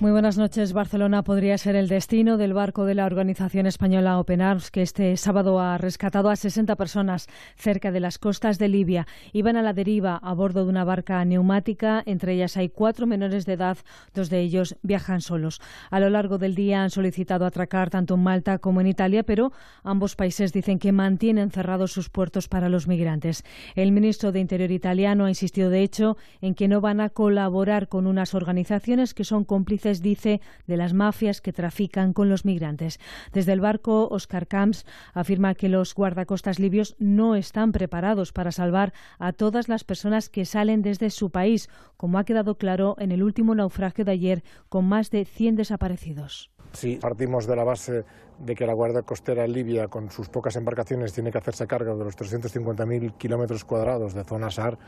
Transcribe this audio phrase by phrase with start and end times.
[0.00, 0.72] Muy buenas noches.
[0.72, 5.14] Barcelona podría ser el destino del barco de la organización española Open Arms, que este
[5.18, 9.06] sábado ha rescatado a 60 personas cerca de las costas de Libia.
[9.34, 12.02] Iban a la deriva a bordo de una barca neumática.
[12.06, 13.76] Entre ellas hay cuatro menores de edad.
[14.14, 15.60] Dos de ellos viajan solos.
[15.90, 19.52] A lo largo del día han solicitado atracar tanto en Malta como en Italia, pero
[19.82, 23.44] ambos países dicen que mantienen cerrados sus puertos para los migrantes.
[23.74, 27.88] El ministro de Interior italiano ha insistido, de hecho, en que no van a colaborar
[27.88, 33.00] con unas organizaciones que son cómplices dice, de las mafias que trafican con los migrantes.
[33.32, 38.92] Desde el barco, Oscar Camps afirma que los guardacostas libios no están preparados para salvar
[39.18, 43.22] a todas las personas que salen desde su país, como ha quedado claro en el
[43.24, 46.50] último naufragio de ayer, con más de 100 desaparecidos.
[46.72, 48.04] Si partimos de la base
[48.38, 52.04] de que la Guardia Costera Libia, con sus pocas embarcaciones, tiene que hacerse cargo de
[52.04, 54.78] los 350.000 kilómetros cuadrados de zona SAR,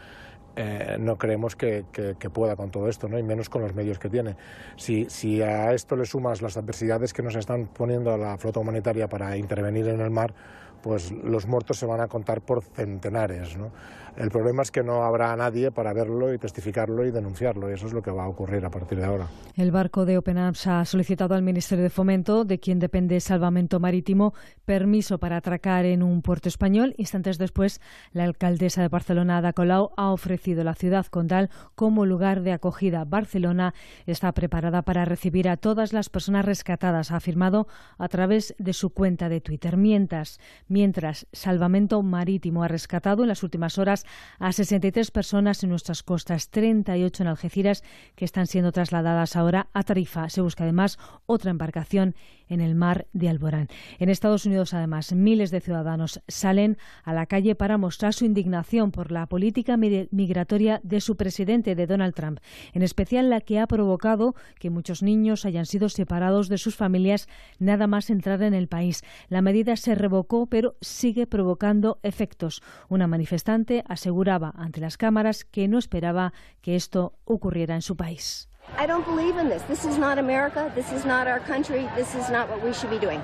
[0.57, 1.85] eh, no creemos que,
[2.33, 3.19] pueda con todo esto, ¿no?
[3.19, 4.37] y menos con los medios que tiene.
[4.77, 8.61] Si, si a esto le sumas las adversidades que nos están poniendo a la flota
[8.61, 10.35] humanitaria para intervenir en el mar,
[10.83, 13.57] pues los muertos se van a contar por centenares.
[13.57, 13.71] ¿no?
[14.17, 17.87] El problema es que no habrá nadie para verlo y testificarlo y denunciarlo, y eso
[17.87, 19.27] es lo que va a ocurrir a partir de ahora.
[19.57, 23.81] El barco de Open Arms ha solicitado al Ministerio de Fomento, de quien depende Salvamento
[23.81, 24.35] Marítimo,
[24.67, 26.95] permiso para atracar en un puerto español.
[26.99, 27.81] Instantes después,
[28.13, 33.05] la alcaldesa de Barcelona, Ada Colau, ha ofrecido la ciudad condal como lugar de acogida.
[33.05, 33.75] Barcelona
[34.07, 37.67] está preparada para recibir a todas las personas rescatadas, ha afirmado
[37.99, 39.77] a través de su cuenta de Twitter.
[39.77, 44.02] Mientras, mientras Salvamento Marítimo ha rescatado en las últimas horas
[44.39, 49.83] a 63 personas en nuestras costas, 38 en Algeciras, que están siendo trasladadas ahora a
[49.83, 50.29] Tarifa.
[50.29, 52.15] Se busca además otra embarcación
[52.49, 53.69] en el mar de Alborán.
[53.99, 58.91] En Estados Unidos, además, miles de ciudadanos salen a la calle para mostrar su indignación
[58.91, 62.39] por la política migratoria de su presidente, de Donald Trump,
[62.73, 67.29] en especial la que ha provocado que muchos niños hayan sido separados de sus familias
[67.59, 69.03] nada más entrar en el país.
[69.29, 72.63] La medida se revocó, pero sigue provocando efectos.
[72.89, 78.49] Una manifestante aseguraba ante las cámaras que no esperaba que esto ocurriera en su país.
[78.83, 79.63] I don't believe in this.
[79.63, 80.73] This is not America.
[80.75, 81.89] This is not our country.
[81.95, 83.23] This is not what we should be doing.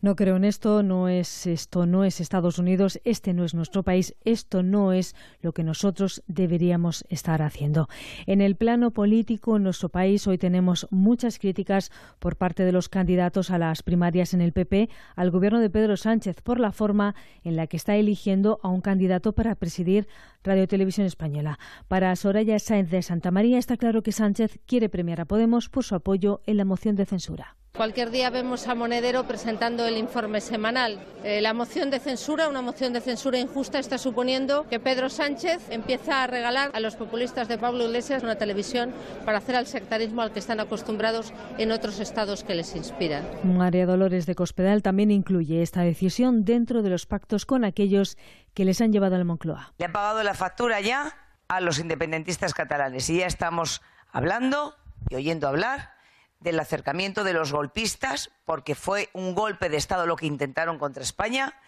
[0.00, 3.82] No creo en esto, no es esto, no es Estados Unidos, este no es nuestro
[3.82, 7.88] país, esto no es lo que nosotros deberíamos estar haciendo.
[8.26, 12.88] En el plano político en nuestro país hoy tenemos muchas críticas por parte de los
[12.88, 17.14] candidatos a las primarias en el PP al gobierno de Pedro Sánchez por la forma
[17.44, 20.08] en la que está eligiendo a un candidato para presidir
[20.42, 21.58] Radio Televisión Española.
[21.88, 25.84] Para Soraya Sáenz de Santa María está claro que Sánchez quiere premiar a Podemos por
[25.84, 27.59] su apoyo en la moción de censura.
[27.74, 30.98] Cualquier día vemos a Monedero presentando el informe semanal.
[31.22, 35.70] Eh, la moción de censura, una moción de censura injusta, está suponiendo que Pedro Sánchez
[35.70, 38.92] empieza a regalar a los populistas de Pablo Iglesias una televisión
[39.24, 43.24] para hacer al sectarismo al que están acostumbrados en otros estados que les inspiran.
[43.44, 48.18] María Dolores de Cospedal también incluye esta decisión dentro de los pactos con aquellos
[48.52, 49.72] que les han llevado al Moncloa.
[49.78, 51.16] Le ha pagado la factura ya
[51.48, 53.80] a los independentistas catalanes y ya estamos
[54.12, 54.74] hablando
[55.08, 55.99] y oyendo hablar
[56.40, 61.02] del acercamiento de los golpistas, porque fue un golpe de Estado lo que intentaron contra
[61.02, 61.60] España,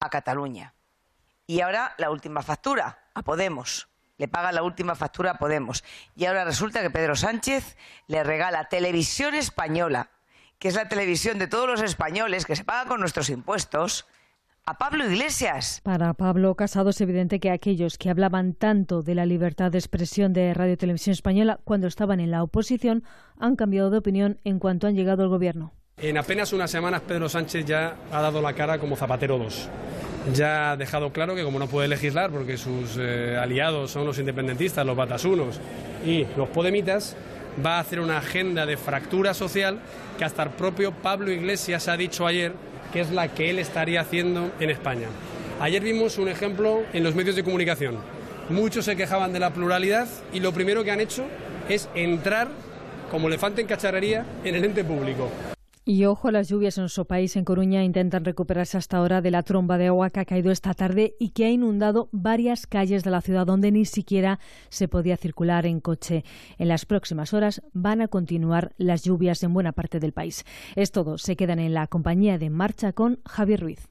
[0.00, 0.74] a Cataluña.
[1.46, 3.88] Y ahora la última factura, a Podemos.
[4.16, 5.84] Le paga la última factura a Podemos.
[6.16, 7.76] Y ahora resulta que Pedro Sánchez
[8.06, 10.10] le regala televisión española,
[10.58, 14.06] que es la televisión de todos los españoles, que se paga con nuestros impuestos,
[14.68, 15.80] a Pablo Iglesias.
[15.82, 20.34] Para Pablo Casado es evidente que aquellos que hablaban tanto de la libertad de expresión
[20.34, 23.02] de Radio Televisión Española cuando estaban en la oposición
[23.38, 25.72] han cambiado de opinión en cuanto han llegado al gobierno.
[25.96, 29.70] En apenas unas semanas Pedro Sánchez ya ha dado la cara como Zapatero 2.
[30.34, 34.18] Ya ha dejado claro que como no puede legislar porque sus eh, aliados son los
[34.18, 35.58] independentistas, los batasunos
[36.04, 37.16] y los podemitas,
[37.64, 39.78] va a hacer una agenda de fractura social
[40.18, 42.52] que hasta el propio Pablo Iglesias ha dicho ayer
[42.92, 45.08] que es la que él estaría haciendo en España.
[45.60, 47.96] Ayer vimos un ejemplo en los medios de comunicación.
[48.48, 51.24] Muchos se quejaban de la pluralidad y lo primero que han hecho
[51.68, 52.48] es entrar
[53.10, 55.30] como elefante en cacharrería en el ente público.
[55.90, 59.42] Y ojo, las lluvias en nuestro país, en Coruña, intentan recuperarse hasta ahora de la
[59.42, 63.10] tromba de agua que ha caído esta tarde y que ha inundado varias calles de
[63.10, 64.38] la ciudad donde ni siquiera
[64.68, 66.26] se podía circular en coche.
[66.58, 70.44] En las próximas horas van a continuar las lluvias en buena parte del país.
[70.76, 71.16] Es todo.
[71.16, 73.88] Se quedan en la compañía de Marcha con Javier Ruiz.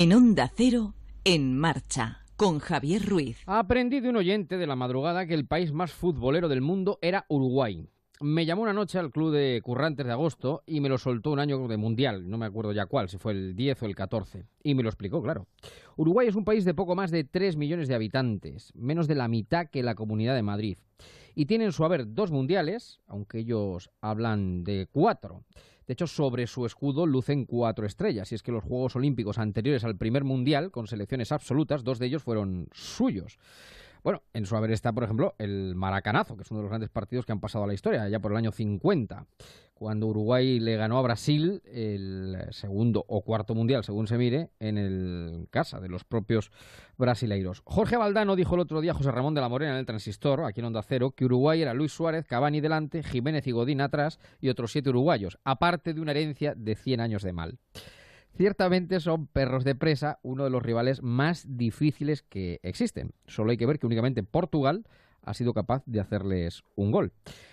[0.00, 3.42] En Onda Cero, en marcha con Javier Ruiz.
[3.46, 7.24] Ha aprendido un oyente de la madrugada que el país más futbolero del mundo era
[7.28, 7.88] Uruguay.
[8.20, 11.38] me llamó una noche al club de currantes de agosto y me lo soltó un
[11.38, 14.44] año de mundial, no me acuerdo ya cuál, si fue el 10 o el 14.
[14.62, 15.46] Y me lo explicó, claro.
[15.96, 19.28] Uruguay es un país de poco más de 3 millones de habitantes, menos de la
[19.28, 20.78] mitad que la comunidad de Madrid.
[21.34, 25.44] Y tienen su haber dos mundiales, aunque ellos hablan de cuatro.
[25.86, 29.84] De hecho, sobre su escudo lucen cuatro estrellas, y es que los Juegos Olímpicos anteriores
[29.84, 33.38] al primer mundial, con selecciones absolutas, dos de ellos fueron suyos.
[34.06, 36.90] Bueno, en su haber está, por ejemplo, el Maracanazo, que es uno de los grandes
[36.90, 39.26] partidos que han pasado a la historia, ya por el año 50,
[39.74, 44.78] cuando Uruguay le ganó a Brasil el segundo o cuarto mundial, según se mire, en
[44.78, 46.52] el casa de los propios
[46.96, 47.62] brasileiros.
[47.64, 50.60] Jorge Valdano dijo el otro día José Ramón de la Morena en el Transistor, aquí
[50.60, 54.50] en Onda Cero, que Uruguay era Luis Suárez, Cavani delante, Jiménez y Godín atrás y
[54.50, 57.58] otros siete uruguayos, aparte de una herencia de 100 años de mal.
[58.36, 63.12] Ciertamente son perros de presa, uno de los rivales más difíciles que existen.
[63.26, 64.84] Solo hay que ver que únicamente Portugal
[65.22, 67.12] ha sido capaz de hacerles un gol.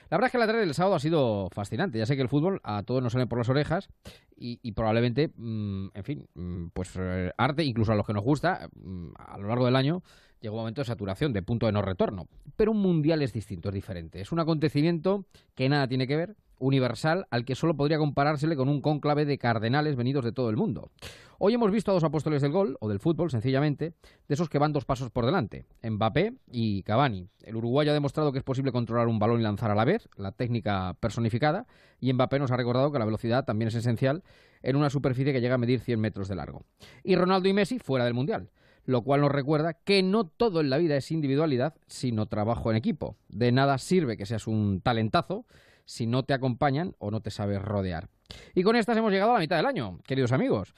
[0.09, 1.97] La verdad es que la tarde del sábado ha sido fascinante.
[1.97, 3.89] Ya sé que el fútbol a todos nos sale por las orejas
[4.35, 8.69] y, probablemente, mm, en fin, mm, pues eh, arte, incluso a los que nos gusta,
[8.75, 10.03] mm, a lo largo del año
[10.41, 12.27] llega un momento de saturación, de punto de no retorno.
[12.57, 14.19] Pero un mundial es distinto, es diferente.
[14.19, 15.25] Es un acontecimiento
[15.55, 19.37] que nada tiene que ver, universal, al que solo podría comparársele con un cónclave de
[19.37, 20.91] cardenales venidos de todo el mundo.
[21.37, 23.93] Hoy hemos visto a dos apóstoles del gol, o del fútbol, sencillamente,
[24.27, 27.27] de esos que van dos pasos por delante, Mbappé y Cavani.
[27.43, 30.07] El uruguayo ha demostrado que es posible controlar un balón y lanzar a la vez,
[30.15, 31.67] la técnica personificada,
[31.99, 34.23] y Mbappé nos ha recordado que la velocidad también es esencial
[34.61, 36.63] en una superficie que llega a medir 100 metros de largo.
[37.03, 38.49] Y Ronaldo y Messi fuera del Mundial
[38.85, 42.75] lo cual nos recuerda que no todo en la vida es individualidad, sino trabajo en
[42.75, 43.15] equipo.
[43.29, 45.45] De nada sirve que seas un talentazo
[45.85, 48.09] si no te acompañan o no te sabes rodear.
[48.55, 50.73] Y con estas hemos llegado a la mitad del año, queridos amigos.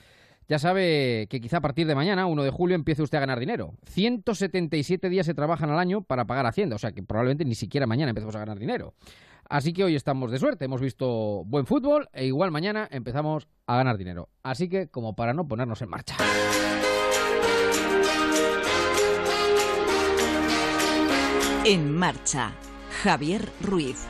[0.48, 3.40] Ya sabe que quizá a partir de mañana, 1 de julio, empiece usted a ganar
[3.40, 3.74] dinero.
[3.86, 7.88] 177 días se trabajan al año para pagar Hacienda, o sea que probablemente ni siquiera
[7.88, 8.94] mañana empecemos a ganar dinero.
[9.50, 13.76] Así que hoy estamos de suerte, hemos visto buen fútbol e igual mañana empezamos a
[13.76, 14.30] ganar dinero.
[14.44, 16.16] Así que como para no ponernos en marcha.
[21.64, 22.54] En marcha,
[23.04, 24.08] Javier Ruiz.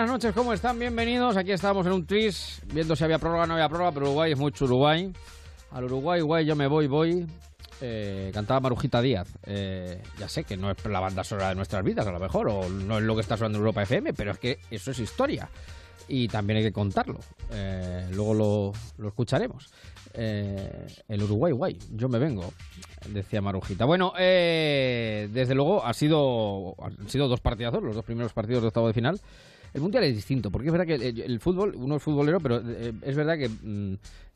[0.00, 0.78] Buenas noches, ¿cómo están?
[0.78, 1.36] Bienvenidos.
[1.36, 4.32] Aquí estamos en un tris, viendo si había prórroga o no había prórroga, pero Uruguay
[4.32, 5.12] es mucho Uruguay.
[5.72, 7.26] Al Uruguay, Uruguay, yo me voy, voy.
[7.82, 9.28] Eh, cantaba Marujita Díaz.
[9.44, 12.48] Eh, ya sé que no es la banda sonora de nuestras vidas, a lo mejor,
[12.48, 14.98] o no es lo que está sonando en Europa FM, pero es que eso es
[15.00, 15.50] historia.
[16.08, 17.18] Y también hay que contarlo.
[17.52, 19.70] Eh, luego lo, lo escucharemos.
[20.14, 22.54] el Uruguay, guay, yo me vengo,
[23.10, 23.84] decía Marujita.
[23.84, 28.86] Bueno, desde luego ha sido, han sido dos partidazos, los dos primeros partidos de octavo
[28.86, 29.20] de final.
[29.72, 32.92] El mundial es distinto, porque es verdad que el, fútbol, uno es futbolero, pero eh,
[33.02, 33.94] es verdad que mm,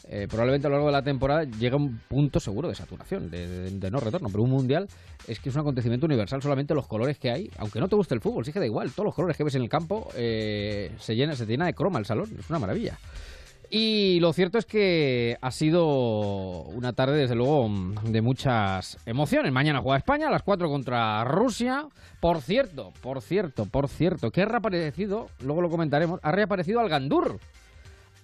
[0.08, 3.90] eh, probablemente a lo largo de la temporada llega un punto seguro de saturación, de,
[3.90, 4.28] no retorno.
[4.28, 4.88] Pero un mundial
[5.26, 8.14] es que es un acontecimiento universal, solamente los colores que hay, aunque no te guste
[8.14, 10.92] el fútbol, sí que da igual, todos los colores que ves en el campo eh,
[10.98, 12.98] se llena, se llena de croma el salón, es una maravilla.
[13.70, 17.68] Y lo cierto es que ha sido una tarde, desde luego,
[18.04, 19.52] de muchas emociones.
[19.52, 21.86] Mañana juega España a las 4 contra Rusia.
[22.20, 26.88] Por cierto, por cierto, por cierto, que ha reaparecido, luego lo comentaremos, ha reaparecido Al
[26.88, 27.38] Gandur.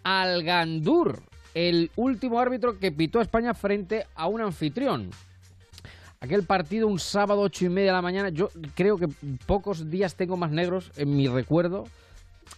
[0.05, 1.23] Al Gandur,
[1.55, 5.11] el último árbitro que pitó a España frente a un anfitrión.
[6.21, 9.09] Aquel partido un sábado ocho y media de la mañana, yo creo que
[9.47, 11.85] pocos días tengo más negros en mi recuerdo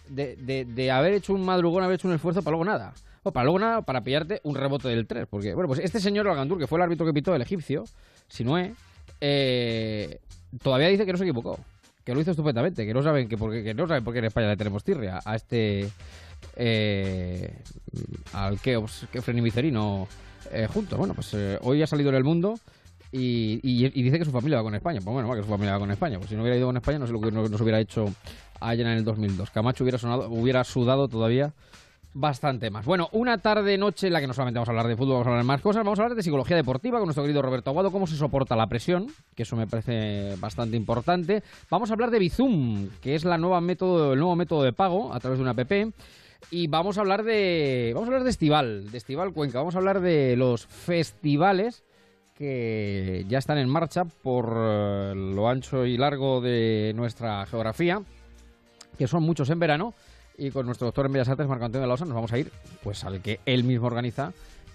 [0.09, 2.93] de, de, haber hecho un madrugón, haber hecho un esfuerzo para luego nada.
[3.23, 5.27] O para luego nada, para pillarte un rebote del 3.
[5.29, 7.85] Porque, bueno, pues este señor Algandur, que fue el árbitro que pitó el egipcio,
[8.27, 8.73] Sinué,
[9.21, 10.19] eh,
[10.61, 11.57] todavía dice que no se equivocó.
[12.03, 14.25] Que lo hizo estupendamente, que no saben que, porque, que no saben por qué en
[14.25, 15.89] España le tenemos tirria a este.
[16.57, 17.53] Eh,
[18.33, 20.07] al Keops, y Micerino
[20.51, 20.97] eh, juntos.
[20.97, 22.59] Bueno, pues eh, hoy ha salido en el mundo.
[23.15, 24.99] Y, dice que su familia va con España.
[25.03, 26.17] Pues bueno, que su familia va con España.
[26.17, 28.05] Pues si no hubiera ido con España, no sé lo que nos hubiera hecho
[28.59, 29.51] allá en el 2002.
[29.51, 31.53] Camacho hubiera, sonado, hubiera sudado todavía
[32.15, 32.85] bastante más.
[32.85, 35.29] Bueno, una tarde-noche en la que no solamente vamos a hablar de fútbol, vamos a
[35.31, 37.91] hablar de más cosas, vamos a hablar de psicología deportiva con nuestro querido Roberto Aguado,
[37.91, 41.43] cómo se soporta la presión, que eso me parece bastante importante.
[41.69, 45.13] Vamos a hablar de Bizum, que es la nueva método, el nuevo método de pago
[45.13, 45.71] a través de una app.
[46.51, 47.91] Y vamos a hablar de.
[47.93, 49.59] Vamos a hablar de Estival, de Estival Cuenca.
[49.59, 51.83] Vamos a hablar de los festivales
[52.37, 58.01] que ya están en marcha por eh, lo ancho y largo de nuestra geografía
[58.97, 59.93] que son muchos en verano,
[60.37, 62.39] y con nuestro doctor en Bellas Artes, Marco Antonio de la Osa, nos vamos a
[62.39, 62.51] ir
[62.83, 64.33] pues al que él mismo organiza,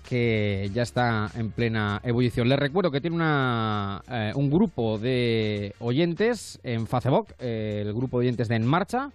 [0.08, 2.48] que ya está en plena ebullición.
[2.48, 8.18] Les recuerdo que tiene una, eh, un grupo de oyentes en Facebook, eh, el grupo
[8.18, 9.10] de oyentes de En Marcha,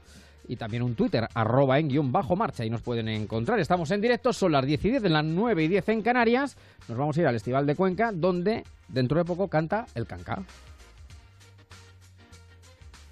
[0.47, 3.59] y también un Twitter, arroba en guion bajo marcha, y nos pueden encontrar.
[3.59, 6.57] Estamos en directo, son las 10 y 10, de las 9 y 10 en Canarias.
[6.87, 10.43] Nos vamos a ir al Festival de Cuenca, donde dentro de poco canta el Canca.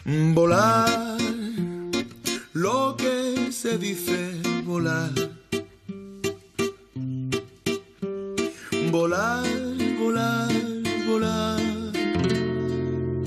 [0.05, 1.17] Volar,
[2.53, 5.11] lo que se dice volar
[8.91, 9.47] Volar,
[9.97, 10.51] volar,
[11.07, 11.61] volar,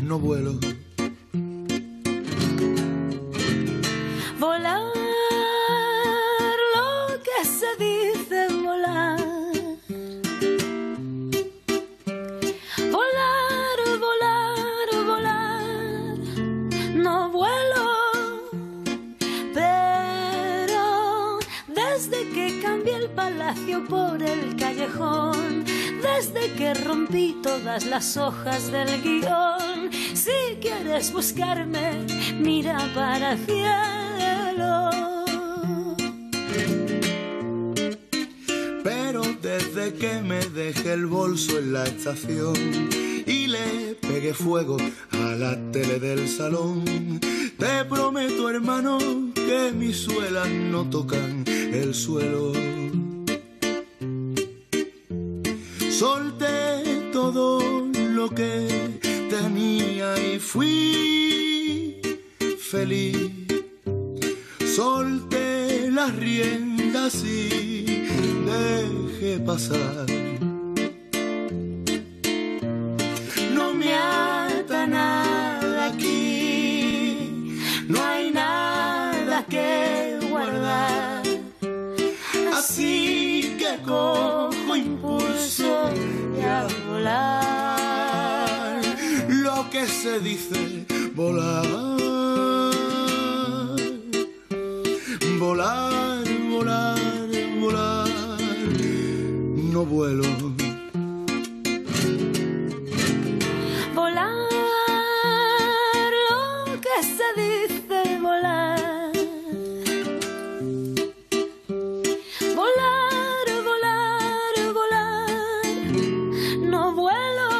[0.02, 0.60] no vuelo.
[4.44, 4.92] Volar,
[6.74, 9.18] lo que se dice volar.
[12.92, 16.18] Volar, volar, volar,
[16.94, 17.86] no vuelo.
[19.54, 25.64] Pero desde que cambié el palacio por el callejón,
[26.02, 29.90] desde que rompí todas las hojas del guion.
[30.12, 32.04] Si quieres buscarme,
[32.38, 33.38] mira para el
[38.82, 42.54] Pero desde que me dejé el bolso en la estación
[43.26, 44.76] y le pegué fuego
[45.10, 47.20] a la tele del salón,
[47.58, 48.98] te prometo hermano
[49.34, 52.52] que mis suelas no tocan el suelo.
[55.90, 57.60] Solté todo
[57.94, 62.00] lo que tenía y fui
[62.58, 63.33] feliz.
[64.84, 68.04] Solté las riendas y
[68.50, 70.04] dejé pasar.
[73.54, 77.56] No me ata nada aquí,
[77.88, 81.22] no hay nada que guardar.
[82.52, 85.90] Así que cojo impulso
[86.38, 88.82] y a volar.
[89.30, 91.93] Lo que se dice volar.
[95.54, 96.98] Volar, volar,
[97.60, 98.08] volar.
[99.72, 100.24] No vuelo.
[103.94, 104.50] Volar,
[106.28, 109.12] lo que se dice volar.
[112.56, 115.30] Volar, volar, volar.
[116.72, 117.50] No vuelo,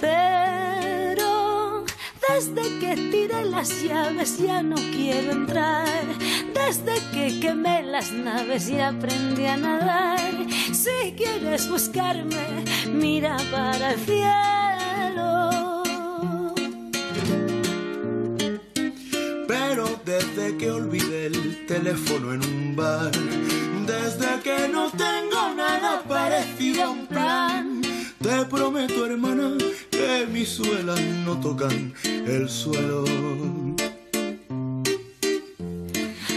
[0.00, 1.84] pero
[2.28, 6.15] desde que tiré las llaves ya no quiero entrar.
[6.66, 10.18] Desde que quemé las naves y aprendí a nadar.
[10.72, 15.82] Si quieres buscarme, mira para el cielo.
[19.46, 23.12] Pero desde que olvidé el teléfono en un bar,
[23.86, 27.80] desde que no tengo nada parecido a un plan,
[28.20, 29.52] te prometo, hermana,
[29.88, 33.04] que mis suelas no tocan el suelo.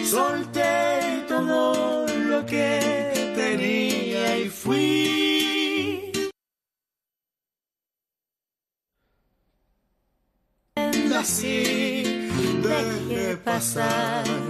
[0.09, 6.11] Solté todo lo que tenía y fui.
[11.15, 12.27] Así
[12.63, 14.48] dejé pasar.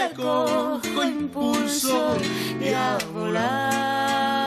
[0.00, 2.16] Que cojo impulso
[2.58, 4.39] y a volar.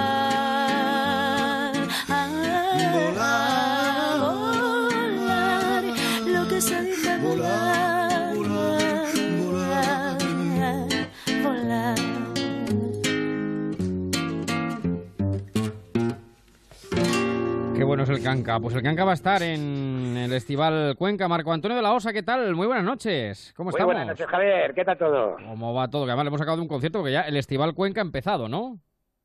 [18.23, 18.59] Canca.
[18.59, 21.27] Pues el Canca va a estar en el Festival Cuenca.
[21.27, 22.55] Marco Antonio de la Osa, ¿qué tal?
[22.55, 23.53] Muy buenas noches.
[23.55, 23.93] ¿Cómo Muy estamos?
[23.93, 24.73] buenas noches, Javier.
[24.73, 25.35] ¿Qué tal todo?
[25.47, 26.05] ¿Cómo va todo?
[26.05, 28.47] Que además le hemos sacado de un concierto porque ya el Festival Cuenca ha empezado,
[28.47, 28.79] ¿no?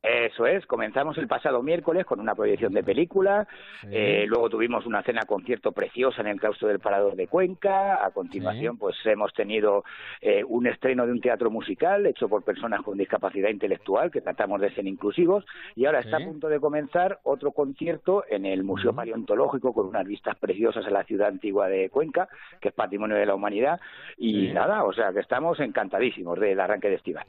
[0.08, 3.46] Eso es, comenzamos el pasado miércoles con una proyección de película,
[3.90, 8.10] eh, luego tuvimos una cena concierto preciosa en el claustro del Parador de Cuenca, a
[8.10, 9.84] continuación pues hemos tenido
[10.22, 14.62] eh, un estreno de un teatro musical hecho por personas con discapacidad intelectual, que tratamos
[14.62, 15.44] de ser inclusivos,
[15.76, 20.06] y ahora está a punto de comenzar otro concierto en el Museo Paleontológico con unas
[20.06, 22.30] vistas preciosas a la ciudad antigua de Cuenca,
[22.62, 23.78] que es patrimonio de la humanidad,
[24.16, 27.26] y nada, o sea que estamos encantadísimos del arranque de estival.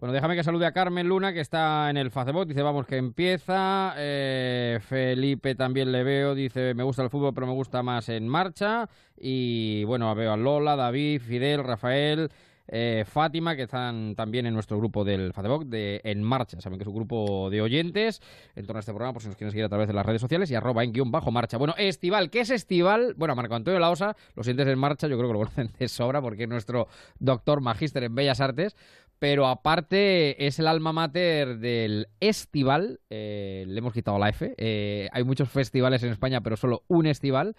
[0.00, 2.46] Bueno, déjame que salude a Facebook Luna, que está en el Facebook.
[2.46, 3.94] Dice, vamos, que empieza.
[3.96, 6.36] Eh, Felipe también le veo.
[6.36, 8.88] Dice, me gusta el fútbol, pero me gusta más en marcha.
[9.16, 12.30] Y bueno, veo a Lola, David, Fidel, Rafael.
[12.68, 16.60] Eh, Fátima, que están también en nuestro grupo del Facebook de En Marcha.
[16.60, 18.20] Saben que es un grupo de oyentes
[18.54, 20.20] en torno a este programa, por si nos quieren seguir a través de las redes
[20.20, 21.56] sociales y arroba en guion bajo marcha.
[21.56, 23.14] Bueno, Estival, ¿qué es Estival?
[23.16, 26.20] Bueno, Marco Antonio Laosa, los oyentes en marcha, yo creo que lo conocen de sobra
[26.20, 28.76] porque es nuestro doctor magíster en Bellas Artes,
[29.18, 35.08] pero aparte es el alma mater del Estival, eh, le hemos quitado la F, eh,
[35.12, 37.56] hay muchos festivales en España, pero solo un Estival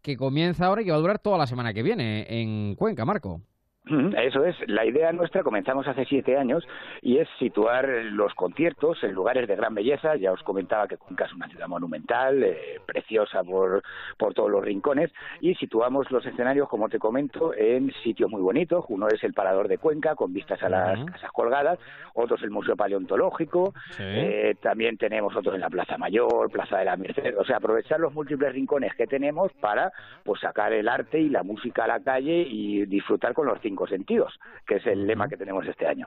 [0.00, 3.04] que comienza ahora y que va a durar toda la semana que viene en Cuenca,
[3.04, 3.40] Marco.
[3.84, 6.64] Eso es, la idea nuestra comenzamos hace siete años
[7.00, 10.14] y es situar los conciertos en lugares de gran belleza.
[10.14, 13.82] Ya os comentaba que Cuenca es una ciudad monumental, eh, preciosa por,
[14.16, 15.10] por todos los rincones
[15.40, 18.84] y situamos los escenarios, como te comento, en sitios muy bonitos.
[18.88, 21.80] Uno es el Parador de Cuenca con vistas a las casas colgadas,
[22.14, 26.84] otro es el Museo Paleontológico, eh, también tenemos otros en la Plaza Mayor, Plaza de
[26.84, 31.18] la Merced, o sea, aprovechar los múltiples rincones que tenemos para pues sacar el arte
[31.18, 35.06] y la música a la calle y disfrutar con los cinco sentidos, que es el
[35.06, 36.06] lema que tenemos este año.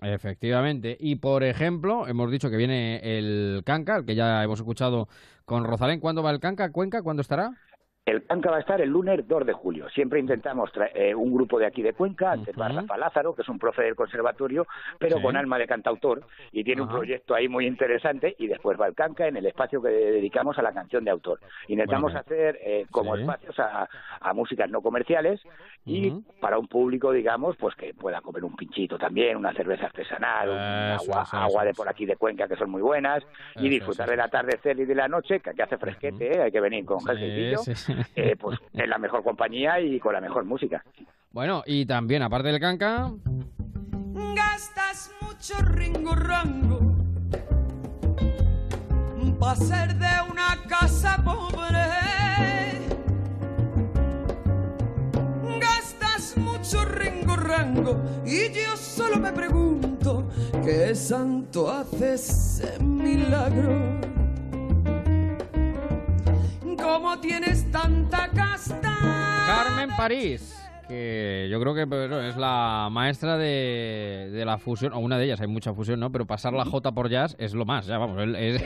[0.00, 0.96] Efectivamente.
[0.98, 5.08] Y por ejemplo, hemos dicho que viene el Canca, el que ya hemos escuchado
[5.44, 6.00] con Rosalén.
[6.00, 6.72] ¿Cuándo va el Canca?
[6.72, 7.02] ¿Cuenca?
[7.02, 7.50] ¿Cuándo estará?
[8.04, 9.88] El Canca va a estar el lunes 2 de julio.
[9.90, 13.48] Siempre intentamos traer eh, un grupo de aquí de Cuenca, ante Rafa Lázaro, que es
[13.48, 14.66] un profe del conservatorio,
[14.98, 18.88] pero con alma de cantautor, y tiene un proyecto ahí muy interesante, y después va
[18.88, 21.38] el Canca en el espacio que dedicamos a la canción de autor.
[21.68, 23.88] Intentamos hacer eh, como espacios a,
[24.34, 25.40] músicas no comerciales
[25.84, 30.50] y para un público, digamos, pues que pueda comer un pinchito también, una cerveza artesanal,
[30.98, 33.22] agua, agua de por aquí de Cuenca, que son muy buenas,
[33.56, 36.42] y disfrutar del atardecer y de la noche, que aquí hace fresquete, ¿eh?
[36.42, 40.44] hay que venir con sí, eh, pues en la mejor compañía y con la mejor
[40.44, 40.84] música.
[41.30, 43.10] Bueno, y también, aparte del canca...
[44.34, 46.92] Gastas mucho ringo rango
[49.42, 51.78] para ser de una casa pobre.
[55.60, 60.28] Gastas mucho ringo rango y yo solo me pregunto
[60.64, 64.11] qué santo hace ese milagro
[66.92, 68.92] ¿Cómo tienes tanta casta?
[69.46, 75.24] Carmen París que yo creo que es la maestra de, la fusión, o una de
[75.24, 76.12] ellas, hay mucha fusión, ¿no?
[76.12, 78.22] Pero pasar la J por jazz es lo más, ya vamos.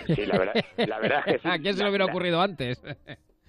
[0.06, 2.82] Sí, la verdad, la verdad es que ¿A quién se le hubiera ocurrido antes?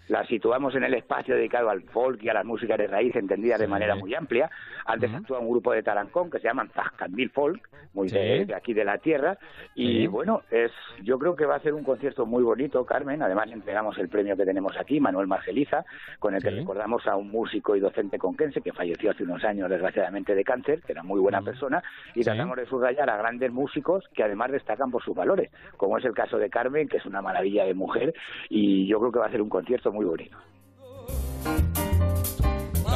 [0.08, 3.58] la situamos en el espacio dedicado al folk y a las músicas de raíz entendida
[3.58, 4.50] de manera muy amplia.
[4.88, 8.86] Antes actúa un grupo de Tarancón que se llaman Zascandil Folk, muy de, aquí de
[8.86, 9.38] la tierra.
[9.76, 10.72] Y bueno, es
[11.04, 13.22] yo creo que va a ser un concierto muy bonito, Carmen.
[13.22, 15.84] Además, entregamos el premio que tenemos aquí, Manuel Margeliza,
[16.20, 19.70] con el que recordamos a un músico y docente conquense que falleció hace unos años,
[19.70, 21.84] desgraciadamente, de cáncer, que era muy buena persona.
[22.16, 26.06] Y tratamos de subrayar a grandes músicos que además destacan por sus valores, como es
[26.06, 28.14] el caso de Carmen, que es una maravilla de mujer.
[28.50, 30.38] Y yo creo que va a ser un concierto muy bonito.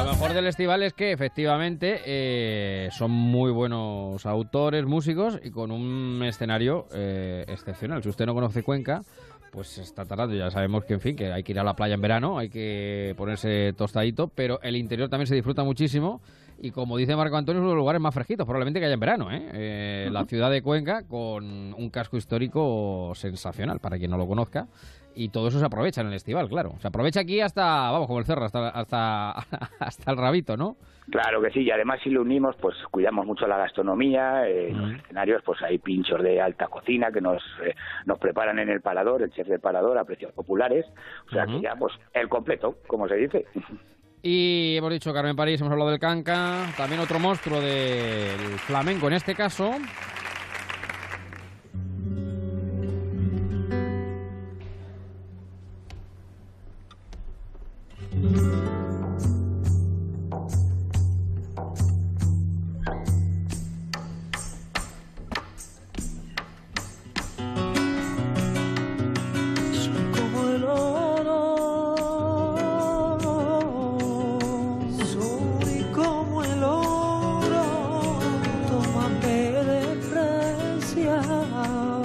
[0.04, 5.70] Lo mejor del festival es que efectivamente eh, son muy buenos autores, músicos y con
[5.70, 8.02] un escenario eh, excepcional.
[8.02, 9.04] Si usted no conoce Cuenca,
[9.52, 10.34] pues está tardando.
[10.34, 12.48] Ya sabemos que, en fin, que hay que ir a la playa en verano, hay
[12.48, 16.20] que ponerse tostadito, pero el interior también se disfruta muchísimo
[16.64, 18.94] y como dice Marco Antonio, es uno de los lugares más fresquitos, probablemente que haya
[18.94, 19.32] en verano.
[19.32, 19.48] ¿eh?
[19.52, 24.68] eh la ciudad de Cuenca con un casco histórico sensacional, para quien no lo conozca.
[25.14, 26.74] Y todo eso se aprovecha en el festival, claro.
[26.80, 29.30] Se aprovecha aquí hasta, vamos, como el cerro, hasta, hasta,
[29.80, 30.76] hasta el rabito, ¿no?
[31.10, 34.80] Claro que sí, y además si lo unimos, pues cuidamos mucho la gastronomía, eh, en
[34.80, 37.74] los escenarios pues hay pinchos de alta cocina que nos, eh,
[38.06, 40.86] nos preparan en el palador, el chef del palador a precios populares,
[41.26, 43.46] o sea que ya pues el completo, como se dice.
[44.22, 49.14] Y hemos dicho Carmen París, hemos hablado del canca, también otro monstruo del flamenco en
[49.14, 49.72] este caso.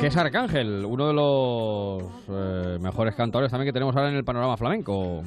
[0.07, 4.55] Es Arcángel, uno de los eh, mejores cantadores también que tenemos ahora en el panorama
[4.55, 5.21] flamenco.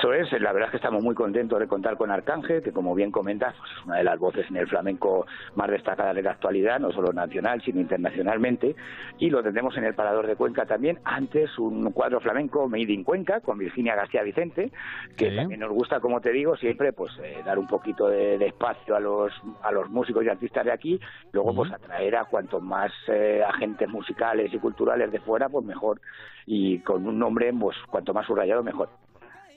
[0.00, 2.94] Eso es, la verdad es que estamos muy contentos de contar con Arcángel, que como
[2.94, 6.30] bien comentas, pues es una de las voces en el flamenco más destacadas de la
[6.30, 8.74] actualidad, no solo nacional, sino internacionalmente,
[9.18, 10.98] y lo tendremos en el Parador de Cuenca también.
[11.04, 14.72] Antes un cuadro flamenco Made in Cuenca, con Virginia García Vicente,
[15.18, 18.96] que también nos gusta, como te digo, siempre pues eh, dar un poquito de, espacio
[18.96, 19.30] a los,
[19.62, 20.98] a los músicos y artistas de aquí,
[21.32, 26.00] luego pues atraer a cuantos más eh, agentes musicales y culturales de fuera, pues mejor,
[26.46, 28.88] y con un nombre, pues cuanto más subrayado, mejor.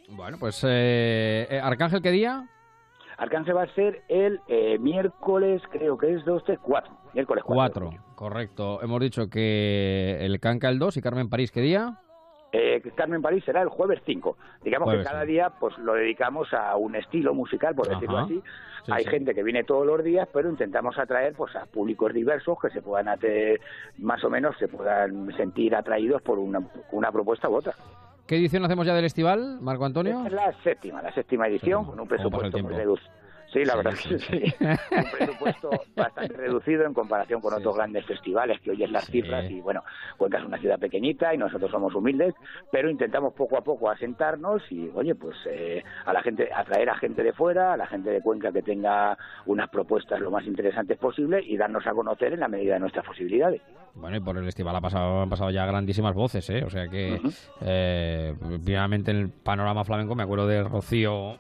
[0.10, 2.48] Bueno, pues eh, eh, Arcángel, ¿qué día?
[3.18, 6.94] Arcángel va a ser el eh, miércoles, creo que es 12, 4.
[7.14, 7.90] Miércoles 4.
[8.16, 8.82] correcto.
[8.82, 12.00] Hemos dicho que el Canca el 2 y Carmen París, ¿qué día?
[12.52, 14.38] Eh, Carmen París será el jueves 5.
[14.64, 18.42] Digamos que cada día pues lo dedicamos a un estilo musical, por decirlo así.
[18.92, 22.70] Hay gente que viene todos los días, pero intentamos atraer pues a públicos diversos que
[22.70, 23.08] se puedan
[23.98, 26.60] más o menos se puedan sentir atraídos por una,
[26.92, 27.74] una propuesta u otra.
[28.28, 30.26] ¿Qué edición hacemos ya del festival, Marco Antonio?
[30.26, 33.23] es la séptima, la séptima edición, con un presupuesto muy reducido
[33.54, 34.44] Sí, la verdad que sí.
[34.60, 39.62] Un presupuesto bastante reducido en comparación con otros grandes festivales que oyes las cifras y
[39.62, 39.84] bueno,
[40.18, 42.34] Cuenca es una ciudad pequeñita y nosotros somos humildes,
[42.72, 46.96] pero intentamos poco a poco asentarnos y oye, pues eh, a la gente, atraer a
[46.96, 50.98] gente de fuera, a la gente de Cuenca que tenga unas propuestas lo más interesantes
[50.98, 53.62] posible y darnos a conocer en la medida de nuestras posibilidades.
[53.94, 56.64] Bueno, y por el festival ha pasado, han pasado ya grandísimas voces, ¿eh?
[56.66, 57.22] O sea que,
[57.62, 61.38] eh, en el panorama flamenco me acuerdo de Rocío...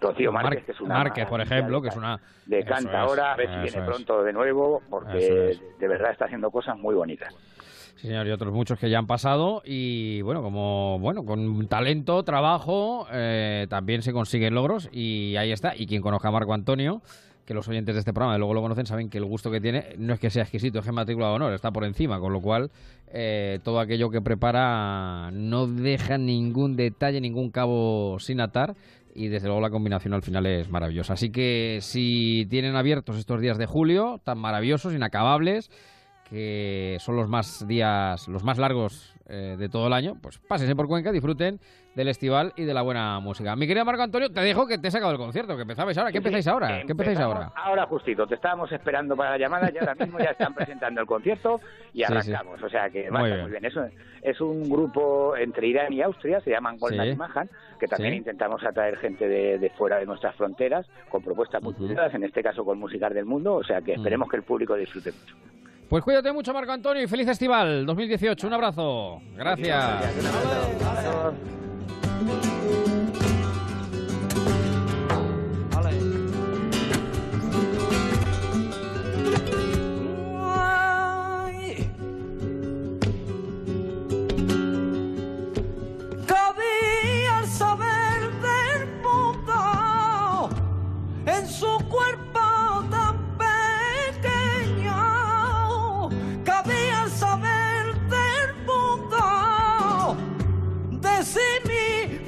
[0.00, 0.94] Rocío Márquez, que es una...
[0.94, 2.20] Márquez, por ejemplo, que es una...
[2.46, 6.50] De canta ahora, a ver si viene pronto de nuevo, porque de verdad está haciendo
[6.50, 7.34] cosas muy bonitas.
[7.96, 12.22] Sí, señor, y otros muchos que ya han pasado y bueno, como bueno, con talento,
[12.22, 15.74] trabajo, eh, también se consiguen logros y ahí está.
[15.76, 17.02] Y quien conozca a Marco Antonio,
[17.44, 19.96] que los oyentes de este programa luego lo conocen, saben que el gusto que tiene
[19.98, 22.40] no es que sea exquisito, es que matrícula de honor, está por encima, con lo
[22.40, 22.70] cual
[23.12, 28.76] eh, todo aquello que prepara no deja ningún detalle, ningún cabo sin atar
[29.14, 31.14] y desde luego la combinación al final es maravillosa.
[31.14, 35.70] Así que si tienen abiertos estos días de julio, tan maravillosos, inacabables,
[36.28, 40.74] que son los más días, los más largos eh, de todo el año, pues pásense
[40.74, 41.60] por Cuenca, disfruten
[41.94, 43.54] del estival y de la buena música.
[43.56, 46.10] Mi querido Marco Antonio, te dejo que te he sacado el concierto, que empezabais ahora.
[46.10, 46.82] ¿Qué empezáis ahora?
[46.84, 47.52] ¿Qué empezáis ahora?
[47.54, 51.06] Ahora justito, te estábamos esperando para la llamada y ahora mismo ya están presentando el
[51.06, 51.60] concierto
[51.92, 52.62] y arrancamos.
[52.62, 53.42] O sea que va muy bien.
[53.42, 53.64] muy bien.
[53.64, 53.84] Eso
[54.22, 58.62] es un grupo entre Irán y Austria, se llaman Goldman y Mahan, que también intentamos
[58.64, 61.74] atraer gente de, fuera de nuestras fronteras con propuestas muy
[62.12, 65.12] en este caso con música del mundo, o sea que esperemos que el público disfrute
[65.12, 65.36] mucho.
[65.90, 68.46] Pues cuídate mucho, Marco Antonio, y feliz festival 2018.
[68.46, 69.20] Un abrazo.
[69.34, 70.04] Gracias.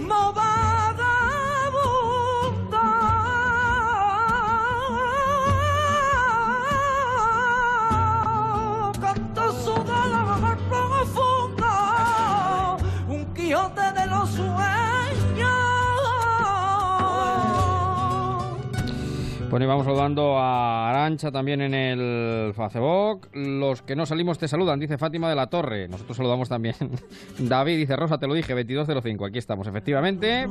[0.02, 0.71] mobile.
[19.52, 23.28] Bueno, y vamos saludando a Arancha también en el Facebook.
[23.34, 25.88] Los que no salimos te saludan, dice Fátima de la Torre.
[25.88, 26.74] Nosotros saludamos también.
[27.38, 29.26] David dice, Rosa, te lo dije, 2205.
[29.26, 30.48] Aquí estamos, efectivamente.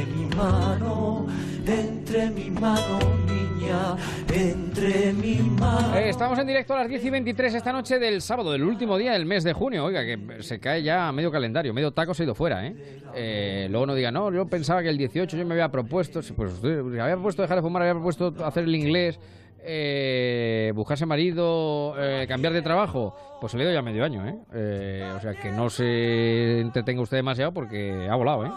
[0.00, 1.26] entre mi mano,
[1.66, 3.19] entre mi mano,
[4.32, 5.94] entre mi mano.
[5.94, 8.96] Eh, estamos en directo a las 10 y 23 esta noche del sábado, del último
[8.96, 9.84] día del mes de junio.
[9.84, 12.74] Oiga, que se cae ya medio calendario, medio taco se ha ido fuera, ¿eh?
[13.14, 13.68] ¿eh?
[13.70, 17.14] luego no diga, no, yo pensaba que el 18 yo me había propuesto, pues había
[17.14, 19.18] propuesto dejar de fumar, había propuesto hacer el inglés
[19.64, 24.38] eh, buscarse marido, eh, cambiar de trabajo, pues se le ya medio año, ¿eh?
[24.54, 25.12] ¿eh?
[25.16, 28.50] O sea que no se entretenga usted demasiado porque ha volado, ¿eh?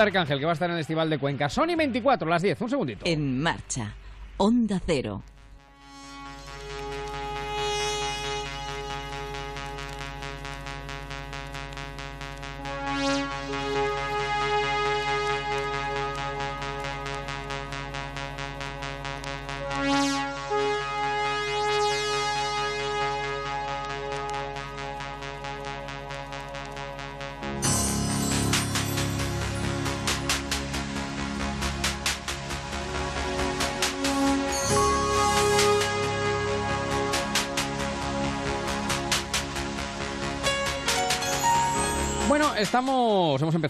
[0.00, 1.48] Arcángel, que va a estar en el Festival de Cuenca.
[1.48, 3.06] Sony 24, las 10, un segundito.
[3.06, 3.94] En marcha.
[4.38, 5.22] Onda Cero.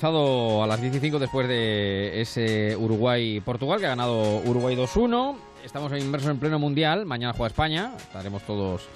[0.01, 5.37] Empezado a las 15 después de ese Uruguay-Portugal que ha ganado Uruguay 2-1.
[5.63, 7.05] Estamos inmersos en pleno mundial.
[7.05, 7.93] Mañana juega España.
[7.99, 8.89] Estaremos todos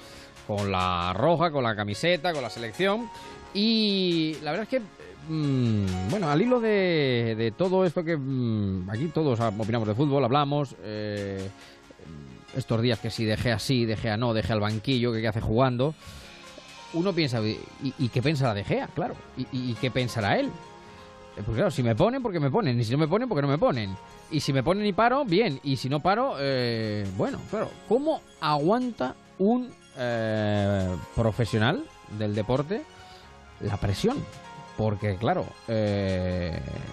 [0.47, 3.07] con la roja, con la camiseta, con la selección.
[3.53, 4.81] Y la verdad es que,
[5.29, 10.75] mm, bueno, al hilo de, todo esto que mm, aquí todos opinamos de fútbol, hablamos.
[10.81, 11.47] Eh,
[12.55, 15.41] estos días que si dejé así, dejé a no, dejé al banquillo, que qué hace
[15.41, 15.93] jugando
[16.95, 18.87] uno piensa, ¿y, qué pensará De Gea?
[18.95, 19.15] Claro,
[19.51, 20.49] ¿Y, qué pensará él?
[21.37, 23.41] Eh, pues claro, si me ponen, porque me ponen, y si no me ponen, porque
[23.41, 23.95] no me ponen.
[24.31, 28.21] Y si me ponen y paro, bien, y si no paro, eh, bueno, claro, ¿cómo
[28.41, 31.83] aguanta un eh, profesional
[32.17, 32.81] del deporte
[33.61, 34.17] la presión?
[34.77, 35.45] Porque, claro,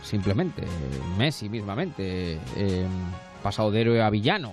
[0.04, 0.62] simplemente,
[1.18, 2.38] Messi mismamente,
[3.42, 4.52] pasado de héroe a villano,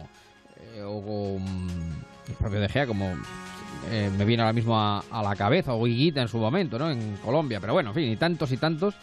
[0.84, 1.38] o
[2.28, 3.16] el propio De Gea como
[3.92, 6.92] eh, me viene ahora mismo a, la cabeza, o Higuita en su momento, ¿no?
[6.92, 8.94] En Colombia, pero bueno, en fin, y tantos y tantos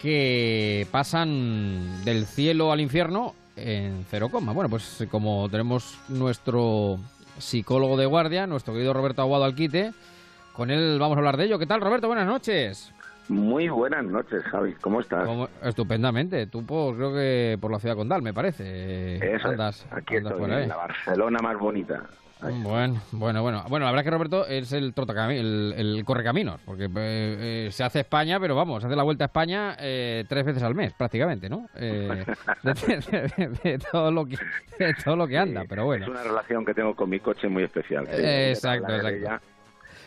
[0.00, 4.52] que pasan del cielo al infierno en cero coma.
[4.52, 6.98] Bueno, pues como tenemos nuestro
[7.38, 9.92] psicólogo de guardia, nuestro querido Roberto Aguado Alquite,
[10.52, 11.58] con él vamos a hablar de ello.
[11.58, 12.06] ¿Qué tal, Roberto?
[12.06, 12.92] Buenas noches.
[13.28, 14.74] Muy buenas noches, Javi.
[14.74, 15.28] ¿Cómo estás?
[15.62, 16.46] Estupendamente.
[16.46, 19.16] Tú por, creo que por la ciudad condal, me parece.
[19.16, 19.48] Eso
[19.90, 22.04] Aquí estoy, en la Barcelona más bonita.
[22.40, 23.64] Bueno, bueno, bueno.
[23.68, 27.82] Bueno, la verdad es que Roberto es el, el, el correcaminos, porque eh, eh, se
[27.82, 30.92] hace España, pero vamos, se hace la vuelta a España eh, tres veces al mes,
[30.92, 31.66] prácticamente, ¿no?
[31.74, 32.26] de,
[33.90, 34.36] todo lo que,
[35.04, 36.04] todo lo que anda, pero bueno.
[36.04, 38.06] Es una relación que tengo con mi coche muy especial.
[38.10, 39.55] exacto, exacto.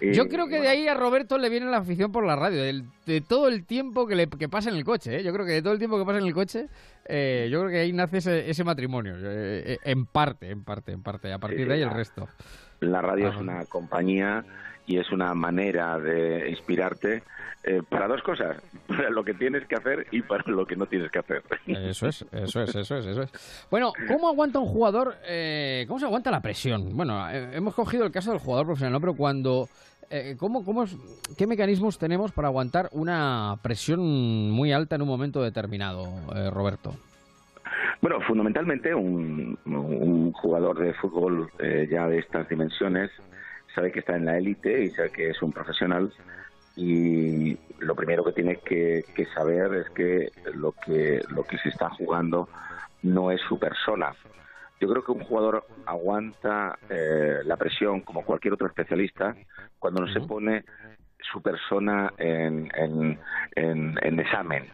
[0.01, 3.21] Yo creo que de ahí a Roberto le viene la afición por la radio, de,
[3.21, 5.17] todo el tiempo que, le, que pasa en el coche.
[5.17, 5.23] ¿eh?
[5.23, 6.67] Yo creo que de todo el tiempo que pasa en el coche,
[7.05, 9.15] eh, yo creo que ahí nace ese, matrimonio.
[9.19, 11.33] Eh, en parte, en parte, en parte.
[11.33, 12.27] A partir de ahí el resto.
[12.79, 14.45] La radio es una compañía
[14.89, 17.23] y es una manera de inspirarte
[17.89, 21.12] para dos cosas, para lo que tienes que hacer y para lo que no tienes
[21.12, 21.43] que hacer.
[21.67, 23.67] Eso es, eso es, eso es, eso es.
[23.69, 25.15] Bueno, ¿cómo aguanta un jugador,
[25.88, 26.95] cómo se aguanta la presión?
[26.95, 28.99] Bueno, hemos cogido el caso del jugador profesional, ¿no?
[28.99, 29.67] pero cuando
[30.12, 30.86] eh, ¿cómo, cómo
[31.38, 33.99] ¿qué mecanismos tenemos para aguantar una presión
[34.49, 36.95] muy alta en un momento determinado, eh, Roberto?
[38.02, 39.58] Bueno, fundamentalmente un,
[40.34, 43.12] jugador de fútbol eh, ya de estas dimensiones
[43.73, 46.12] sabe que está en la élite y sabe que es un profesional
[46.75, 51.69] y lo primero que tiene que, que, saber es que lo que lo que se
[51.69, 52.47] está jugando
[53.03, 54.13] no es su persona,
[54.79, 59.36] yo creo que un jugador aguanta eh, la presión como cualquier otro especialista
[59.77, 60.63] cuando no se pone
[61.19, 64.67] su persona en, en, examen.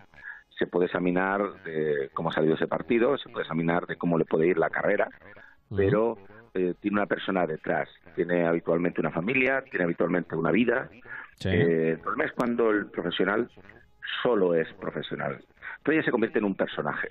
[0.57, 4.25] Se puede examinar de cómo ha salido ese partido, se puede examinar de cómo le
[4.25, 5.09] puede ir la carrera,
[5.75, 6.17] pero
[6.55, 7.89] eh, tiene una persona detrás.
[8.15, 10.89] Tiene habitualmente una familia, tiene habitualmente una vida.
[11.43, 13.49] Eh, el problema es cuando el profesional
[14.23, 15.43] solo es profesional.
[15.77, 17.09] Entonces ya se convierte en un personaje.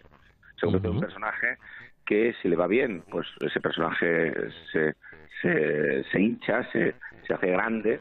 [0.57, 1.59] Se convierte en un personaje
[2.07, 4.33] que si le va bien, pues ese personaje
[4.73, 4.95] se,
[5.43, 6.95] se, hincha, se,
[7.27, 8.01] se hace grande,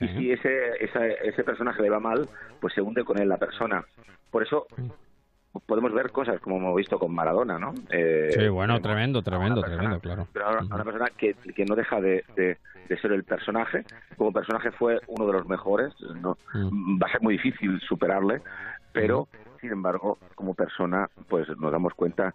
[0.00, 2.28] y si ese, ese personaje le va mal,
[2.60, 3.84] pues se hunde con él la persona.
[4.30, 4.66] Por eso
[5.66, 7.74] podemos ver cosas como hemos visto con Maradona, ¿no?
[7.90, 10.26] Eh, sí, bueno, tremendo, tremendo, tremendo, claro.
[10.32, 12.56] Pero ahora, una persona que, que no deja de, de,
[13.00, 13.84] ser el personaje,
[14.16, 18.42] como personaje fue uno de los mejores, no va a ser muy difícil superarle,
[18.92, 19.28] pero
[19.60, 22.34] sin embargo, como persona, pues nos damos cuenta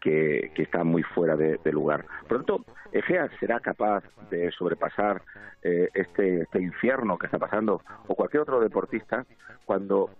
[0.00, 2.04] que, está muy fuera de, lugar.
[2.22, 5.22] Por lo tanto, Egea será capaz de sobrepasar
[5.62, 9.24] eh, este, este infierno que está pasando, o cualquier otro deportista,
[9.64, 10.10] cuando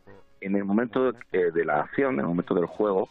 [0.42, 3.08] en el momento de, de la acción, en el momento del juego,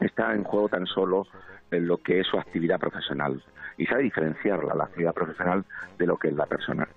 [0.00, 1.26] está en juego tan solo
[1.70, 3.42] en lo que es su actividad profesional
[3.76, 5.64] y sabe diferenciarla, la actividad profesional,
[5.98, 6.88] de lo que es la persona.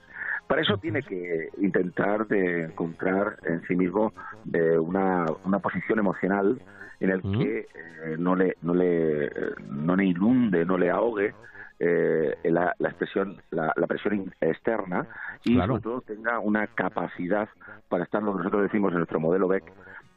[0.48, 4.14] Para eso tiene que intentar de encontrar en sí mismo
[4.46, 6.60] de una, una posición emocional
[7.00, 9.30] en el que eh, no le no le
[9.70, 11.34] no le inunde, no le ahogue
[11.80, 15.08] eh, la, la, expresión, la, presión externa
[15.44, 17.48] y sobre todo tenga una capacidad
[17.88, 19.64] para estar lo que nosotros decimos en nuestro modelo BEC,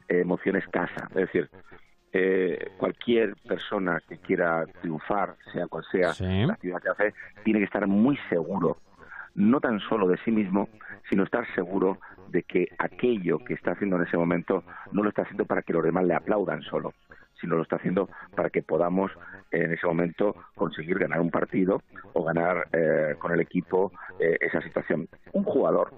[0.09, 1.07] emociones casa.
[1.09, 1.49] Es decir,
[2.11, 7.65] eh, cualquier persona que quiera triunfar, sea cual sea la actividad que hace, tiene que
[7.65, 8.77] estar muy seguro
[9.35, 10.69] no tan solo de sí mismo,
[11.09, 11.97] sino estar seguro
[12.29, 15.73] de que aquello que está haciendo en ese momento no lo está haciendo para que
[15.73, 16.93] los demás le aplaudan solo,
[17.43, 19.11] sino lo está haciendo para que podamos
[19.51, 21.81] en ese momento conseguir ganar un partido
[22.13, 25.09] o ganar eh, con el equipo eh, esa situación.
[25.33, 25.93] Un jugador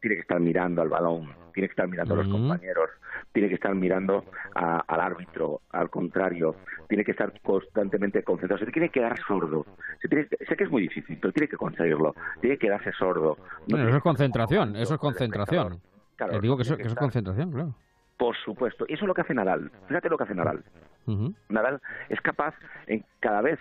[0.00, 2.90] tiene que estar mirando al balón, tiene que estar mirando a los compañeros,
[3.32, 6.56] tiene que estar mirando al árbitro, al contrario,
[6.88, 9.64] tiene que estar constantemente concentrado, se tiene que quedar sordo.
[10.00, 13.38] sé que es muy difícil, pero tiene que conseguirlo, tiene que quedarse sordo.
[13.66, 15.80] eso es concentración, eso es concentración.
[16.18, 17.74] Eh, digo que eso, que eso es concentración, claro.
[18.20, 18.84] Por supuesto.
[18.86, 19.70] Y eso es lo que hace Nadal.
[19.88, 20.62] Fíjate lo que hace Nadal.
[21.48, 22.54] Nadal es capaz
[22.86, 23.58] en cada vez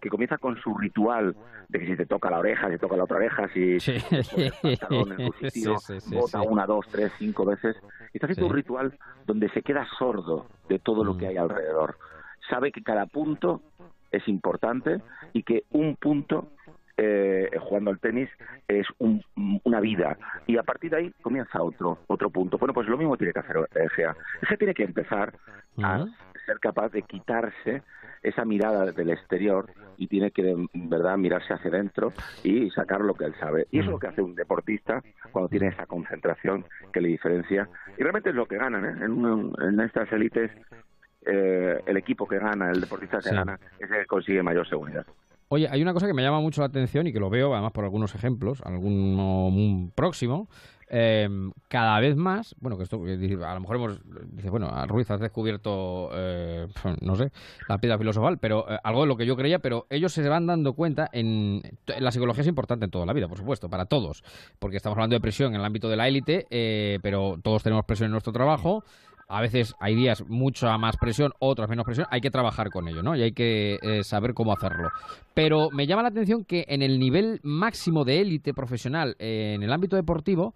[0.00, 1.36] que comienza con su ritual
[1.68, 3.96] de que si te toca la oreja, si te toca la otra oreja, si sí.
[4.36, 7.76] el pantalón en su sitio, bota una, dos, tres, cinco veces.
[8.12, 11.96] Está haciendo un ritual donde se queda sordo de todo lo que hay alrededor.
[12.48, 13.62] Sabe que cada punto
[14.10, 15.00] es importante
[15.32, 16.48] y que un punto
[16.96, 18.28] eh, jugando al tenis
[18.68, 20.18] es una vida.
[20.46, 22.58] Y a partir de ahí comienza otro otro punto.
[22.58, 25.32] Bueno pues lo mismo tiene que hacer Egea Egea tiene que empezar
[25.82, 26.04] a
[26.50, 27.82] ser capaz de quitarse
[28.22, 33.14] esa mirada del exterior y tiene que, en verdad, mirarse hacia adentro y sacar lo
[33.14, 33.66] que él sabe.
[33.70, 37.68] Y eso es lo que hace un deportista cuando tiene esa concentración que le diferencia.
[37.96, 39.04] Y realmente es lo que ganan, ¿eh?
[39.04, 40.50] En, estas élites,
[41.24, 45.06] eh, el equipo que gana, el deportista que gana, es el que consigue mayor seguridad.
[45.48, 47.72] Oye, hay una cosa que me llama mucho la atención y que lo veo además
[47.72, 50.48] por algunos ejemplos, algún próximo,
[50.92, 51.28] eh,
[51.68, 54.00] cada vez más, bueno, que esto a lo mejor hemos,
[54.32, 56.66] dice, bueno, Ruiz has descubierto, eh,
[57.00, 57.30] no sé,
[57.68, 60.48] la piedra filosofal, pero eh, algo de lo que yo creía, pero ellos se van
[60.48, 61.62] dando cuenta en,
[62.00, 64.24] la psicología es importante en toda la vida, por supuesto, para todos,
[64.58, 67.84] porque estamos hablando de presión en el ámbito de la élite, eh, pero todos tenemos
[67.84, 68.82] presión en nuestro trabajo.
[69.28, 72.08] A veces hay días mucha más presión, otras menos presión.
[72.10, 73.14] Hay que trabajar con ello, ¿no?
[73.14, 74.88] Y hay que saber cómo hacerlo.
[75.34, 79.72] Pero me llama la atención que en el nivel máximo de élite profesional, en el
[79.72, 80.52] ámbito deportivo,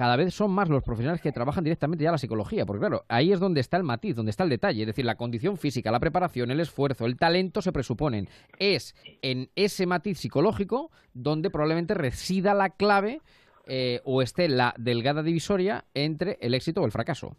[0.00, 3.32] cada vez son más los profesionales que trabajan directamente ya la psicología, porque claro, ahí
[3.32, 6.00] es donde está el matiz, donde está el detalle, es decir, la condición física, la
[6.00, 8.26] preparación, el esfuerzo, el talento se presuponen.
[8.58, 13.20] Es en ese matiz psicológico donde probablemente resida la clave
[13.66, 17.36] eh, o esté la delgada divisoria entre el éxito o el fracaso.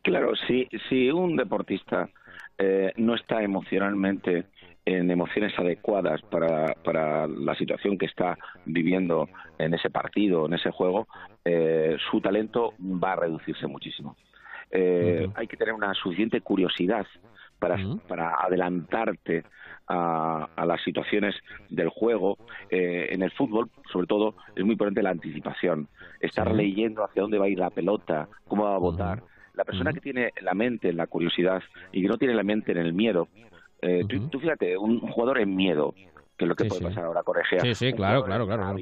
[0.00, 2.08] Claro, si, si un deportista
[2.56, 4.46] eh, no está emocionalmente
[4.86, 10.70] en emociones adecuadas para, para la situación que está viviendo en ese partido, en ese
[10.70, 11.08] juego,
[11.44, 14.16] eh, su talento va a reducirse muchísimo.
[14.70, 17.06] Eh, hay que tener una suficiente curiosidad
[17.58, 19.44] para, para adelantarte
[19.86, 21.34] a, las situaciones
[21.70, 22.36] del juego.
[22.70, 25.88] Eh, en el fútbol, sobre todo, es muy importante la anticipación.
[26.20, 29.22] Estar leyendo hacia dónde va a ir la pelota, cómo va a votar.
[29.54, 32.72] La persona que tiene la mente en la curiosidad y que no tiene la mente
[32.72, 33.28] en el miedo,
[33.84, 35.94] eh, tú, fíjate, un jugador en miedo,
[36.36, 37.60] que es lo que puede pasar ahora con Egea.
[37.60, 38.76] Sí, sí, claro, claro, claro.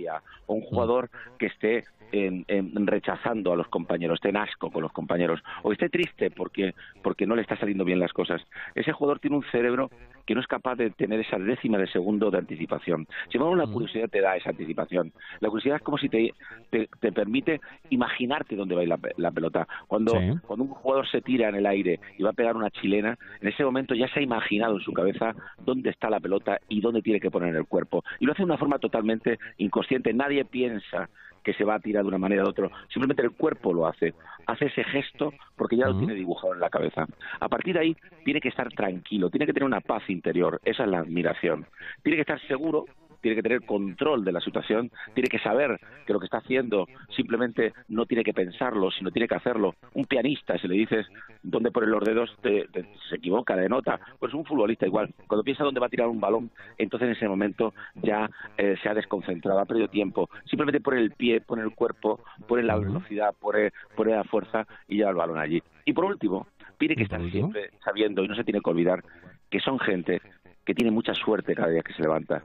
[0.53, 4.93] O un jugador que esté en, rechazando a los compañeros, esté en asco con los
[4.93, 8.43] compañeros, o esté triste porque, porque no le está saliendo bien las cosas.
[8.75, 9.91] Ese jugador tiene un cerebro
[10.27, 13.09] que no es capaz de tener esa décima de segundo de anticipación.
[13.31, 15.13] Si embargo, la curiosidad te da esa anticipación.
[15.41, 16.33] La curiosidad es como si te,
[16.71, 17.61] te, permite
[17.91, 19.67] imaginarte dónde va a ir la, pelota.
[19.89, 20.13] Cuando,
[20.47, 23.49] cuando un jugador se tira en el aire y va a pegar una chilena, en
[23.49, 25.35] ese momento ya se ha imaginado en su cabeza
[25.65, 28.05] dónde está la pelota y dónde tiene que poner el cuerpo.
[28.21, 30.13] Y lo hace de una forma totalmente inconsciente.
[30.13, 31.09] Nadie piensa
[31.43, 32.69] que se va a tirar de una manera u otra.
[32.89, 34.15] Simplemente el cuerpo lo hace.
[34.47, 37.07] Hace ese gesto porque ya lo tiene dibujado en la cabeza.
[37.41, 40.61] A partir de ahí tiene que estar tranquilo, tiene que tener una paz interior.
[40.65, 41.67] Esa es la admiración.
[42.03, 42.87] Tiene que estar seguro
[43.23, 46.87] tiene que tener control de la situación, tiene que saber que lo que está haciendo
[47.17, 49.77] simplemente no tiene que pensarlo, sino tiene que hacerlo.
[49.95, 51.07] Un pianista, si le dices
[51.43, 53.99] dónde pone los dedos, se equivoca de nota.
[54.19, 55.15] Pues un futbolista igual.
[55.27, 58.89] Cuando piensa dónde va a tirar un balón, entonces en ese momento ya eh, se
[58.89, 60.29] ha desconcentrado, ha perdido tiempo.
[60.47, 64.97] Simplemente pone el pie, pone el cuerpo, pone la velocidad, pone, pone la fuerza y
[64.97, 65.63] lleva el balón allí.
[65.85, 69.05] Y por último, tiene que estar siempre sabiendo, y no se tiene que olvidar,
[69.51, 70.21] que son gente
[70.65, 72.43] que tiene mucha suerte cada día que se levanta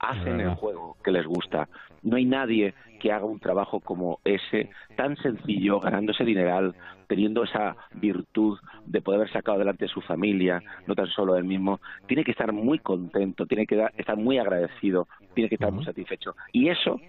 [0.00, 1.68] hacen el juego que les gusta.
[2.02, 6.74] No hay nadie que haga un trabajo como ese, tan sencillo, ganándose dineral,
[7.06, 11.44] teniendo esa virtud de poder haber sacado adelante a su familia, no tan solo él
[11.44, 11.80] mismo.
[12.06, 16.34] Tiene que estar muy contento, tiene que estar muy agradecido, tiene que estar muy satisfecho.
[16.52, 17.00] Y eso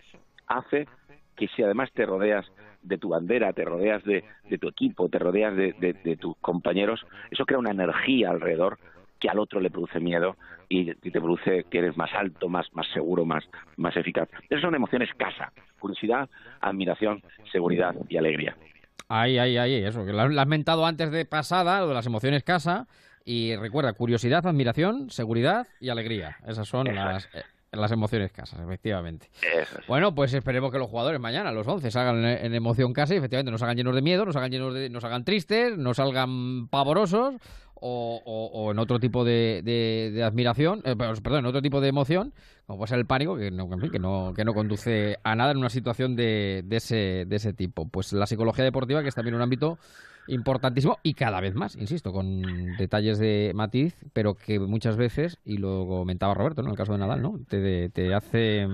[0.47, 0.88] hace
[1.36, 2.45] que si además te rodeas
[2.82, 4.23] de tu bandera, te rodeas de,
[4.60, 8.78] tu equipo, te rodeas de tus compañeros, eso crea una energía alrededor
[9.20, 12.88] que al otro le produce miedo y, te produce que eres más alto, más, más
[12.94, 13.44] seguro, más,
[13.78, 14.30] más eficaz.
[14.50, 16.30] Esas son emociones casa, curiosidad,
[16.62, 18.56] admiración, seguridad y alegría.
[19.08, 22.44] Ay, ay, ay, eso, que lo has mentado antes de pasada, lo de las emociones
[22.44, 22.88] casa,
[23.26, 26.38] y recuerda, curiosidad, admiración, seguridad y alegría.
[26.48, 27.26] Esas son las...
[27.36, 29.30] Eh, las emociones casas, efectivamente.
[29.88, 33.52] Bueno, pues esperemos que los jugadores mañana, los 11, salgan en, emoción casa y efectivamente
[33.52, 37.36] nos hagan llenos de miedo, nos hagan llenos de, nos hagan tristes, nos salgan pavorosos
[37.82, 42.34] o, en otro tipo de, de, admiración, eh, perdón, en otro tipo de emoción,
[42.65, 45.58] como puede ser el pánico, que no, que no, que no conduce a nada en
[45.58, 47.88] una situación de, de, ese, de ese tipo.
[47.88, 49.80] Pues la psicología deportiva, que es también un ámbito
[50.27, 52.42] importantísimo y cada vez más, insisto, con
[52.77, 56.69] detalles de matiz, pero que muchas veces, y lo comentaba Roberto, ¿no?
[56.69, 57.40] En el caso de Nadal, ¿no?
[57.48, 58.67] Te, te hace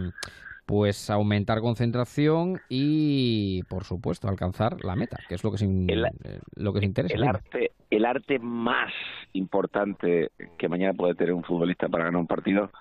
[0.65, 6.39] pues aumentar concentración y, por supuesto, alcanzar la meta, que es lo que se, eh,
[6.55, 7.15] lo que se interesa.
[7.15, 8.91] El arte, el arte más
[9.33, 12.71] importante que mañana puede tener un futbolista para ganar un partido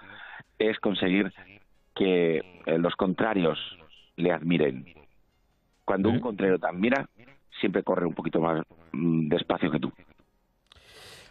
[0.59, 1.33] es conseguir
[1.95, 3.59] que eh, los contrarios
[4.17, 4.87] le admiren.
[5.85, 7.09] Cuando un contrario te admira,
[7.61, 9.93] siempre corre un poquito más mm, despacio que tú.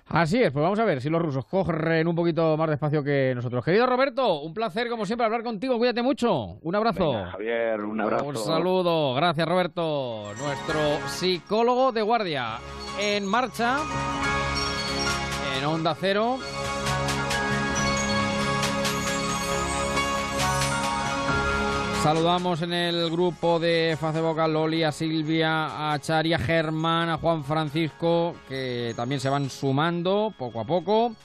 [0.07, 3.33] Así es, pues vamos a ver si los rusos corren un poquito más despacio que
[3.35, 3.63] nosotros.
[3.63, 6.57] Querido Roberto, un placer como siempre hablar contigo, cuídate mucho.
[6.61, 7.13] Un abrazo.
[7.31, 8.25] Javier, un abrazo.
[8.25, 12.57] Un saludo, gracias Roberto, nuestro psicólogo de guardia.
[12.99, 13.77] En marcha,
[15.57, 16.37] en Onda Cero.
[22.03, 27.17] Saludamos en el grupo de Facebook a Loli, a Silvia, a Chari, a Germán, a
[27.17, 31.15] Juan Francisco, que también se van sumando poco a poco,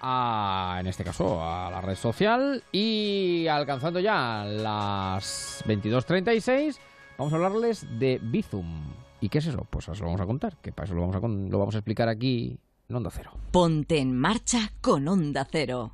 [0.00, 2.64] a, en este caso a la red social.
[2.72, 6.78] Y alcanzando ya las 22.36,
[7.16, 8.82] vamos a hablarles de Bizum.
[9.20, 9.64] ¿Y qué es eso?
[9.70, 11.78] Pues eso lo vamos a contar, que para eso lo vamos a, lo vamos a
[11.78, 12.58] explicar aquí
[12.88, 13.30] en Onda Cero.
[13.52, 15.92] Ponte en marcha con Onda Cero.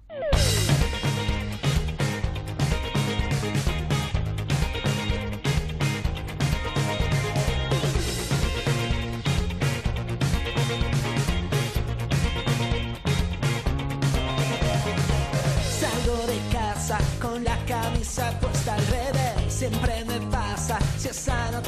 [21.21, 21.61] Sai, no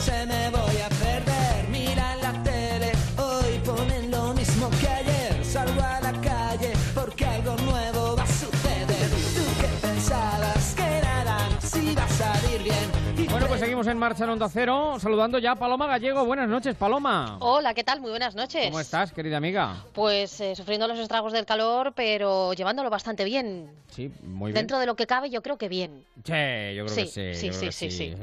[13.92, 16.24] en marcha en Onda Cero, saludando ya a Paloma Gallego.
[16.24, 17.36] Buenas noches, Paloma.
[17.40, 18.00] Hola, ¿qué tal?
[18.00, 18.64] Muy buenas noches.
[18.66, 19.84] ¿Cómo estás, querida amiga?
[19.92, 23.70] Pues eh, sufriendo los estragos del calor, pero llevándolo bastante bien.
[23.88, 24.54] Sí, muy bien.
[24.54, 26.06] Dentro de lo que cabe, yo creo que bien.
[26.24, 26.32] Sí,
[26.74, 27.34] yo creo que sí.
[27.34, 28.16] Sí, sí, sí, sí.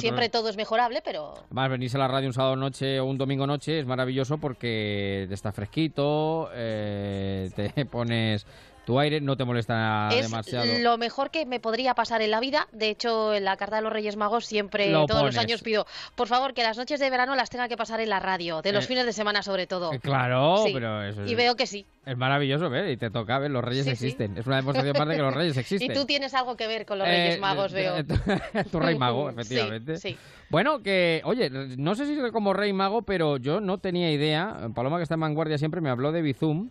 [0.00, 1.32] Siempre todo es mejorable, pero...
[1.48, 5.24] Más venirse a la radio un sábado noche o un domingo noche es maravilloso porque
[5.28, 8.46] te está fresquito, eh, te pones
[8.86, 10.64] tu aire no te molesta es demasiado.
[10.78, 12.68] Lo mejor que me podría pasar en la vida.
[12.72, 16.28] De hecho, en la carta de los Reyes Magos siempre, todos los años pido, por
[16.28, 18.84] favor, que las noches de verano las tenga que pasar en la radio, de los
[18.84, 19.92] eh, fines de semana sobre todo.
[19.92, 21.84] Eh, claro, pero eso Y veo que sí.
[22.06, 22.92] Es maravilloso, ¿ves?
[22.92, 24.38] Y te toca, ver Los Reyes existen.
[24.38, 25.90] Es una demostración más de que los Reyes existen.
[25.90, 27.96] Y tú tienes algo que ver con los Reyes eh, Magos, veo.
[28.70, 29.96] tu Rey Mago, efectivamente.
[29.96, 30.16] Sí,
[30.48, 34.68] Bueno, que, oye, no sé si como Rey Mago, pero yo no tenía idea.
[34.76, 36.70] Paloma, que está en vanguardia, siempre me habló de Bizum.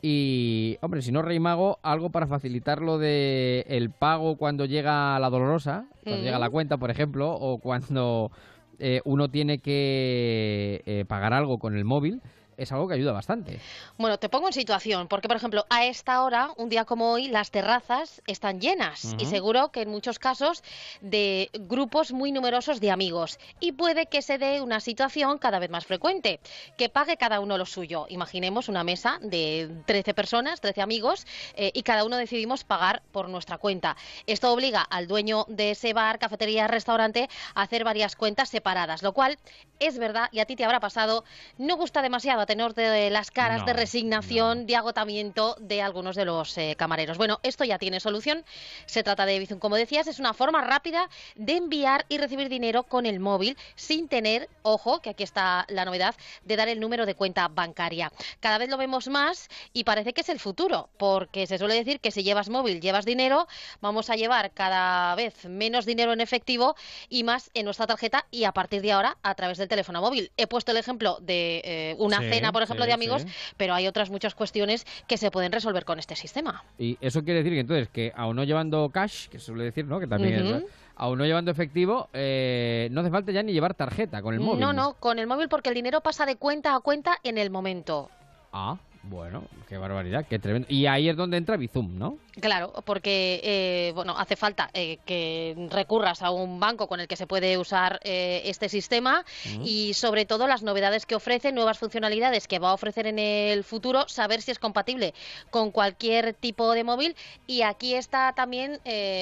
[0.00, 5.18] Y, hombre, si no Rey Mago, algo para facilitar lo de el pago cuando llega
[5.18, 8.30] la dolorosa, cuando llega la cuenta, por ejemplo, o cuando
[8.78, 12.22] eh, uno tiene que eh, pagar algo con el móvil
[12.58, 13.60] es algo que ayuda bastante.
[13.96, 17.28] Bueno, te pongo en situación, porque por ejemplo, a esta hora, un día como hoy,
[17.28, 20.64] las terrazas están llenas y seguro que en muchos casos
[21.00, 23.38] de grupos muy numerosos de amigos.
[23.60, 26.40] Y puede que se dé una situación cada vez más frecuente,
[26.76, 28.06] que pague cada uno lo suyo.
[28.08, 33.28] Imaginemos una mesa de 13 personas, 13 amigos, eh, y cada uno decidimos pagar por
[33.28, 33.96] nuestra cuenta.
[34.26, 39.12] Esto obliga al dueño de ese bar, cafetería, restaurante a hacer varias cuentas separadas, lo
[39.12, 39.38] cual
[39.78, 41.24] es verdad, y a ti te habrá pasado,
[41.56, 46.56] no gusta demasiado tenor de las caras de resignación, de agotamiento de algunos de los
[46.56, 47.18] eh, camareros.
[47.18, 48.42] Bueno, esto ya tiene solución.
[48.86, 52.84] Se trata de Bizum, como decías, es una forma rápida de enviar y recibir dinero
[52.84, 57.04] con el móvil sin tener, ojo, que aquí está la novedad, de dar el número
[57.04, 58.10] de cuenta bancaria.
[58.40, 62.00] Cada vez lo vemos más y parece que es el futuro, porque se suele decir
[62.00, 63.46] que si llevas móvil, llevas dinero,
[63.82, 66.76] vamos a llevar cada vez menos dinero en efectivo
[67.10, 70.32] y más en nuestra tarjeta y a partir de ahora a través del teléfono móvil.
[70.38, 72.22] He puesto el ejemplo de eh, una
[72.52, 73.26] por ejemplo, de amigos,
[73.56, 76.64] pero hay otras muchas cuestiones que se pueden resolver con este sistema.
[76.78, 80.00] Y eso quiere decir que entonces, que aún no llevando cash, que suele decir, ¿no?
[80.00, 80.64] Que también es,
[80.96, 84.60] aún no llevando efectivo, eh, no hace falta ya ni llevar tarjeta con el móvil.
[84.60, 87.50] No, no, con el móvil porque el dinero pasa de cuenta a cuenta en el
[87.50, 88.10] momento.
[88.52, 88.78] Ah,
[89.08, 90.68] bueno, qué barbaridad, qué tremendo.
[90.70, 92.18] Y ahí es donde entra Bizum, ¿no?
[92.40, 97.16] Claro, porque eh, bueno, hace falta eh, que recurras a un banco con el que
[97.16, 99.24] se puede usar eh, este sistema
[99.64, 103.64] y sobre todo las novedades que ofrece, nuevas funcionalidades que va a ofrecer en el
[103.64, 105.14] futuro, saber si es compatible
[105.50, 107.16] con cualquier tipo de móvil.
[107.46, 108.80] Y aquí está también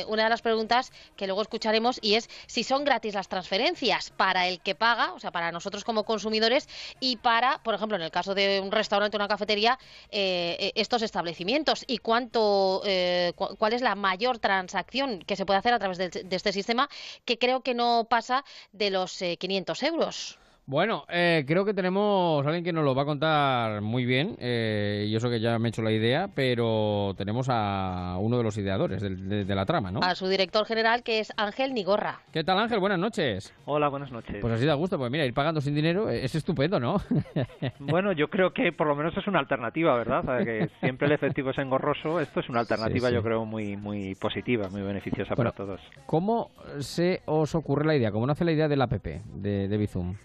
[0.09, 4.49] una de las preguntas que luego escucharemos y es si son gratis las transferencias para
[4.49, 6.69] el que paga, o sea, para nosotros como consumidores
[7.01, 9.76] y para, por ejemplo, en el caso de un restaurante o una cafetería,
[10.11, 15.79] estos establecimientos y cuánto eh, cuál es la mayor transacción que se puede hacer a
[15.79, 16.89] través de, este sistema,
[17.25, 20.39] que creo que no pasa de los 500 eh, euros.
[20.69, 24.35] Bueno, eh, creo que tenemos a alguien que nos lo va a contar muy bien,
[24.41, 28.43] eh, y eso que ya me he hecho la idea, pero tenemos a uno de
[28.43, 30.01] los ideadores de, de la trama, ¿no?
[30.03, 32.19] A su director general, que es Ángel Nigorra.
[32.33, 32.81] ¿Qué tal, Ángel?
[32.81, 33.55] Buenas noches.
[33.65, 34.39] Hola, buenas noches.
[34.41, 36.97] Pues así da gusto, pues mira, ir pagando sin dinero es estupendo, ¿no?
[37.79, 40.19] bueno, yo creo que por lo menos es una alternativa, ¿verdad?
[40.19, 43.15] O sea, que siempre el efectivo es engorroso, esto es una alternativa, Sí, sí.
[43.15, 45.81] yo creo, muy muy positiva, muy beneficiosa Bueno, para todos.
[46.07, 46.51] ¿Cómo
[46.81, 48.11] se os ocurre la idea?
[48.11, 50.17] ¿Cómo nace la idea del app de, de Bizum?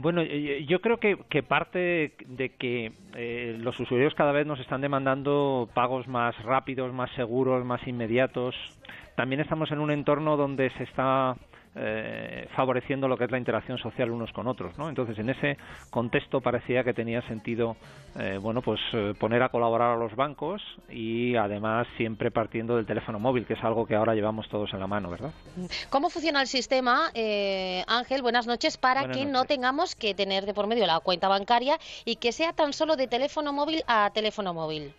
[0.00, 4.60] Bueno, eh, yo creo que, que parte de que eh, los usuarios cada vez nos
[4.60, 8.54] están demandando pagos más rápidos, más seguros, más inmediatos.
[9.16, 11.34] También estamos en un entorno donde se está
[11.80, 14.88] eh, favoreciendo lo que es la interacción social unos con otros, ¿no?
[14.88, 15.56] Entonces, en ese
[15.90, 17.76] contexto parecía que tenía sentido,
[18.18, 20.60] eh, bueno, pues eh, poner a colaborar a los bancos
[20.90, 24.80] y además siempre partiendo del teléfono móvil, que es algo que ahora llevamos todos en
[24.80, 25.30] la mano, ¿verdad?
[25.90, 28.22] ¿Cómo funciona el sistema, eh, Ángel?
[28.22, 29.32] Buenas noches, para Buenas que noches.
[29.32, 32.96] no tengamos que tener de por medio la cuenta bancaria y que sea tan solo
[32.96, 34.92] de teléfono móvil a teléfono móvil.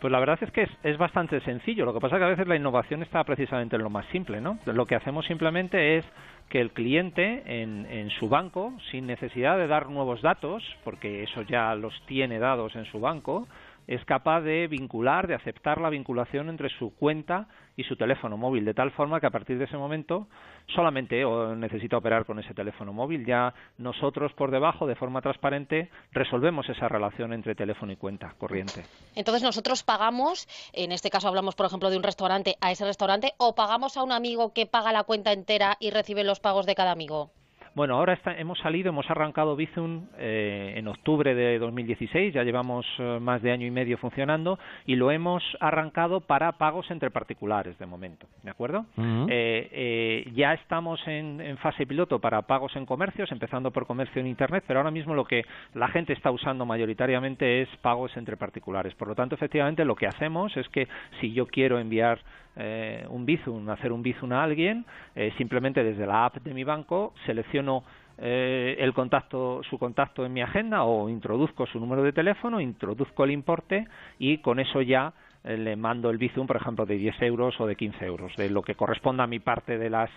[0.00, 1.84] Pues la verdad es que es, es bastante sencillo.
[1.84, 4.40] Lo que pasa es que a veces la innovación está precisamente en lo más simple,
[4.40, 4.58] ¿no?
[4.64, 6.04] Lo que hacemos simplemente es
[6.48, 11.42] que el cliente en, en su banco, sin necesidad de dar nuevos datos, porque eso
[11.42, 13.46] ya los tiene dados en su banco,
[13.90, 18.64] es capaz de vincular, de aceptar la vinculación entre su cuenta y su teléfono móvil,
[18.64, 20.28] de tal forma que a partir de ese momento
[20.68, 21.24] solamente
[21.56, 23.26] necesita operar con ese teléfono móvil.
[23.26, 28.84] Ya nosotros por debajo, de forma transparente, resolvemos esa relación entre teléfono y cuenta corriente.
[29.16, 33.32] Entonces nosotros pagamos, en este caso hablamos por ejemplo de un restaurante, a ese restaurante,
[33.38, 36.76] o pagamos a un amigo que paga la cuenta entera y recibe los pagos de
[36.76, 37.32] cada amigo.
[37.72, 42.84] Bueno, ahora está- hemos salido, hemos arrancado Bizum eh, en octubre de 2016, ya llevamos
[42.98, 47.78] eh, más de año y medio funcionando y lo hemos arrancado para pagos entre particulares
[47.78, 48.86] de momento, ¿de acuerdo?
[48.96, 54.20] Eh, eh, ya estamos en, en fase piloto para pagos en comercios, empezando por comercio
[54.20, 55.44] en Internet, pero ahora mismo lo que
[55.74, 58.94] la gente está usando mayoritariamente es pagos entre particulares.
[58.96, 60.88] Por lo tanto, efectivamente, lo que hacemos es que
[61.20, 62.18] si yo quiero enviar
[62.56, 64.84] eh, un Bizum, hacer un Bizum a alguien,
[65.14, 67.84] eh, simplemente desde la app de mi banco selecciono
[68.18, 73.24] eh, el contacto, su contacto en mi agenda o introduzco su número de teléfono, introduzco
[73.24, 73.86] el importe
[74.18, 77.66] y con eso ya eh, le mando el Bizum, por ejemplo, de 10 euros o
[77.66, 80.10] de 15 euros, de lo que corresponda a mi parte de las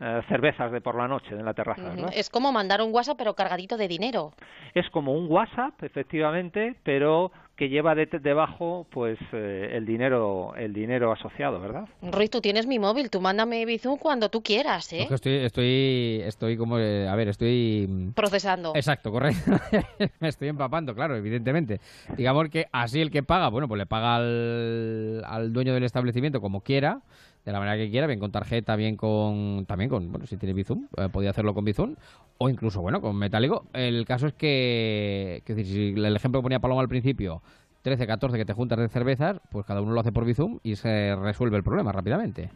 [0.00, 1.92] eh, cervezas de por la noche en la terraza.
[2.14, 4.32] Es como mandar un WhatsApp pero cargadito de dinero.
[4.72, 7.30] Es como un WhatsApp, efectivamente, pero
[7.60, 11.86] que lleva de- debajo pues eh, el dinero el dinero asociado, ¿verdad?
[12.00, 15.04] Ruiz, tú tienes mi móvil, tú mándame Bizum cuando tú quieras, ¿eh?
[15.06, 17.86] Que estoy, estoy, estoy como, eh, a ver, estoy...
[17.86, 18.72] mm, Procesando.
[18.74, 19.50] Exacto, correcto.
[20.20, 21.80] Me estoy empapando, claro, evidentemente.
[22.16, 26.40] Digamos que así el que paga, bueno, pues le paga al, al dueño del establecimiento
[26.40, 27.02] como quiera,
[27.44, 30.52] de la manera que quiera, bien con tarjeta, bien con, también con, bueno, si tiene
[30.52, 31.96] Bizum, eh, podía hacerlo con Bizum,
[32.38, 33.66] o incluso, bueno, con metálico.
[33.72, 37.42] El caso es que, que si el ejemplo que ponía Paloma al principio,
[37.82, 40.76] 13, 14 que te juntas de cervezas, pues cada uno lo hace por Bizum y
[40.76, 42.50] se resuelve el problema rápidamente.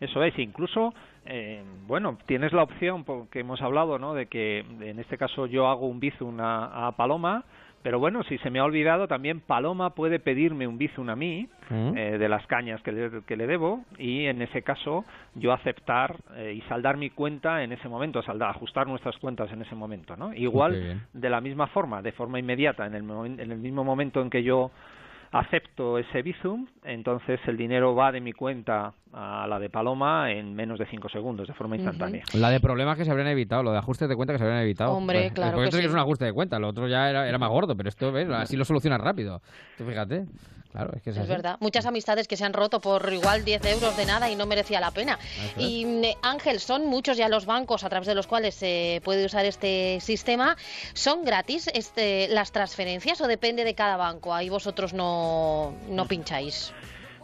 [0.00, 0.94] Eso es, incluso,
[1.26, 5.66] eh, bueno, tienes la opción, porque hemos hablado, ¿no?, de que en este caso yo
[5.66, 7.44] hago un bizum a, a Paloma,
[7.82, 11.48] pero bueno, si se me ha olvidado, también Paloma puede pedirme un bizum a mí,
[11.70, 11.96] Mm.
[11.98, 15.04] eh, de las cañas que le, que le debo, y en ese caso
[15.34, 19.60] yo aceptar eh, y saldar mi cuenta en ese momento, saldar, ajustar nuestras cuentas en
[19.60, 20.32] ese momento, ¿no?
[20.32, 23.04] Igual, de la misma forma, de forma inmediata, en el,
[23.38, 24.70] en el mismo momento en que yo
[25.32, 30.54] acepto ese Bizum, entonces el dinero va de mi cuenta a la de Paloma en
[30.54, 32.22] menos de cinco segundos, de forma instantánea.
[32.34, 34.62] La de problemas que se habrían evitado, lo de ajustes de cuenta que se habrían
[34.62, 34.92] evitado.
[34.92, 35.84] Hombre, Pues, claro porque que esto sí.
[35.86, 38.28] es un ajuste de cuenta, lo otro ya era, era más gordo, pero esto, ¿ves?
[38.30, 39.40] Así lo solucionas rápido.
[39.76, 40.26] Tú fíjate.
[40.72, 41.30] Claro, es que es, Es así.
[41.30, 41.56] verdad.
[41.60, 44.80] Muchas amistades que se han roto por igual 10 euros de nada y no merecía
[44.80, 45.18] la pena.
[45.22, 45.60] Eso.
[45.60, 49.24] Y mm, Ángel, son muchos ya los bancos a través de los cuales se puede
[49.24, 50.56] usar este sistema.
[50.92, 54.34] ¿Son gratis este, las transferencias o depende de cada banco?
[54.34, 56.72] Ahí vosotros no, no pincháis.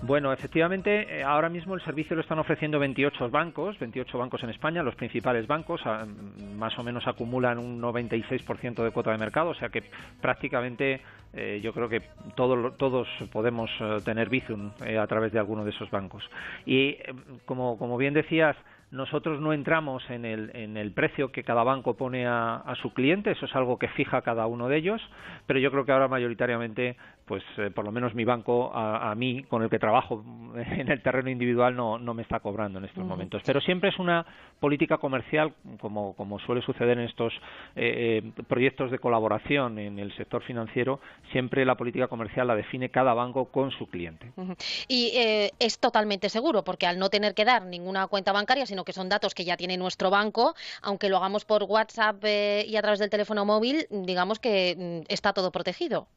[0.02, 4.50] Bueno, efectivamente, eh, ahora mismo el servicio lo están ofreciendo 28 bancos, 28 bancos en
[4.50, 9.18] España, los principales bancos ah, mm, más o menos acumulan un 96% de cuota de
[9.18, 9.82] mercado, o sea que
[10.20, 11.00] prácticamente
[11.36, 12.02] eh, yo creo que
[12.36, 14.70] todo todos podemos eh, tener Bizum
[15.00, 16.22] a través de alguno de esos bancos.
[16.64, 17.14] Y eh,
[17.44, 18.56] como, como bien decías,
[18.90, 23.32] nosotros no entramos en el, en el precio que cada banco pone a su cliente,
[23.32, 25.02] eso es algo que fija cada uno de ellos,
[25.46, 26.96] pero yo creo que ahora mayoritariamente,
[27.26, 30.22] pues eh, por lo menos mi banco a, a mí, con el que trabajo
[30.54, 33.42] en el terreno individual, no, no me está cobrando en estos momentos.
[33.46, 34.26] Pero siempre es una
[34.60, 37.32] política comercial, como, como suele suceder en estos
[37.76, 41.00] eh, eh, proyectos de colaboración en el sector financiero,
[41.32, 44.32] siempre la política comercial la define cada banco con su cliente.
[44.88, 48.74] Y eh, es totalmente seguro, porque al no tener que dar ninguna cuenta bancaria, sino
[48.74, 52.64] sino que son datos que ya tiene nuestro banco, aunque lo hagamos por WhatsApp eh,
[52.66, 56.08] y a través del teléfono móvil, digamos que mm, está todo protegido.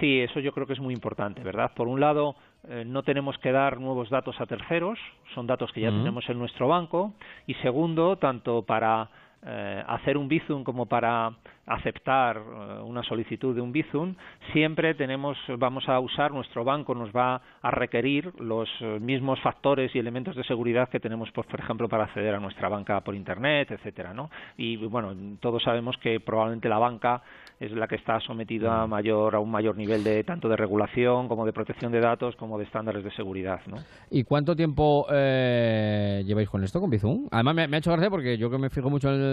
[0.00, 1.72] Sí, eso yo creo que es muy importante, ¿verdad?
[1.74, 2.34] Por un lado,
[2.68, 4.98] eh, no tenemos que dar nuevos datos a terceros,
[5.34, 7.12] son datos que ya tenemos en nuestro banco.
[7.46, 9.08] Y segundo, tanto para
[9.44, 11.32] eh, hacer un Bizum como para
[11.66, 14.14] aceptar eh, una solicitud de un Bizum,
[14.52, 19.92] siempre tenemos, vamos a usar, nuestro banco nos va a requerir los eh, mismos factores
[19.96, 23.16] y elementos de seguridad que tenemos, pues, por ejemplo, para acceder a nuestra banca por
[23.16, 24.30] Internet, etcétera, ¿no?
[24.56, 27.22] Y bueno, todos sabemos que probablemente la banca
[27.58, 31.26] es la que está sometida a mayor a un mayor nivel de tanto de regulación
[31.26, 33.76] como de protección de datos como de estándares de seguridad, ¿no?
[34.10, 37.28] ¿Y cuánto tiempo lleváis con esto, con Bizum?
[37.30, 39.31] Además me, ha hecho gracia porque yo que me fijo mucho en el,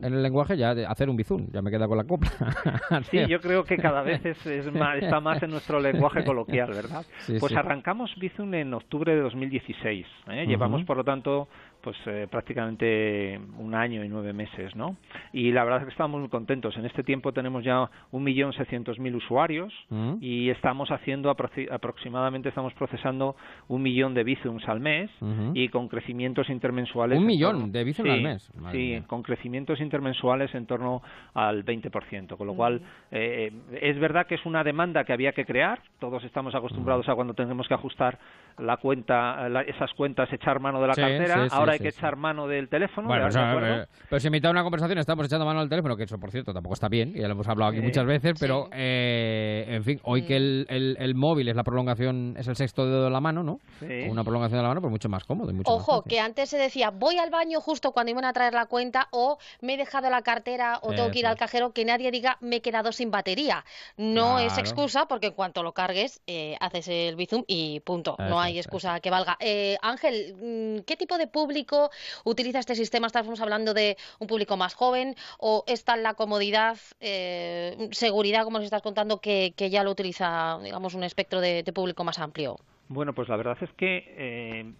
[0.00, 2.30] en el lenguaje ya de hacer un Bizum, ya me queda con la copla.
[3.10, 7.04] sí, yo creo que cada vez es, está más en nuestro lenguaje coloquial, ¿verdad?
[7.38, 10.06] pues arrancamos Bizum en octubre de 2016.
[10.28, 10.46] ¿eh?
[10.46, 11.48] Llevamos, por lo tanto,
[11.82, 14.96] pues eh, prácticamente un año y nueve meses, ¿no?
[15.32, 16.76] Y la verdad es que estamos muy contentos.
[16.76, 20.14] En este tiempo tenemos ya un millón seiscientos mil usuarios mm.
[20.20, 23.36] y estamos haciendo aproximadamente estamos procesando
[23.68, 25.10] un millón de Bizums al mes
[25.54, 27.18] y con crecimientos intermensuales.
[27.18, 28.50] Un millón de Bizums al mes.
[28.72, 31.02] sí, con crecimientos intermensuales en torno
[31.34, 35.44] al 20%, con lo cual eh, es verdad que es una demanda que había que
[35.44, 35.80] crear.
[35.98, 38.18] Todos estamos acostumbrados a cuando tenemos que ajustar
[38.58, 41.46] la cuenta, esas cuentas, echar mano de la cartera.
[41.50, 43.08] Ahora hay que echar mano del teléfono.
[43.08, 46.04] Bueno, eh, pero si en mitad de una conversación estamos echando mano del teléfono, que
[46.04, 49.64] eso, por cierto, tampoco está bien, ya lo hemos hablado aquí muchas veces, pero, eh,
[49.68, 53.10] en fin, hoy que el, el, móvil es la prolongación, es el sexto dedo de
[53.10, 53.60] la mano, ¿no?
[54.08, 55.50] Una prolongación de la mano, pues mucho más cómodo.
[55.50, 58.54] Y mucho Ojo, que antes se decía, voy al baño justo cuando iban a traer
[58.54, 61.84] la cuenta, o me he dejado la cartera, o tengo que ir al cajero, que
[61.84, 63.64] nadie diga, me he quedado sin batería.
[63.96, 68.16] No es excusa, porque en cuanto lo cargues, eh, haces el Bizum y punto.
[68.18, 69.38] no hay excusa que valga.
[69.82, 71.90] Ángel, mm, ¿qué tipo de público
[72.24, 73.06] utiliza este sistema?
[73.06, 78.64] Estamos hablando de un público más joven o está la comodidad, eh, seguridad, como nos
[78.64, 82.58] estás contando, que, ya lo utiliza, digamos, un espectro de, público más amplio?
[82.88, 84.72] Bueno, pues la verdad es que eh,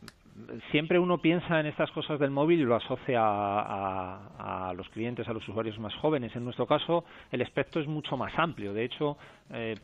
[0.71, 5.33] siempre uno piensa en estas cosas del móvil y lo asocia a, los clientes, a
[5.33, 6.35] los usuarios más jóvenes.
[6.37, 8.73] En nuestro caso, el espectro es mucho más amplio.
[8.73, 9.17] De hecho,
[9.53, 9.75] eh,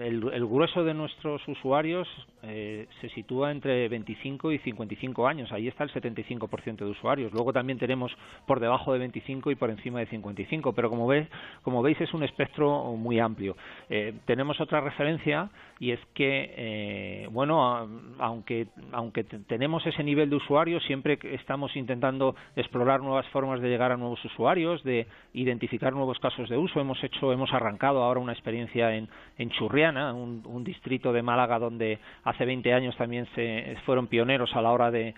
[0.00, 2.08] el, grueso de nuestros usuarios
[2.42, 5.52] eh, se sitúa entre 25 y 55 años.
[5.52, 7.32] Ahí está el 75% de usuarios.
[7.32, 8.12] Luego también tenemos
[8.46, 10.72] por debajo de 25 y por encima de 55.
[10.72, 11.28] Pero como, ves,
[11.62, 13.56] como veis, es un espectro muy amplio.
[13.88, 17.88] Eh, tenemos otra referencia y es que, bueno,
[18.18, 23.92] aunque, aunque tenemos ese nivel de usuarios, siempre estamos intentando explorar nuevas formas de llegar
[23.92, 26.80] a nuevos usuarios, de identificar nuevos casos de uso.
[26.80, 31.98] Hemos hecho, hemos arrancado ahora una experiencia en, en Churriana, un, distrito de Málaga donde
[32.24, 35.14] hace 20 años también se fueron pioneros a la hora de,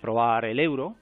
[0.00, 0.94] probar el euro.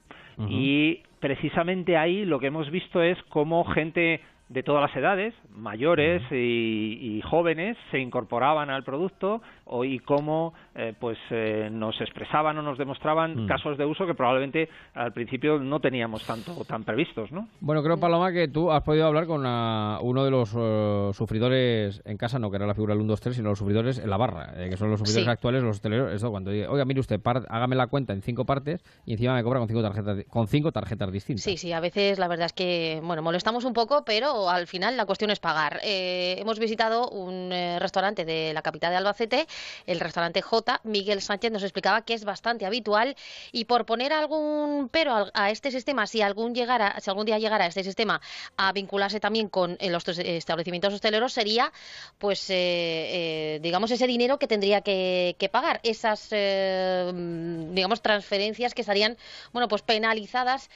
[0.48, 6.22] Y precisamente ahí lo que hemos visto es cómo gente de todas las edades, mayores
[6.30, 12.62] y, jóvenes, se incorporaban al producto o, y cómo eh, pues eh, nos expresaban o
[12.62, 13.46] nos demostraban mm.
[13.46, 17.48] casos de uso que probablemente al principio no teníamos tanto tan previstos, ¿no?
[17.60, 22.16] Bueno, creo Paloma que tú has podido hablar con uno de los uh, sufridores en
[22.16, 24.16] casa, no que era la figura del 1, 2, 3, sino los sufridores en la
[24.16, 26.12] barra, eh, que son los sufridores actuales, los hosteleros.
[26.12, 29.42] Eso cuando dice, oiga, mire usted, hágame la cuenta en cinco partes y encima me
[29.42, 31.44] cobra con cinco tarjetas, con cinco tarjetas distintas.
[31.44, 34.96] Sí, sí, a veces la verdad es que, bueno, molestamos un poco, pero al final
[34.96, 35.80] la cuestión es pagar.
[35.82, 37.50] hemos visitado un
[37.80, 39.46] restaurante de la capital de Albacete,
[39.86, 40.80] el restaurante J.
[40.84, 43.16] Miguel Sánchez nos explicaba que es bastante habitual
[43.52, 47.66] y por poner algún pero a, este sistema, si algún llegara, si algún día llegara
[47.66, 48.20] este sistema
[48.56, 51.72] a vincularse también con eh, los establecimientos hosteleros, sería
[52.18, 59.16] pues eh, eh, digamos ese dinero que tendría que, pagar, esas digamos transferencias que estarían
[59.52, 60.68] bueno pues penalizadas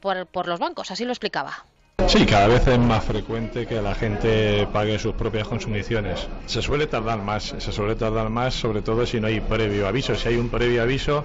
[0.00, 1.64] por, por los bancos, así lo explicaba.
[2.08, 6.28] Sí, cada vez es más frecuente que la gente pague sus propias consumiciones.
[6.46, 10.14] Se suele tardar más, se suele tardar más sobre todo si no hay previo aviso.
[10.14, 11.24] Si hay un previo aviso,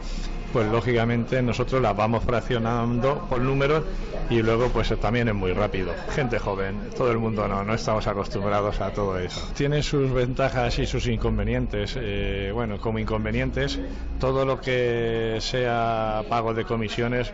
[0.54, 3.84] pues lógicamente nosotros las vamos fraccionando por números
[4.30, 5.94] y luego pues también es muy rápido.
[6.14, 9.42] Gente joven, todo el mundo no, no estamos acostumbrados a todo eso.
[9.56, 11.96] Tiene sus ventajas y sus inconvenientes.
[12.00, 13.80] Eh, bueno, como inconvenientes,
[14.20, 17.34] todo lo que sea pago de comisiones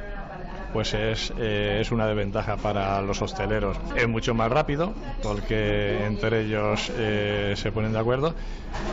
[0.74, 3.78] pues es, eh, es una desventaja para los hosteleros.
[3.96, 8.34] Es mucho más rápido porque entre ellos eh, se ponen de acuerdo,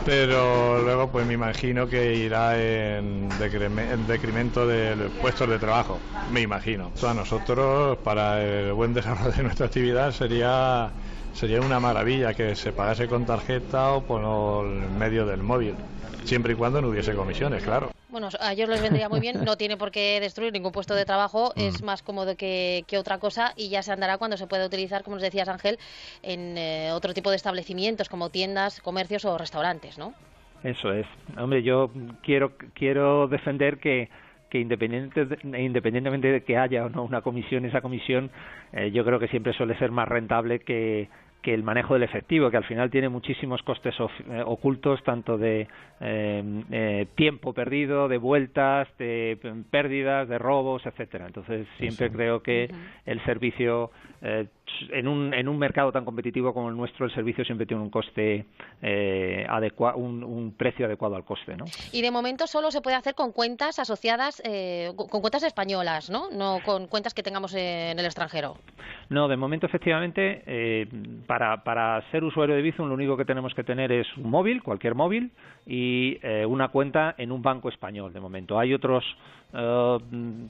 [0.05, 5.99] pero luego pues me imagino que irá en, decremento de puestos de trabajo,
[6.31, 6.91] me imagino.
[7.07, 10.91] A nosotros para el buen desarrollo de nuestra actividad sería
[11.33, 15.75] sería una maravilla que se pagase con tarjeta o por medio del móvil,
[16.23, 17.91] siempre y cuando no hubiese comisiones, claro.
[18.09, 21.05] Bueno, a ellos les vendría muy bien, no tiene por qué destruir ningún puesto de
[21.05, 21.59] trabajo, Mm.
[21.59, 25.03] es más cómodo que, que otra cosa y ya se andará cuando se pueda utilizar,
[25.03, 25.77] como nos decías Ángel,
[26.23, 30.13] en eh, otro tipo de establecimientos como tiendas, comercios o restaurantes, ¿no?
[30.63, 31.05] Eso es.
[31.37, 31.91] Hombre, yo
[32.23, 34.09] quiero quiero defender que
[34.49, 38.31] que independiente de- independientemente de que haya o no una comisión, esa comisión
[38.73, 41.07] eh, yo creo que siempre suele ser más rentable que
[41.41, 45.37] que el manejo del efectivo, que al final tiene muchísimos costes of- eh, ocultos, tanto
[45.37, 45.67] de
[46.01, 51.27] eh, eh, tiempo perdido, de vueltas, de p- pérdidas, de robos, etcétera.
[51.27, 52.69] Entonces siempre creo que
[53.05, 54.47] el servicio eh,
[54.89, 57.89] en un en un mercado tan competitivo como el nuestro, el servicio siempre tiene un
[57.89, 58.45] coste
[58.81, 61.65] eh, adecua un, un precio adecuado al coste, ¿no?
[61.91, 66.29] Y de momento solo se puede hacer con cuentas asociadas, eh, con cuentas españolas, ¿no?
[66.31, 68.57] No con cuentas que tengamos en el extranjero.
[69.09, 70.87] No, de momento efectivamente, eh,
[71.25, 74.61] para, para ser usuario de Bizum lo único que tenemos que tener es un móvil,
[74.61, 75.31] cualquier móvil,
[75.65, 78.59] y eh, una cuenta en un banco español de momento.
[78.59, 79.03] Hay otros
[79.53, 80.45] eh, mm,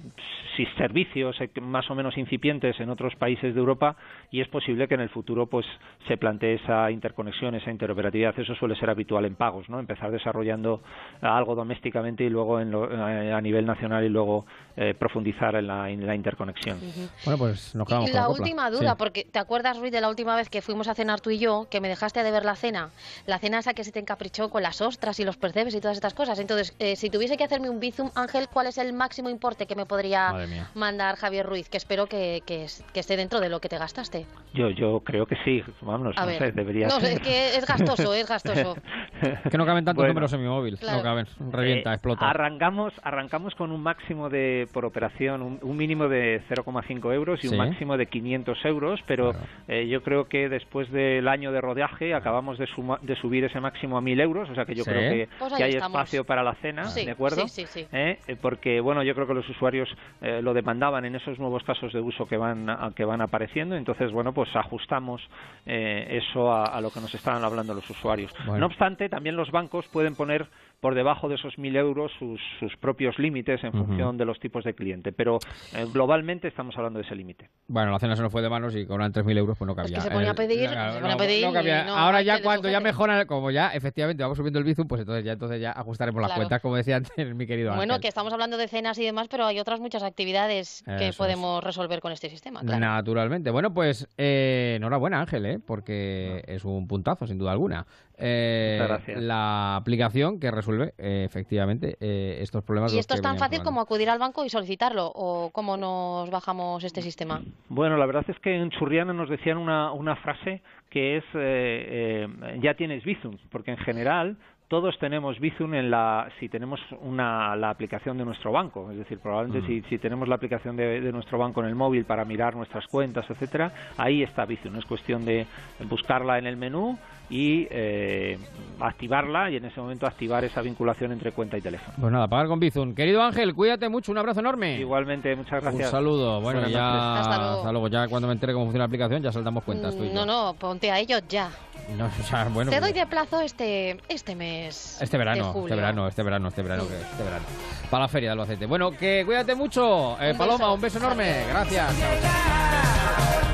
[0.77, 3.95] servicios eh, más o menos incipientes en otros países de Europa
[4.31, 5.65] y es posible que en el futuro pues
[6.07, 8.37] se plantee esa interconexión, esa interoperatividad.
[8.39, 9.79] Eso suele ser habitual en pagos, ¿no?
[9.79, 10.81] Empezar desarrollando
[11.21, 14.45] algo domésticamente y luego en lo- eh, a nivel nacional y luego
[14.81, 16.79] eh, profundizar en la, en la interconexión.
[17.25, 18.95] Bueno, pues nos quedamos Y con la última duda, Sí.
[18.97, 21.67] porque ¿te acuerdas, Ruiz, de la última vez que fuimos a cenar tú y yo,
[21.69, 22.89] que me dejaste de ver la cena?
[23.25, 25.97] La cena esa que se te encaprichó con las ostras y los percebes y todas
[25.97, 26.39] estas cosas.
[26.39, 29.75] Entonces, eh, si tuviese que hacerme un bizum, Ángel, ¿cuál es el máximo importe que
[29.75, 30.33] me podría
[30.75, 31.67] mandar Javier Ruiz?
[31.67, 34.25] Que espero que, que, es- que esté dentro de lo que te gastaste.
[34.53, 36.37] Yo, yo creo que sí, vamos, A no ver.
[36.39, 37.11] sé, debería No, ser.
[37.13, 38.75] es que es gastoso, es gastoso.
[39.51, 40.13] Que no caben tantos Bueno.
[40.13, 40.77] números en mi móvil.
[40.79, 40.99] Claro.
[40.99, 41.27] No caben.
[41.51, 42.29] Revienta, Eh, explota.
[42.29, 47.47] Arrancamos, arrancamos con un máximo de por operación, un, un mínimo de 0,5 euros y
[47.47, 49.33] un máximo de 500 euros, pero
[49.67, 53.59] eh, yo creo que después del año de rodaje acabamos de, suma- de subir ese
[53.59, 54.89] máximo a 1.000 euros, o sea que yo Sí.
[54.89, 55.95] creo que, Pues que hay estamos.
[55.99, 57.47] espacio para la cena, Sí, ¿de acuerdo?
[57.47, 57.87] sí, sí, sí.
[57.91, 58.19] ¿Eh?
[58.27, 59.89] Eh, Porque bueno, yo creo que los usuarios
[60.21, 63.75] eh, lo demandaban en esos nuevos casos de uso que van a- que van apareciendo,
[63.75, 65.21] entonces bueno, pues ajustamos
[65.65, 68.31] eh, eso a, a lo que nos estaban hablando los usuarios.
[68.45, 68.59] Bueno.
[68.61, 70.47] No obstante, también los bancos pueden poner
[70.79, 74.63] por debajo de esos 1.000 euros sus, sus propios límites en función de los tipos
[74.63, 75.39] de cliente, pero
[75.73, 77.49] eh, globalmente estamos hablando de ese límite.
[77.67, 79.95] Bueno, la cena se nos fue de manos y cobran 3.000 euros, pues no cabía.
[79.95, 81.45] que se ponía a pedir, claro, se ponía a pedir
[81.89, 85.33] Ahora ya cuando ya mejora, como ya efectivamente vamos subiendo el bizum, pues entonces ya
[85.33, 88.01] entonces ya ajustaremos las cuentas, como decía antes mi querido Bueno, Ángel.
[88.01, 91.15] que estamos hablando de cenas y demás, pero hay otras muchas actividades Eso que es.
[91.17, 92.61] podemos resolver con este sistema.
[92.61, 92.79] Claro.
[92.79, 93.51] Naturalmente.
[93.51, 95.59] Bueno, pues eh, enhorabuena Ángel, ¿eh?
[95.59, 97.85] porque es un puntazo, sin duda alguna.
[98.19, 98.79] Eh.
[99.15, 102.93] La aplicación que resuelve eh, efectivamente eh, estos problemas.
[102.93, 103.63] ¿Y esto es tan fácil hablando.
[103.63, 105.11] como acudir al banco y solicitarlo?
[105.15, 107.41] ¿O cómo nos bajamos este sistema?
[107.69, 112.27] Bueno, la verdad es que en Churriana nos decían una, una frase que es eh,
[112.35, 117.55] eh, ya tienes Bizum, porque en general todos tenemos Bizum en la si tenemos una
[117.55, 121.11] la aplicación de nuestro banco, es decir, probablemente si, si tenemos la aplicación de, de
[121.11, 124.75] nuestro banco en el móvil para mirar nuestras cuentas, etcétera, ahí está Bizum.
[124.75, 125.45] Es cuestión de
[125.89, 126.97] buscarla en el menú
[127.29, 128.37] y eh,
[128.79, 131.93] activarla y en ese momento activar esa vinculación entre cuenta y teléfono.
[131.99, 132.95] Pues nada, pagar con Bizum.
[132.95, 134.79] Querido Ángel, cuídate mucho, un abrazo enorme.
[134.79, 135.85] Igualmente, muchas gracias.
[135.87, 136.41] Un saludo.
[136.41, 137.19] Bueno, Buenas ya.
[137.53, 137.87] Hasta luego.
[137.87, 140.13] Ya cuando me entere cómo funciona la aplicación, ya saltamos cuentas tú y yo.
[140.13, 141.49] No, no, ponte a ello ya.
[141.97, 144.99] No, o sea, bueno, Te pues- doy de plazo este, este mes.
[145.01, 145.67] Este de verano, julio.
[145.67, 147.45] este verano, este verano, este verano, que este verano.
[147.89, 148.65] Para la feria de Albacete.
[148.65, 150.19] Bueno, que cuídate mucho.
[150.21, 150.73] Eh, Un Paloma, beso.
[150.73, 151.43] un beso enorme.
[151.49, 153.48] Gracias.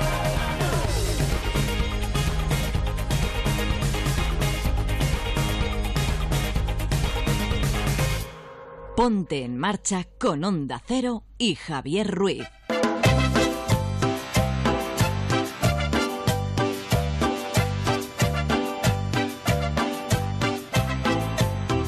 [8.95, 12.47] Ponte en marcha con Onda Cero y Javier Ruiz.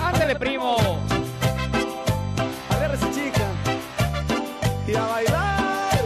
[0.01, 0.75] ¡Ándale, primo!
[2.71, 3.47] Agárrese, chica.
[4.85, 6.01] Y a bailar.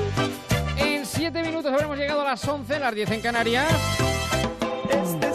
[0.78, 3.74] En siete minutos habremos llegado a las 11, las 10 en Canarias.
[4.92, 5.31] Este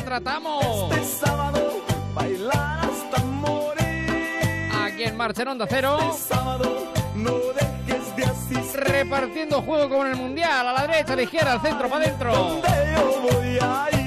[0.00, 0.92] que tratamos.
[0.92, 1.82] Este sábado
[2.14, 4.70] bailar hasta morir.
[4.82, 5.98] Aquí en Marcha en Onda Cero.
[6.10, 8.80] Este sábado no dejes de asistir.
[8.80, 10.68] Repartiendo juego como en el Mundial.
[10.68, 12.34] A la derecha, a la izquierda, al centro, para adentro.
[12.34, 13.99] Donde yo voy a ir.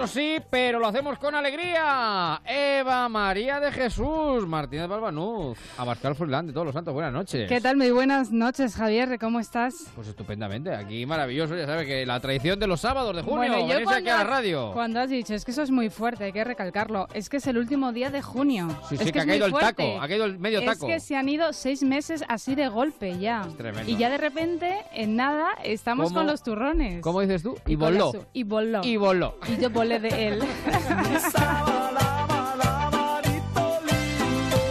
[0.00, 2.40] Nosotros sí, pero lo hacemos con alegría.
[2.46, 7.46] Eva María de Jesús, Martínez Balbanuz, Abascal Furlan de todos los santos, buenas noches.
[7.46, 7.76] ¿Qué tal?
[7.76, 9.90] Muy buenas noches, Javier, ¿cómo estás?
[9.94, 13.60] Pues estupendamente, aquí maravilloso, ya sabes que la tradición de los sábados de junio, Bueno,
[13.60, 14.70] yo venirse aquí a la cuando- radio.
[14.72, 17.46] Cuando has dicho, es que eso es muy fuerte, hay que recalcarlo, es que es
[17.46, 18.68] el último día de junio.
[18.88, 19.74] Sí, es sí, que ha es muy caído el fuerte.
[19.84, 20.86] taco, ha caído el medio taco.
[20.88, 23.46] Es que se han ido seis meses así de golpe ya.
[23.58, 23.90] tremendo.
[23.92, 27.02] Y ya de repente, en nada, estamos ¿Cómo- con los turrones.
[27.02, 27.58] ¿Cómo dices tú?
[27.66, 28.12] Y voló.
[28.32, 28.80] Y voló.
[28.82, 29.34] Y voló.
[29.46, 30.38] Y yo volé de él.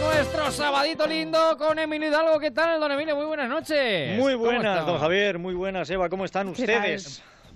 [0.02, 2.40] Nuestro sabadito lindo con Emilio Hidalgo.
[2.40, 3.14] ¿Qué tal, don Emilio?
[3.16, 4.16] Muy buenas noches.
[4.18, 6.98] Muy ¿Cómo buenas, don Javier, muy buenas, Eva, ¿cómo están ¿Qué tal?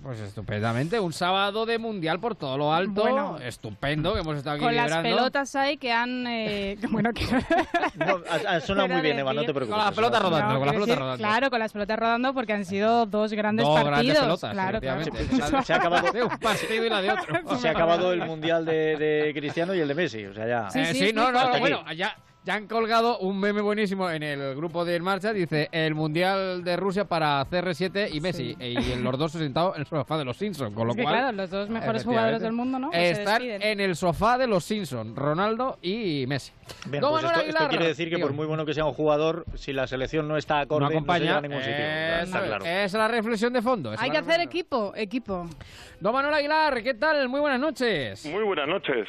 [0.05, 3.39] Pues estupendamente, un sábado de mundial por todo lo alto, Bueno.
[3.39, 5.09] estupendo, que hemos estado aquí con las vibrando.
[5.17, 6.27] pelotas ahí que han...
[6.27, 7.25] eh, bueno, que...
[7.95, 9.75] No, ha, ha sonado muy bien, Eva, no te preocupes.
[9.75, 11.17] Con las pelotas rodando, No, con las pelotas rodando.
[11.17, 13.95] Claro, con las pelotas rodando porque han sido dos grandes Dos partidos.
[13.97, 15.03] grandes pelotas, claro, claro.
[15.03, 17.57] Se ha- se ha acabado- De un partido y la de otro.
[17.57, 20.79] Se ha acabado el mundial de, de Cristiano y el de Messi, o sea, ya.
[20.81, 21.59] Eh, sí, no, no, Hasta no, aquí.
[21.61, 22.15] bueno, ya,
[22.45, 26.63] ya han colgado un meme buenísimo en el grupo de En Marcha, dice el Mundial
[26.63, 30.37] de Rusia para CR7 y Messi, y los dos sentados en el sofá de los
[30.37, 31.15] Simpsons, con lo Es que, cual...
[31.15, 32.91] claro, los dos mejores jugadores del mundo, ¿no?
[32.91, 36.53] Pues se Están en el sofá de los Simpsons, Ronaldo y Messi.
[36.85, 38.25] Bien, pues Manuel esto, esto Aguilar, quiere decir que tío.
[38.27, 40.91] por muy bueno que sea un jugador, si la selección no está acorde, no no,
[40.91, 41.25] se acompaña.
[41.25, 41.75] llega a ningún sitio.
[41.75, 42.65] Está claro.
[42.65, 43.91] Es la reflexión de fondo.
[43.97, 45.49] Hay que hacer equipo, equipo.
[45.99, 47.27] Don Manuel Aguilar, ¿qué tal?
[47.27, 48.23] Muy buenas noches.
[48.27, 49.07] Muy buenas noches.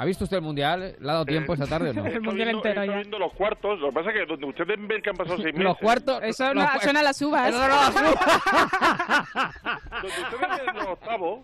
[0.00, 0.96] ¿Ha visto usted el Mundial?
[0.98, 2.06] ¿Le ha dado tiempo esta tarde o no?
[2.06, 3.78] Estoy viendo, estoy viendo los cuartos.
[3.80, 5.62] Lo que pasa es que donde ustedes ven que han pasado seis meses.
[5.62, 6.20] Los cuartos...
[6.22, 7.48] Eso los no- cu- suena a las uvas.
[7.50, 8.14] Eso a las uvas.
[9.90, 11.40] Donde ustedes ven los octavos,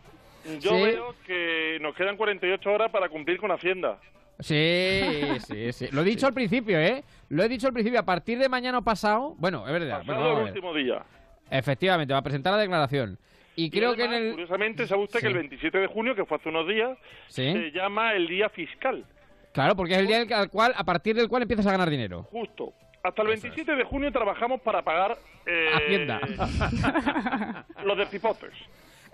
[0.60, 0.82] yo Sí.
[0.84, 3.98] veo que nos quedan 48 horas para cumplir con Hacienda.
[4.40, 5.02] Sí,
[5.46, 5.88] sí, sí.
[5.92, 7.04] Lo he dicho al principio, ¿eh?
[7.28, 8.00] Lo he dicho al principio.
[8.00, 9.34] A partir de mañana pasado...
[9.38, 10.02] Bueno, es verdad.
[10.06, 11.02] bueno, Pasado a el último día.
[11.50, 13.18] Efectivamente, va a presentar la declaración.
[13.58, 14.30] Y creo que en el...
[14.32, 15.24] Curiosamente, sabe usted Sí.
[15.24, 16.96] que el 27 de junio, que fue hace unos días,
[17.28, 17.52] Sí.
[17.52, 19.04] se llama el día fiscal.
[19.52, 22.22] Claro, porque es el día al cual, a partir del cual empiezas a ganar dinero.
[22.24, 22.72] Justo.
[23.02, 26.20] Hasta el 27 de junio trabajamos para pagar eh, Hacienda.
[27.84, 28.50] los despipotes.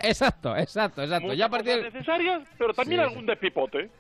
[0.01, 1.27] Exacto, exacto, exacto.
[1.27, 1.77] Muchas Ya a partir...
[1.79, 3.07] cosas necesarias, pero también Sí.
[3.09, 3.91] algún despipote.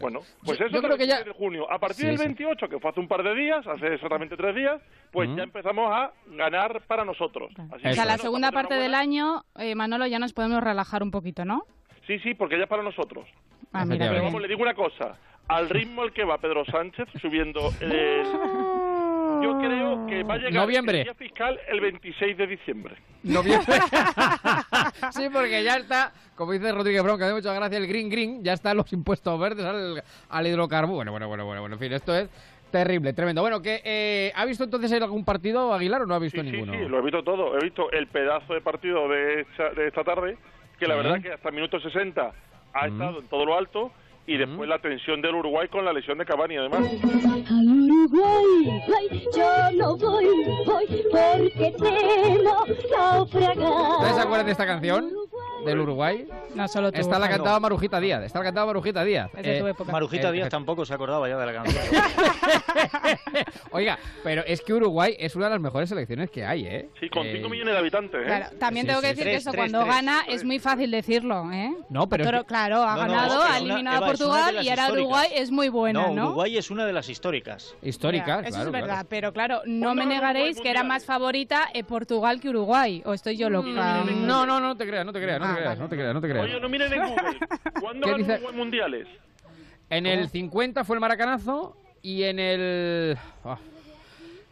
[0.00, 1.70] Bueno, pues Yo- eso yo es creo el que ya- 27 de junio.
[1.70, 2.24] A partir Sí, del sí.
[2.24, 4.80] 28, que fue hace un par de días, hace exactamente tres días,
[5.12, 7.50] pues ya empezamos a ganar para nosotros.
[7.72, 11.10] Así O sea, la segunda parte del año, eh, Manolo, ya nos podemos relajar un
[11.10, 11.64] poquito, ¿no?
[12.06, 13.26] Sí, sí, porque ya es para nosotros.
[13.72, 15.18] Ah, mira, Pero vamos, le digo una cosa.
[15.48, 17.60] Al ritmo al que va Pedro Sánchez subiendo...
[17.80, 18.22] eh,
[19.40, 20.98] yo creo que va a llegar Noviembre.
[20.98, 22.94] el día fiscal el 26 de diciembre.
[23.22, 23.76] Noviembre.
[25.12, 28.44] sí, porque ya está, como dice Rodríguez Bron, que hace mucha gracia el green green,
[28.44, 30.96] ya están los impuestos verdes al, al hidrocarburo.
[30.96, 32.28] Bueno, bueno, bueno, bueno, bueno, en fin, esto es
[32.70, 33.40] terrible, tremendo.
[33.42, 36.72] Bueno, que eh, ¿ha visto entonces algún partido Aguilar o no ha visto Sí, ninguno?
[36.72, 37.56] sí, lo he visto todo.
[37.58, 40.36] He visto el pedazo de partido de esta, de esta tarde,
[40.78, 41.02] que la Sí.
[41.02, 42.32] verdad que hasta el minuto 60
[42.74, 42.92] ha Mm.
[42.92, 43.90] estado en todo lo alto,
[44.28, 46.80] y después la tensión del Uruguay con la lesión de Cavani, además.
[46.80, 50.26] Al Uruguay, ay, yo no voy,
[50.66, 53.90] voy porque temo naufragar.
[53.96, 55.10] ¿Ustedes se acuerdan de esta canción?
[55.64, 56.26] Del Uruguay.
[56.54, 57.00] No, solo tú.
[57.00, 58.22] Esta la cantaba Marujita Díaz.
[58.22, 59.30] Esta la cantaba Marujita Díaz.
[59.36, 59.92] Es de Eh, tu época.
[59.92, 61.84] Marujita eh, Díaz eh, tampoco se acordaba ya de la canción.
[63.72, 66.88] Oiga, pero es que Uruguay es una de las mejores selecciones que hay, ¿eh?
[67.00, 68.24] Sí, con Eh, 5 millones de habitantes, ¿eh?
[68.24, 70.90] Claro, también Sí, tengo que decir que eso Tres, cuando tres, gana es muy fácil
[70.90, 71.72] decirlo, ¿eh?
[71.90, 74.56] No, pero es que- claro, ha No, no, ganado, ha una- eliminado Eva, a Portugal
[74.64, 74.92] y ahora.
[74.92, 76.24] Uruguay es muy buena, no, ¿no?
[76.28, 77.74] Uruguay es una de las históricas.
[77.82, 79.08] Históricas, Ya, eso claro, es verdad, claro.
[79.10, 83.50] pero claro, no me negaréis que era más favorita Portugal que Uruguay, o estoy yo
[83.50, 84.04] loca.
[84.04, 85.80] No, no, no te creas, no te creas, no te Ah, creas, vale.
[85.80, 86.44] no te creas, no te creas.
[86.44, 87.38] Oye, no miren en Google.
[87.80, 88.32] ¿Cuándo ¿Qué ganó dice?
[88.34, 89.08] Uruguay mundiales?
[89.90, 93.16] En el 50 fue el maracanazo y en el...
[93.44, 93.58] ah,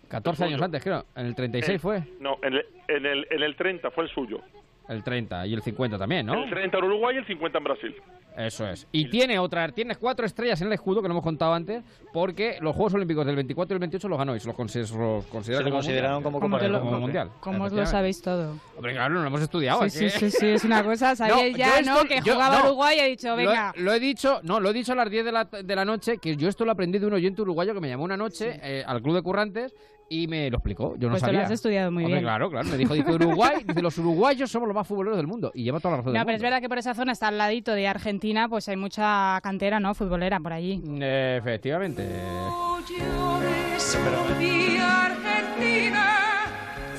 [0.09, 1.05] 14 años antes, creo.
[1.17, 2.03] En el 36 Eh, fue.
[2.21, 4.41] No, en el, en, el, en el 30 fue el suyo.
[4.89, 6.45] El 30 y el 50 también, ¿no?
[6.45, 7.95] El 30 en Uruguay y el 50 en Brasil.
[8.37, 8.87] Eso es.
[8.93, 11.83] Y tiene otra, tienes cuatro estrellas en el escudo que no hemos contado antes,
[12.13, 15.23] porque los Juegos Olímpicos del 24 y el 28 los ganó y se los, consideraron
[15.43, 16.61] Se lo consideraron como mundial.
[16.61, 17.31] Copa del como mundial.
[17.41, 18.55] ¿Cómo os lo sabéis todo?
[18.77, 19.89] Hombre, claro, no lo hemos estudiado.
[19.89, 21.97] Sí, sí, sí, sí, es una cosa, sabíais No, ya, yo ¿no?
[22.03, 22.65] esto- Que yo- jugaba no.
[22.67, 23.73] Uruguay y he dicho, Lo he- venga.
[23.79, 26.19] Lo, he dicho, no, lo he dicho a las 10 de la, de la noche,
[26.19, 28.85] que yo esto lo aprendí de un oyente uruguayo que me llamó una noche eh,
[28.87, 29.75] al Club de Currantes
[30.09, 30.95] y me lo explicó.
[30.97, 31.47] Yo no Pues te lo sabía.
[31.47, 32.25] has estudiado muy Hombre, bien.
[32.25, 32.69] Claro, claro.
[32.69, 35.51] Me dijo, dice Uruguay, dice, los uruguayos somos los más futboleros del mundo.
[35.55, 36.47] Y lleva toda la razón No, del pero es mundo.
[36.47, 39.95] verdad que por esa zona está al ladito de Argentina, pues hay mucha cantera, ¿no?
[39.95, 40.83] Futbolera por allí.
[41.01, 42.07] Efectivamente.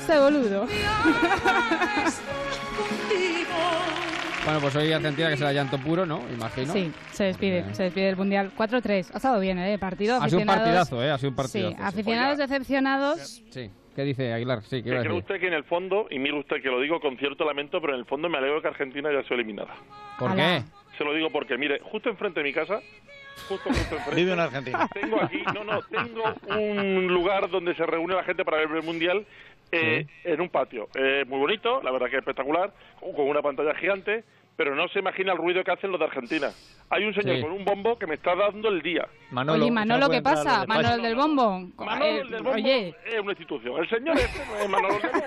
[0.00, 0.66] Este boludo.
[4.48, 6.22] Bueno, pues hoy Argentina que será llanto puro, ¿no?
[6.32, 6.72] Imagino.
[6.72, 8.50] Sí, se despide, se despide del Mundial.
[8.56, 9.10] 4-3.
[9.12, 9.74] Ha estado bien, ¿eh?
[9.74, 10.16] El partido.
[10.22, 11.10] Ha sido un partidazo, ¿eh?
[11.10, 11.68] Ha sido un partidazo.
[11.68, 11.82] Sí, sí.
[11.82, 13.42] aficionados decepcionados.
[13.50, 13.70] Sí.
[13.94, 14.62] ¿Qué dice Aguilar?
[14.62, 17.18] Sí, ¿qué cree usted que en el fondo, y mire usted que lo digo con
[17.18, 19.74] cierto lamento, pero en el fondo me alegro que Argentina ya sea eliminada.
[20.18, 20.62] ¿Por qué?
[20.96, 22.80] Se lo digo porque, mire, justo enfrente de mi casa,
[23.50, 24.14] justo, justo enfrente.
[24.14, 24.88] Vive en Argentina.
[24.94, 26.24] Tengo aquí, no, no, tengo
[26.56, 29.26] un lugar donde se reúne la gente para ver el Mundial
[29.72, 30.88] eh, en un patio.
[30.94, 34.24] Eh, muy bonito, la verdad que espectacular, con una pantalla gigante,
[34.56, 36.50] pero no se imagina el ruido que hacen los de Argentina.
[36.90, 37.42] Hay un señor Sí.
[37.42, 39.06] con un bombo que me está dando el día.
[39.48, 40.64] Oye, Manolo, ¿qué pasa?
[40.66, 41.60] Manolo el del bombo.
[41.76, 43.78] Manolo Eh, el del bombo Oye, es una institución.
[43.80, 45.26] El señor este no es Manolo el del bombo.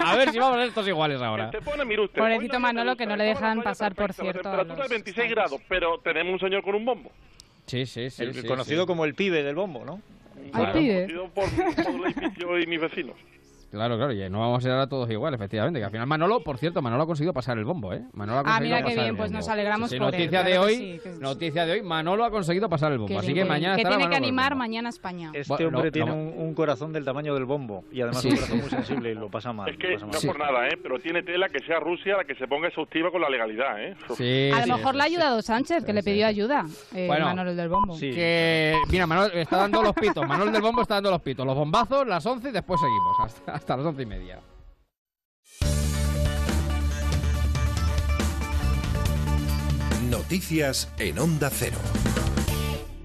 [0.00, 1.50] A ver si vamos a ser todos iguales ahora.
[1.52, 4.40] Se pone, mire usted, pobrecito Manolo, que no le dejan pasar, por la cierto.
[4.48, 7.12] a temperatura es 26 grados, pero tenemos un señor con un bombo.
[7.66, 8.22] Sí, sí, sí.
[8.24, 8.86] El sí, conocido sí.
[8.86, 10.00] como el pibe del bombo, ¿no?
[10.50, 10.72] Claro.
[10.72, 11.44] Conocido por
[11.84, 13.16] todo el edificio y mis vecinos.
[13.76, 15.78] Claro, claro, y no vamos a ser ahora todos iguales, efectivamente.
[15.80, 18.02] Que al final Manolo, por cierto, Manolo ha conseguido pasar el bombo, ¿eh?
[18.14, 19.38] Manolo ha Ah, conseguido mira qué pasar bien, el pues bombo.
[19.38, 21.82] nos alegramos Sí, por él, noticia de claro que hoy, sí, que- noticia de hoy,
[21.82, 23.18] Manolo ha conseguido pasar el bombo.
[23.18, 25.30] Así bien, que mañana que estará tiene que Manolo animar mañana España.
[25.34, 26.14] Este hombre no, tiene no.
[26.16, 28.28] Un, un corazón del tamaño del bombo y además Sí.
[28.30, 29.68] un corazón muy sensible y lo pasa mal.
[29.68, 30.26] Es que lo pasa no mal.
[30.26, 30.78] por nada, ¿eh?
[30.82, 33.94] Pero tiene tela que sea Rusia la que se ponga exhaustiva con la legalidad, ¿eh?
[34.16, 35.12] Sí, a sí, lo mejor sí, le ha sí.
[35.14, 36.64] ayudado Sánchez, que le pidió ayuda.
[36.94, 37.96] Eh, Bueno, Manolo el del bombo.
[37.98, 40.26] Que, mira, Manuel está dando los pitos.
[40.26, 41.44] Manuel del Bombo está dando los pitos.
[41.46, 43.16] Los bombazos, las 11 y después seguimos.
[43.46, 44.40] Hasta, hasta las 11 y media.
[50.08, 51.78] Noticias en Onda Cero.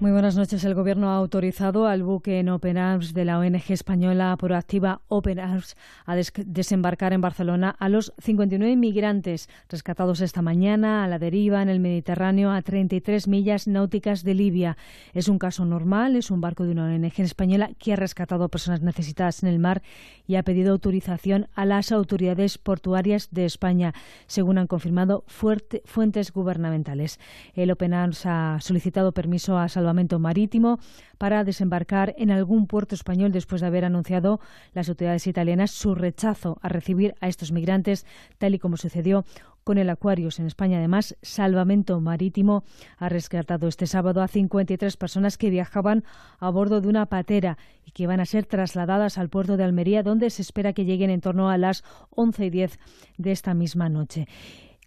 [0.02, 0.64] Muy buenas noches.
[0.64, 5.38] El Gobierno ha autorizado al buque en Open Arms de la ONG española proactiva Open
[5.38, 5.76] Arms
[6.06, 11.62] a des- desembarcar en Barcelona a los 59 inmigrantes rescatados esta mañana a la deriva
[11.62, 14.76] en el Mediterráneo a 33 millas náuticas de Libia.
[15.14, 18.82] Es un caso normal, es un barco de una ONG española que ha rescatado personas
[18.82, 19.82] necesitadas en el mar
[20.26, 23.92] y ha pedido autorización a las autoridades portuarias de España,
[24.26, 27.20] según han confirmado fuentes gubernamentales.
[27.54, 30.78] El Open Arms ha solicitado permiso a salvamento marítimo
[31.18, 34.40] para desembarcar en algún puerto español después de haber anunciado
[34.72, 38.06] las autoridades italianas su rechazo a recibir a estos migrantes,
[38.38, 39.26] tal y como sucedió
[39.64, 40.78] con el Aquarius en España.
[40.78, 42.64] Además, Salvamento Marítimo
[42.96, 46.04] ha rescatado este sábado a 53 personas que viajaban
[46.40, 50.02] a bordo de una patera y que van a ser trasladadas al puerto de Almería,
[50.02, 51.84] donde se espera que lleguen en torno a las
[52.16, 52.78] 11 y 10
[53.18, 54.26] de esta misma noche.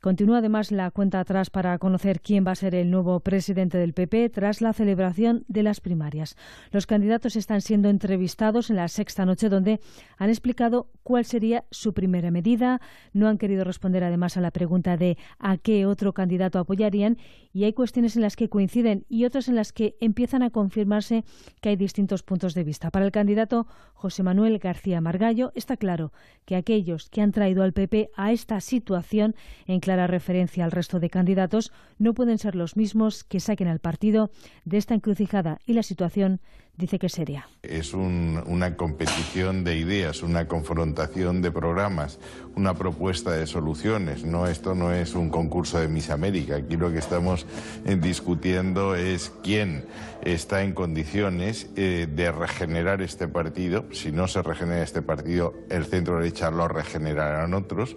[0.06, 3.94] Continúa además la cuenta atrás para conocer quién va a ser el nuevo presidente del
[3.94, 6.38] PP tras la celebración de las primarias.
[6.70, 9.80] Los candidatos están siendo entrevistados en la sexta noche donde
[10.20, 12.82] han explicado cuál sería su primera medida.
[13.14, 17.18] No han querido responder además a la pregunta de a qué otro candidato apoyarían
[17.52, 21.24] y hay cuestiones en las que coinciden y otras en las que empiezan a confirmarse
[21.62, 22.92] que hay distintos puntos de vista.
[22.92, 26.14] Para el candidato José Manuel García Margallo está claro
[26.46, 29.36] que aquellos que han traído al PP a esta situación
[29.66, 33.80] en clara referencia al resto de candidatos no pueden ser los mismos que saquen al
[33.80, 34.30] partido
[34.66, 36.42] de esta encrucijada y la situación
[36.78, 37.48] dice que es.
[37.64, 42.20] Es un- una competición de ideas, una confrontación de programas,
[42.56, 44.24] una propuesta de soluciones.
[44.24, 46.56] No, esto no es un concurso de Miss América.
[46.58, 47.46] Aquí lo que estamos
[47.86, 49.86] eh, discutiendo es quién
[50.24, 53.86] está en condiciones eh, de regenerar este partido.
[53.92, 57.96] Si no se regenera este partido, el centro derecha lo regenerarán otros.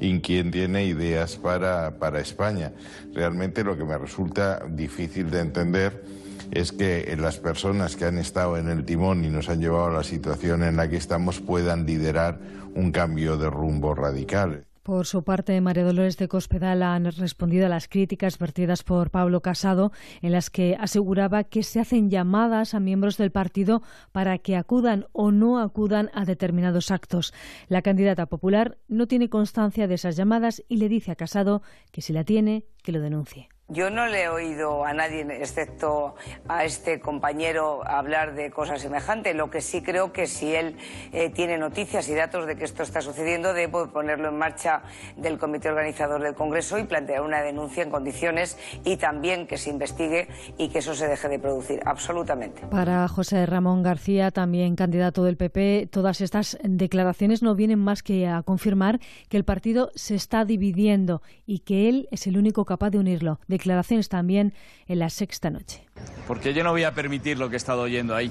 [0.00, 2.72] Y quién tiene ideas para, para España.
[3.12, 6.04] Realmente lo que me resulta difícil de entender
[6.50, 9.92] es que las personas que han estado en el timón y nos han llevado a
[9.92, 12.38] la situación en la que estamos puedan liderar
[12.74, 14.66] un cambio de rumbo radical.
[14.84, 19.40] Por su parte, María Dolores de Cospedal han respondido a las críticas vertidas por Pablo
[19.40, 23.80] Casado, en las que aseguraba que se hacen llamadas a miembros del partido
[24.12, 27.32] para que acudan o no acudan a determinados actos.
[27.68, 32.02] La candidata popular no tiene constancia de esas llamadas y le dice a Casado que
[32.02, 33.48] si la tiene, que lo denuncie.
[33.74, 36.14] Yo no le he oído a nadie, excepto
[36.46, 39.34] a este compañero, hablar de cosas semejantes.
[39.34, 40.76] Lo que sí creo que si él
[41.12, 44.82] eh, tiene noticias y datos de que esto está sucediendo, debe ponerlo en marcha
[45.16, 49.70] del comité organizador del Congreso y plantear una denuncia en condiciones y también que se
[49.70, 51.80] investigue y que eso se deje de producir.
[51.84, 52.64] Absolutamente.
[52.68, 58.28] Para José Ramón García, también candidato del PP, todas estas declaraciones no vienen más que
[58.28, 62.90] a confirmar que el partido se está dividiendo y que él es el único capaz
[62.90, 63.40] de unirlo.
[63.64, 64.52] Declaraciones también
[64.88, 65.86] en la sexta noche.
[66.28, 68.30] Porque yo no voy a permitir lo que he estado oyendo ahí,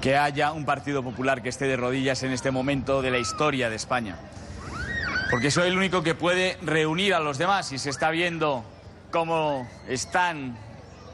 [0.00, 3.68] que haya un Partido Popular que esté de rodillas en este momento de la historia
[3.68, 4.16] de España.
[5.30, 8.64] Porque soy el único que puede reunir a los demás y se está viendo
[9.10, 10.56] cómo están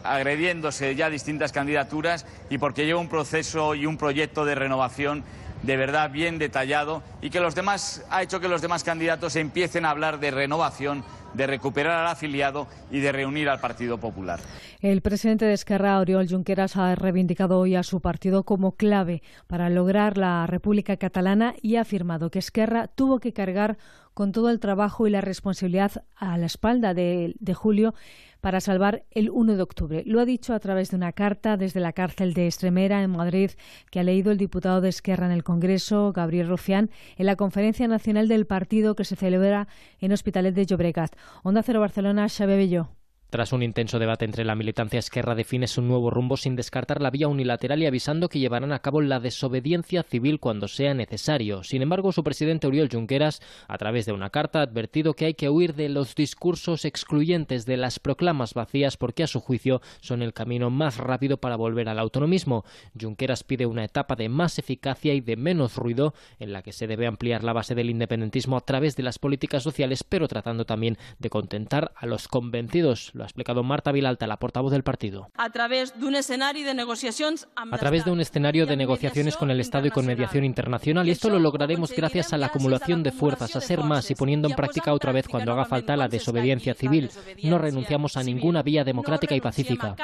[0.04, 5.24] agrediéndose ya distintas candidaturas y porque lleva un proceso y un proyecto de renovación
[5.64, 9.84] de verdad bien detallado y que los demás ha hecho que los demás candidatos empiecen
[9.84, 11.04] a hablar de renovación,
[11.34, 14.40] de recuperar al afiliado y de reunir al Partido Popular.
[14.80, 19.70] El presidente de Esquerra, Oriol Junqueras, ha reivindicado hoy a su partido como clave para
[19.70, 23.78] lograr la República Catalana y ha afirmado que Esquerra tuvo que cargar
[24.14, 27.94] con todo el trabajo y la responsabilidad a la espalda de, de Julio
[28.42, 30.02] para salvar el 1 de octubre.
[30.04, 33.52] Lo ha dicho a través de una carta desde la cárcel de Estremera, en Madrid,
[33.90, 37.86] que ha leído el diputado de Esquerra en el Congreso, Gabriel Rufián, en la Conferencia
[37.86, 39.68] Nacional del Partido que se celebra
[40.00, 41.14] en Hospitalet de Llobregat.
[41.44, 43.01] Onda Cero Barcelona, Xabe Bello.
[43.32, 47.08] Tras un intenso debate entre la militancia esquerra define su nuevo rumbo sin descartar la
[47.08, 51.64] vía unilateral y avisando que llevarán a cabo la desobediencia civil cuando sea necesario.
[51.64, 55.32] Sin embargo, su presidente Oriol Junqueras, a través de una carta, ha advertido que hay
[55.32, 60.20] que huir de los discursos excluyentes, de las proclamas vacías, porque a su juicio son
[60.20, 62.66] el camino más rápido para volver al autonomismo.
[63.00, 66.86] Junqueras pide una etapa de más eficacia y de menos ruido, en la que se
[66.86, 70.98] debe ampliar la base del independentismo a través de las políticas sociales, pero tratando también
[71.18, 75.30] de contentar a los convencidos lo ha explicado Marta Vilalta, la portavoz del partido.
[75.36, 79.50] A través de un escenario de negociaciones a través de un escenario de negociaciones con
[79.50, 83.12] el Estado y con mediación internacional y esto lo lograremos gracias a la acumulación de
[83.12, 86.74] fuerzas, a ser más y poniendo en práctica otra vez cuando haga falta la desobediencia
[86.74, 87.10] civil.
[87.44, 89.94] No renunciamos a ninguna vía democrática y pacífica.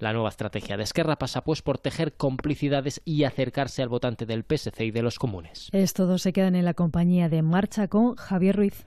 [0.00, 4.42] La nueva estrategia de Esquerra pasa pues por tejer complicidades y acercarse al votante del
[4.42, 5.68] PSC y de los comunes.
[5.72, 8.86] Es todo, se quedan en la compañía de Marcha con Javier Ruiz.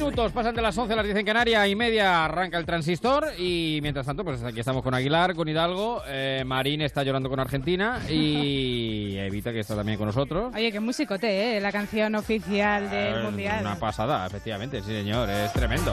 [0.00, 3.26] Minutos, pasan de las 11 a las 10 en Canarias y media arranca el transistor
[3.38, 7.38] y mientras tanto pues aquí estamos con Aguilar, con Hidalgo, eh, Marín está llorando con
[7.40, 10.54] Argentina y Evita que está también con nosotros.
[10.54, 11.60] Oye, qué musicote, ¿eh?
[11.60, 13.60] La canción oficial del Eh, Mundial.
[13.60, 15.92] Una pasada, efectivamente, sí señor, es tremendo.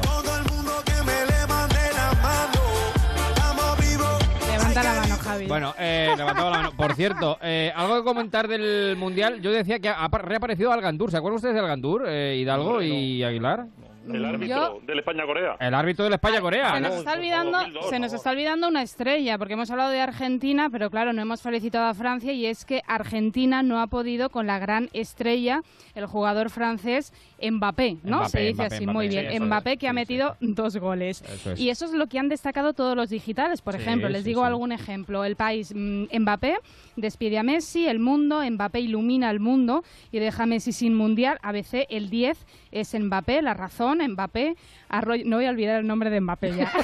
[4.49, 5.45] Levanta la mano, Javi.
[5.47, 6.71] Bueno, eh, levantaba la mano.
[6.75, 9.41] Por cierto, eh, algo que comentar del Mundial.
[9.41, 11.11] Yo decía que ha apa- reaparecido Algandur.
[11.11, 13.65] ¿Se acuerdan ustedes de Algandur, eh, Hidalgo y Aguilar?
[14.07, 15.57] El árbitro del España-Corea.
[15.59, 16.73] El árbitro del España-Corea.
[16.73, 20.69] Se nos, está olvidando, se nos está olvidando una estrella, porque hemos hablado de Argentina,
[20.71, 24.47] pero claro, no hemos felicitado a Francia y es que Argentina no ha podido con
[24.47, 25.61] la gran estrella,
[25.95, 28.17] el jugador francés Mbappé, ¿no?
[28.17, 29.31] Mbappé, se dice Mbappé, así, Mbappé, muy sí, bien.
[29.31, 31.21] es, Mbappé que ha metido dos goles.
[31.21, 31.59] Eso es.
[31.59, 33.61] Y eso es lo que han destacado todos los digitales.
[33.61, 34.47] Por Sí, ejemplo, les sí, digo sí.
[34.47, 35.23] algún ejemplo.
[35.23, 36.57] El país mm, Mbappé
[36.95, 41.37] despide a Messi, el mundo, Mbappé ilumina al mundo y deja a Messi sin mundial.
[41.41, 42.37] ABC, el 10
[42.71, 44.55] es Mbappé, la razón, Mbappé.
[45.25, 46.71] No voy a olvidar el nombre de Mbappé ya.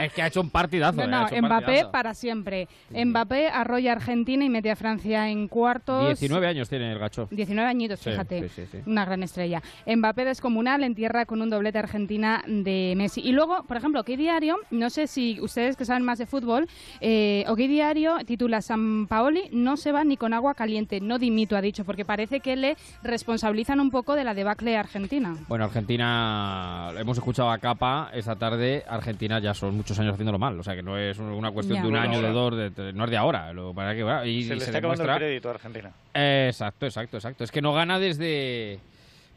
[0.00, 1.06] Es que ha hecho un partidazo.
[1.06, 1.90] No, eh, no, Mbappé partidazo.
[1.90, 2.68] para siempre.
[2.90, 6.06] Mbappé arrolla a Argentina y mete a Francia en cuartos.
[6.18, 7.28] 19 años tiene el gacho.
[7.30, 8.48] 19 añitos, Sí, fíjate.
[8.48, 8.78] sí, sí, sí.
[8.86, 9.62] Una gran estrella.
[9.86, 13.20] Mbappé descomunal entierra con un doblete Argentina de Messi.
[13.20, 14.56] Y luego, por ejemplo, ¿qué diario?
[14.70, 16.66] No sé si ustedes que saben más de fútbol,
[17.00, 21.00] eh, ¿o qué diario titula San Paoli no se va ni con agua caliente?
[21.02, 25.36] No dimito, ha dicho, porque parece que le responsabilizan un poco de la debacle argentina.
[25.46, 28.84] Bueno, Argentina, hemos escuchado a Capa esta tarde.
[28.88, 30.58] Argentina ya son muchos años haciéndolo mal.
[30.58, 31.82] O sea que no es una cuestión Ya.
[31.82, 33.52] de un año, de dos, de tres, no es de ahora.
[33.52, 35.14] Lo para que, bueno, y, se y le se está acabando demuestra.
[35.26, 35.90] el crédito a Argentina.
[36.12, 37.44] Exacto, exacto, exacto.
[37.44, 38.78] Es que no gana desde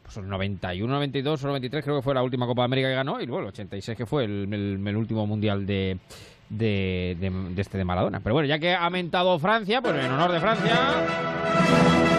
[0.02, 3.20] pues, el 91, 92 o 93, creo que fue la última Copa América que ganó,
[3.20, 5.98] y luego el 86 que fue el, el- el último mundial de,
[6.50, 8.20] de, de- de este de Maradona.
[8.20, 12.13] Pero bueno, ya que ha mentado Francia, pues en honor de Francia.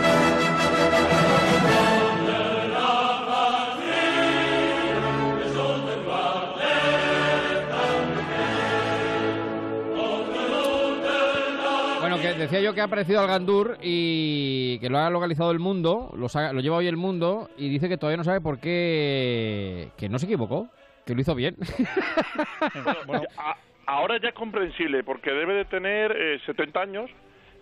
[12.33, 16.11] Que decía yo que ha aparecido al Gandur y que lo ha localizado el mundo,
[16.17, 19.89] lo, sa- lo lleva hoy el mundo y dice que todavía no sabe por qué,
[19.97, 20.67] que no se equivocó,
[21.05, 21.55] que lo hizo bien.
[23.37, 23.55] A-
[23.85, 27.09] ahora ya es comprensible porque debe de tener eh, 70 años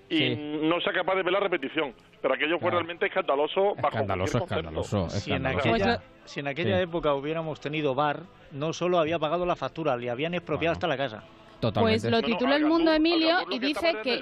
[0.10, 0.36] y Sí.
[0.62, 1.94] no sea capaz de ver la repetición.
[2.22, 2.78] Pero aquello fue Claro.
[2.78, 4.60] realmente escandaloso bajo Escandaloso, concepto.
[4.60, 5.70] escandaloso, Si en escandaloso.
[5.74, 6.84] aquella, si en aquella Sí.
[6.84, 10.98] época hubiéramos tenido VAR, no solo había pagado la factura, le habían expropiado hasta la
[10.98, 11.24] casa.
[11.72, 14.22] Pues lo titula el mundo Emilio y dice que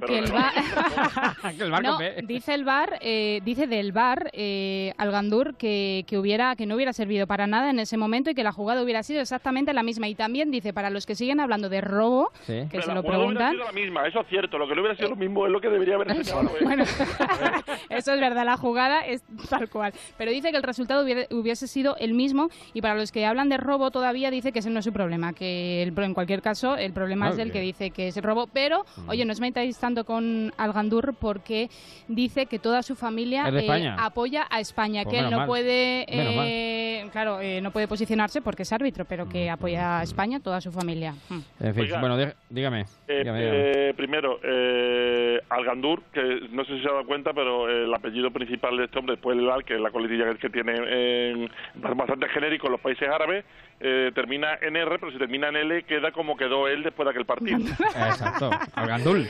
[0.00, 0.52] que el bar
[1.56, 6.04] Que el bar no, dice el bar eh, dice del bar eh, al Gandur que,
[6.06, 8.82] que hubiera que no hubiera servido para nada en ese momento y que la jugada
[8.82, 12.30] hubiera sido exactamente la misma y también dice para los que siguen hablando de robo
[12.46, 14.58] que Pero se la lo preguntan sido la misma, eso es cierto.
[14.58, 16.22] Lo que no hubiera sido lo mismo es lo que debería haber él.
[16.62, 16.84] Bueno,
[17.90, 19.92] eso es verdad, la jugada es tal cual.
[20.16, 23.48] Pero dice que el resultado hubiera- hubiese sido el mismo y para los que hablan
[23.48, 26.76] de robo todavía dice que ese no es su problema, que el, en cualquier caso
[26.76, 27.50] el problema Ah, es bien.
[27.50, 28.46] que dice que es robo.
[28.52, 31.70] Pero, oye, no os metáis tanto con Algandur porque
[32.08, 35.46] dice que toda su familia eh, apoya a España, Pues que él no mal.
[35.46, 40.40] puede eh, claro, eh, no puede posicionarse porque es árbitro, pero que apoya a España,
[40.40, 41.14] toda su familia.
[41.30, 41.38] Mm.
[41.60, 42.00] En fin, Oiga.
[42.00, 42.82] bueno, dí- dígame.
[43.08, 43.58] Eh, dígame, dígame.
[43.88, 46.20] eh, primero, eh, Algandur, que
[46.50, 49.38] no sé si se ha dado cuenta, pero el apellido principal de este hombre, después
[49.38, 53.44] del Al, que es la coletilla que tiene eh, bastante genérico en los países árabes,
[53.80, 57.10] eh, termina en R, pero si termina en L, queda como quedó él después de
[57.12, 57.58] aquel partido.
[57.60, 59.28] Exacto, al Gandul.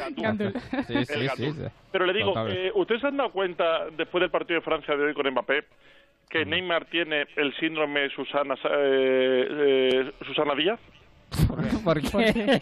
[0.86, 1.54] Sí, El sí.
[1.92, 5.04] Pero le digo, eh, ¿ustedes se han dado cuenta, después del partido de Francia de
[5.04, 5.64] hoy con Mbappé,
[6.28, 10.80] que Neymar tiene el síndrome Susana, eh, eh, Susana Díaz?
[11.46, 11.76] ¿Por qué?
[11.78, 12.60] ¿Por qué?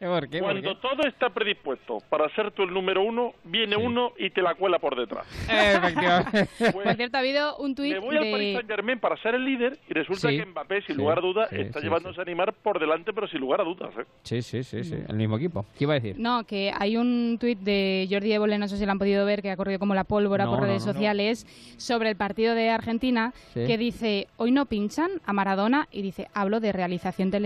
[0.00, 0.78] ¿Por Cuando qué?
[0.82, 4.78] todo está predispuesto para ser tú el número uno, viene uno y te la cuela
[4.78, 5.26] por detrás.
[5.48, 6.48] Efectivamente.
[6.72, 8.52] Por cierto, ha habido un tuit Me voy al Paris de...
[8.54, 10.36] Saint Germain para ser el líder y resulta Sí.
[10.38, 13.12] que Mbappé, sin Sí, lugar a dudas, sí, está sí, llevándose a Neymar por delante,
[13.12, 13.90] pero sin lugar a dudas.
[13.98, 14.04] ¿eh?
[14.22, 14.96] Sí, sí, sí, sí.
[15.08, 15.64] El mismo equipo.
[15.78, 16.16] ¿Qué iba a decir?
[16.18, 19.42] No, que hay un tuit de Jordi Évole, no sé si lo han podido ver,
[19.42, 20.92] que ha corrido como la pólvora No, por redes no, no.
[20.92, 21.46] sociales,
[21.78, 23.64] sobre el partido de Argentina, Sí.
[23.66, 27.45] que dice, hoy no pinchan a Maradona, y dice, hablo de realización televisiva,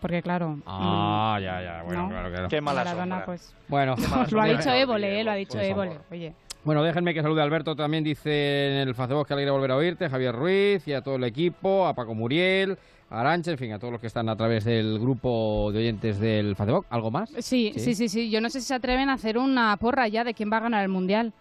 [0.00, 0.58] porque claro...
[0.66, 1.82] Ah, ya, ya.
[1.84, 2.08] Bueno, No.
[2.08, 2.48] claro, claro.
[2.48, 3.54] Qué mala Maradona, pues...
[3.68, 3.94] Bueno,
[4.30, 4.70] lo ha dicho.
[4.70, 6.32] Évole, eh, lo ha dicho Pues, Évole, oye.
[6.64, 7.76] Bueno, déjenme que salude a Alberto.
[7.76, 10.08] También dice en el Facebook que alegra volver a oírte.
[10.08, 12.76] Javier Ruiz y a todo el equipo, a Paco Muriel,
[13.08, 16.18] a Arancha, en fin, a todos los que están a través del grupo de oyentes
[16.18, 16.86] del Facebook.
[16.90, 17.30] ¿Algo más?
[17.38, 20.24] Sí, sí, sí, sí, yo no sé si se atreven a hacer una porra ya
[20.24, 21.32] de quién va a ganar el Mundial.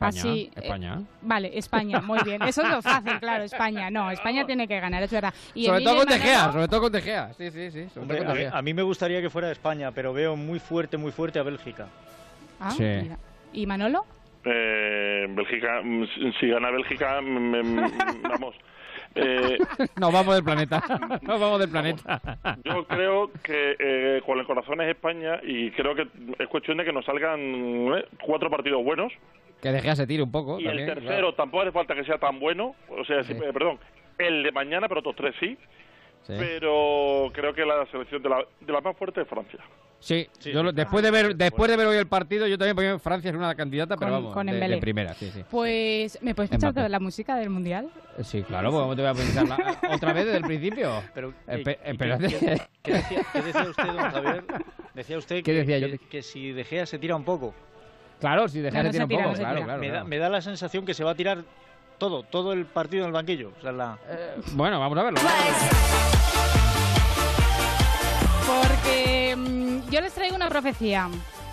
[0.00, 0.20] España.
[0.20, 1.00] Así, eh, España.
[1.22, 2.40] Vale, España, muy bien.
[2.42, 3.90] Eso es lo fácil, claro, España.
[3.90, 5.34] No, España tiene que ganar, es verdad.
[5.54, 7.32] Y sobre todo Manolo- sobre todo con De Gea.
[7.34, 7.88] Sí, sí, sí.
[7.88, 8.58] sobre Hombre, todo a, con mí, Gea.
[8.58, 11.88] a mí me gustaría que fuera España, pero veo muy fuerte, muy fuerte a Bélgica.
[12.60, 12.84] Ah, Sí.
[12.84, 13.18] mira.
[13.52, 14.04] ¿Y Manolo?
[14.44, 16.04] Eh, Bélgica, mm,
[16.38, 18.54] si- gana Bélgica, mm, mm, vamos.
[19.14, 19.58] Eh,
[19.96, 20.80] Nos vamos del planeta.
[21.22, 22.20] Nos vamos del planeta.
[22.62, 26.06] Yo creo que eh, con el corazón es España y creo que
[26.38, 29.10] es cuestión de que nos salgan eh, cuatro partidos buenos
[29.62, 30.60] Que De Gea se tire un poco.
[30.60, 31.34] y también, el tercero claro.
[31.34, 33.40] tampoco hace falta que sea tan bueno, o sea, sí, Sí.
[33.44, 33.78] eh, perdón,
[34.18, 35.56] el de mañana, pero otros tres sí,
[36.22, 36.34] Sí.
[36.38, 39.58] pero creo que la selección de la, de la más fuerte es Francia.
[40.00, 42.98] Sí, yo lo- después de ver después de ver hoy el partido, yo también porque
[43.02, 45.42] Francia es una candidata, pero Con- vamos, con de, primera, sí, sí.
[45.50, 47.90] Pues, ¿me puedes escuchar toda la música del Mundial?
[48.16, 49.56] Eh, Sí, claro, pues ¿cómo te voy a pensar la-
[50.00, 51.02] otra vez desde el principio.
[51.14, 52.28] Pero, Espe- ¿y- y- espérate.
[52.28, 54.44] ¿qué, qué decía, qué decía usted, don Javier?
[54.94, 55.88] Decía usted ¿Qué que, decía yo?
[55.90, 57.52] que, que si De Gea se tira un poco.
[58.20, 59.54] Claro, si De Gea No, se no tira se un tira, poco, no se claro,
[59.56, 59.64] tira.
[59.66, 59.80] claro.
[59.80, 60.06] me, da, claro.
[60.08, 61.38] me da la sensación que se va a tirar
[61.98, 63.52] todo, todo el partido en el banquillo.
[63.58, 63.98] O sea, la...
[64.52, 65.20] Bueno, vamos a verlo.
[68.46, 71.08] Porque mm, yo les traigo una profecía.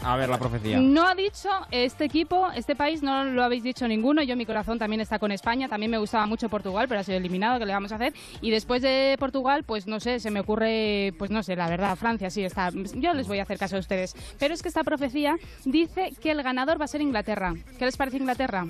[0.06, 0.80] A ver la profecía.
[0.80, 4.22] No ha dicho este equipo, este país, no lo habéis dicho ninguno.
[4.22, 5.68] Yo, mi corazón también está con España.
[5.68, 7.58] También me gustaba mucho Portugal, pero ha sido eliminado.
[7.58, 8.14] ¿Qué le vamos a hacer?
[8.40, 11.96] Y después de Portugal, pues no sé, se me ocurre, pues no sé, la verdad,
[11.96, 12.70] Francia sí está.
[12.94, 14.16] Yo les voy a hacer caso a ustedes.
[14.38, 17.54] Pero es que esta profecía dice que el ganador va a ser Inglaterra.
[17.80, 18.64] ¿Qué les parece Inglaterra?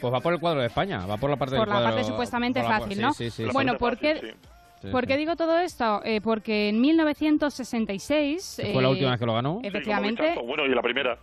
[0.00, 1.96] Pues va por el cuadro de España, va por la parte Por del la cuadro.
[1.96, 3.12] parte supuestamente la- fácil, sí, ¿no?
[3.12, 3.78] Sí, sí, Bueno, sí.
[3.78, 4.34] ¿por qué,
[4.82, 5.18] Sí, ¿por qué sí.
[5.20, 6.02] digo todo esto?
[6.04, 8.56] Eh, porque en 1966...
[8.60, 9.60] Que fue la eh, última vez que lo ganó.
[9.62, 10.34] Efectivamente.
[10.34, 11.16] Sí, Bueno, y la primera.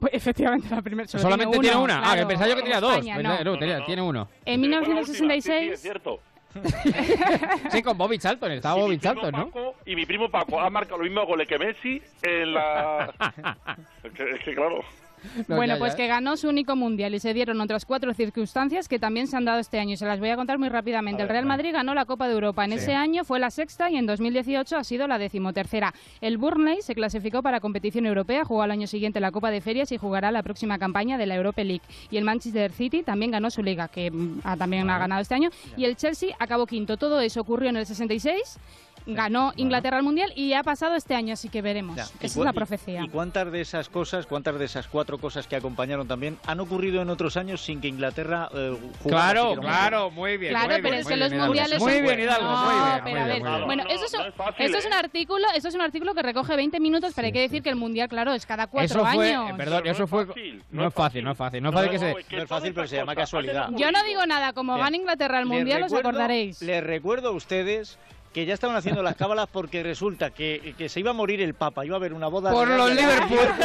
[0.00, 1.06] Pues, efectivamente, la primera.
[1.06, 1.98] solo Solamente tiene uno, una.
[1.98, 2.92] ah, que claro, pensaba yo que tenía dos.
[2.94, 3.52] España, Pensaba- no.
[3.52, 4.28] no, tenía- tiene uno.
[4.44, 5.80] En Sí, es 1966.
[5.80, 6.20] cierto.
[7.70, 8.52] Sí, con Bobby Charlton.
[8.52, 9.46] Estaba Bobby Charlton, ¿no?
[9.46, 13.12] Paco- y mi primo Paco ha marcado los mismos goles que Messi en la...
[14.04, 14.80] es, que, es que, claro...
[15.48, 15.96] No, bueno, ya, pues ya.
[15.96, 19.44] que ganó su único mundial y se dieron otras cuatro circunstancias que también se han
[19.44, 21.22] dado este año y se las voy a contar muy rápidamente.
[21.22, 21.46] El Real.
[21.46, 22.64] Madrid ganó la Copa de Europa.
[22.64, 22.78] En Sí.
[22.78, 25.92] ese año fue la sexta y en 2018 ha sido la decimotercera.
[26.20, 29.90] El Burnley se clasificó para competición europea, jugó al año siguiente la Copa de Ferias
[29.92, 31.82] y jugará la próxima campaña de la Europa League.
[32.10, 35.50] Y el Manchester City también ganó su liga, que mm, también ha ganado este año.
[35.76, 36.96] Y el Chelsea acabó quinto.
[36.96, 38.58] Todo eso ocurrió en el 66.
[39.06, 41.96] Ganó Inglaterra al Mundial y ha pasado este año, así que veremos.
[41.96, 42.04] Ya.
[42.04, 43.02] Esa ¿Y es la profecía.
[43.02, 47.02] ¿Y cuántas de esas cosas, cuántas de esas cuatro cosas que acompañaron también han ocurrido
[47.02, 50.52] en otros años sin que Inglaterra eh, jugara Claro, un claro, muy bien.
[50.52, 51.46] Claro, muy pero bien, es muy que los Hidalgo.
[51.46, 53.00] mundiales Muy son- bien, Hidalgo, No, muy bien.
[53.04, 53.66] pero muy a ver, muy bien.
[53.66, 54.96] bueno, No, eso es, no es fácil, esto es un ¿eh?
[54.96, 57.76] artículo, esto es un artículo que recoge 20 minutos, pero hay que decir que el
[57.76, 59.50] mundial, claro, es cada cuatro Eso fue, años.
[59.50, 60.26] eh, perdón, Pero no eso es fue.
[60.26, 61.62] fácil, No es fácil, no es fácil.
[61.62, 62.10] No es fácil que se.
[62.10, 63.68] es No es fácil, pero se llama casualidad.
[63.76, 66.62] Yo no digo nada, como gana Inglaterra al mundial, os acordaréis.
[66.62, 67.98] Les recuerdo a ustedes
[68.32, 71.54] que ya estaban haciendo las cábalas porque resulta que, que se iba a morir el
[71.54, 72.50] Papa, iba a haber una boda.
[72.50, 73.38] Por los Liverpool.
[73.38, 73.58] Es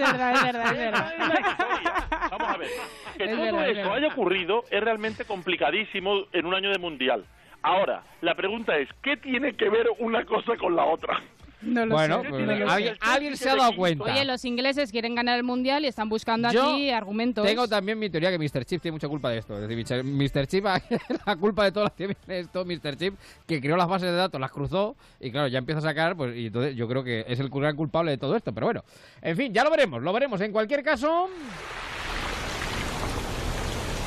[0.00, 1.12] verdad, es verdad, es verdad.
[2.30, 2.68] Vamos a ver.
[3.16, 3.96] Que Es todo verdad, es esto verdad.
[3.96, 7.24] haya ocurrido es realmente complicadísimo en un año de mundial.
[7.62, 11.20] Ahora, la pregunta es, ¿qué tiene que ver una cosa con la otra?
[11.60, 12.28] No lo Bueno, sé.
[12.28, 14.04] pues, lo alguien, alguien se ha dado cuenta.
[14.04, 17.44] Oye, los ingleses quieren ganar el mundial y están buscando Yo aquí argumentos.
[17.44, 18.64] Tengo también mi teoría que Mr.
[18.64, 19.60] Chip tiene mucha culpa de esto.
[19.60, 20.46] Es decir, Mr.
[20.46, 20.64] Chip,
[21.26, 22.96] la culpa de todo la tiene esto, Mr.
[22.96, 23.14] Chip,
[23.46, 26.36] que creó las bases de datos, las cruzó y claro, ya empieza a sacar, pues
[26.36, 28.52] y entonces yo creo que es el gran culpable de todo esto.
[28.52, 28.84] Pero bueno,
[29.20, 30.40] en fin, ya lo veremos, lo veremos.
[30.40, 31.28] En cualquier caso,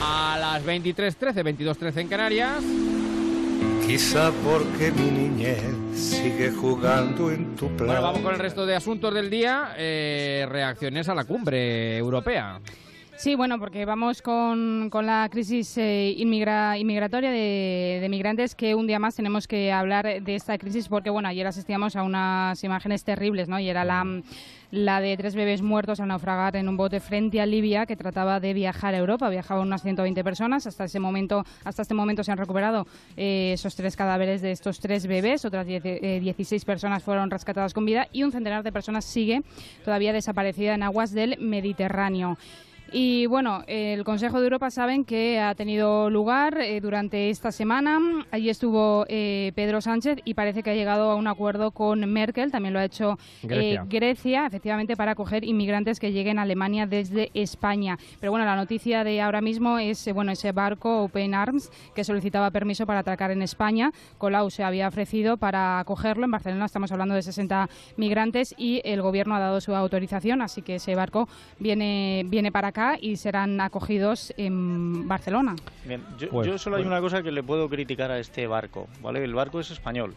[0.02, 2.64] a las 23.13, 22.13 en Canarias.
[3.92, 5.60] Quizá porque mi niñez
[5.94, 7.88] sigue jugando en tu plan.
[7.88, 9.76] Bueno, vamos con el resto de asuntos del día.
[9.78, 12.62] Eh, reacciones a la cumbre europea.
[13.22, 18.74] Sí, bueno, porque vamos con, con la crisis eh, inmigra, inmigratoria de, de, migrantes, que
[18.74, 22.64] un día más tenemos que hablar de esta crisis, porque bueno, ayer asistíamos a unas
[22.64, 23.60] imágenes terribles, ¿no?
[23.60, 24.04] Y era la,
[24.72, 28.40] la de tres bebés muertos al naufragar en un bote frente a Libia que trataba
[28.40, 29.30] de viajar a Europa.
[29.30, 30.66] Viajaban unas 120 personas.
[30.66, 32.88] Hasta ese momento, hasta este momento se han recuperado
[33.18, 35.46] eh, esos tres cadáveres de estos tres bebés.
[35.46, 39.44] Otras 16 personas fueron rescatadas con vida y un centenar de personas sigue
[39.86, 42.40] todavía desaparecida en aguas del Mediterráneo.
[42.94, 48.00] Y bueno, el Consejo de Europa saben que ha tenido lugar eh, durante esta semana.
[48.32, 52.52] Allí estuvo eh, Pedro Sánchez y parece que ha llegado a un acuerdo con Merkel.
[52.52, 53.86] También lo ha hecho eh, Grecia.
[53.88, 57.98] Grecia, efectivamente, para acoger inmigrantes que lleguen a Alemania desde España.
[58.20, 62.04] Pero bueno, la noticia de ahora mismo es eh, bueno ese barco Open Arms que
[62.04, 63.94] solicitaba permiso para atracar en España.
[64.18, 66.26] Colau se había ofrecido para acogerlo.
[66.26, 70.62] En Barcelona estamos hablando de 60 migrantes y el gobierno ha dado su autorización, así
[70.62, 75.56] que ese barco viene, viene para acá y serán acogidos en Barcelona.
[75.86, 76.92] Bien, yo, Pues, yo solo hay pues.
[76.92, 79.24] una cosa que le puedo criticar a este barco, ¿vale?
[79.24, 80.14] El barco es español.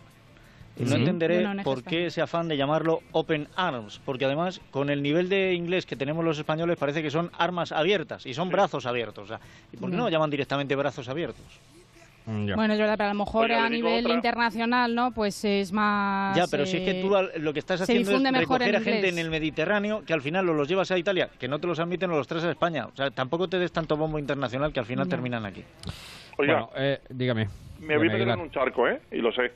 [0.77, 0.95] Y no Sí.
[0.97, 5.03] entenderé No, no, por qué ese afán de llamarlo Open Arms, porque además con el
[5.05, 8.85] nivel de inglés que tenemos los españoles parece que son armas abiertas y son brazos
[8.85, 9.25] abiertos.
[9.25, 9.41] o sea,
[9.73, 10.09] ¿Y por qué no No.
[10.09, 11.45] llaman directamente brazos abiertos?
[12.27, 14.15] Bueno, es verdad, pero a lo mejor a nivel otra.
[14.15, 15.13] internacional, ¿no?
[15.13, 16.35] Pues es más...
[16.37, 19.09] Ya, pero si es que eh, tú lo que estás haciendo es recoger a gente
[19.11, 22.11] en el Mediterráneo que al final los llevas a Italia, que no te los admiten
[22.11, 22.87] o los traes a España.
[22.87, 25.11] O sea, tampoco te des tanto bombo internacional que al final No.
[25.11, 25.63] terminan aquí.
[26.39, 27.49] Oiga, Bueno, eh, dígame.
[27.81, 29.01] me voy a meter en un charco, ¿eh?
[29.13, 29.53] Y lo sé.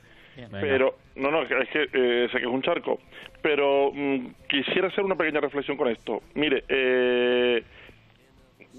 [0.51, 2.99] Pero, no, no, es que eh, sé que es un charco.
[3.41, 6.21] Pero mm, quisiera hacer una pequeña reflexión con esto.
[6.35, 7.63] Mire, eh,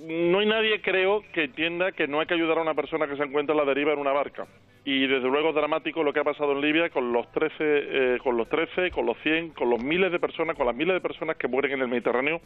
[0.01, 3.16] no hay nadie, creo, que entienda que no hay que ayudar a una persona que
[3.16, 4.47] se encuentra a la deriva en una barca.
[4.85, 8.18] Y desde luego es dramático lo que ha pasado en Libia con los 13, eh,
[8.22, 11.01] con los 13, con los 100, con los miles de personas, con las miles de
[11.01, 12.40] personas que mueren en el Mediterráneo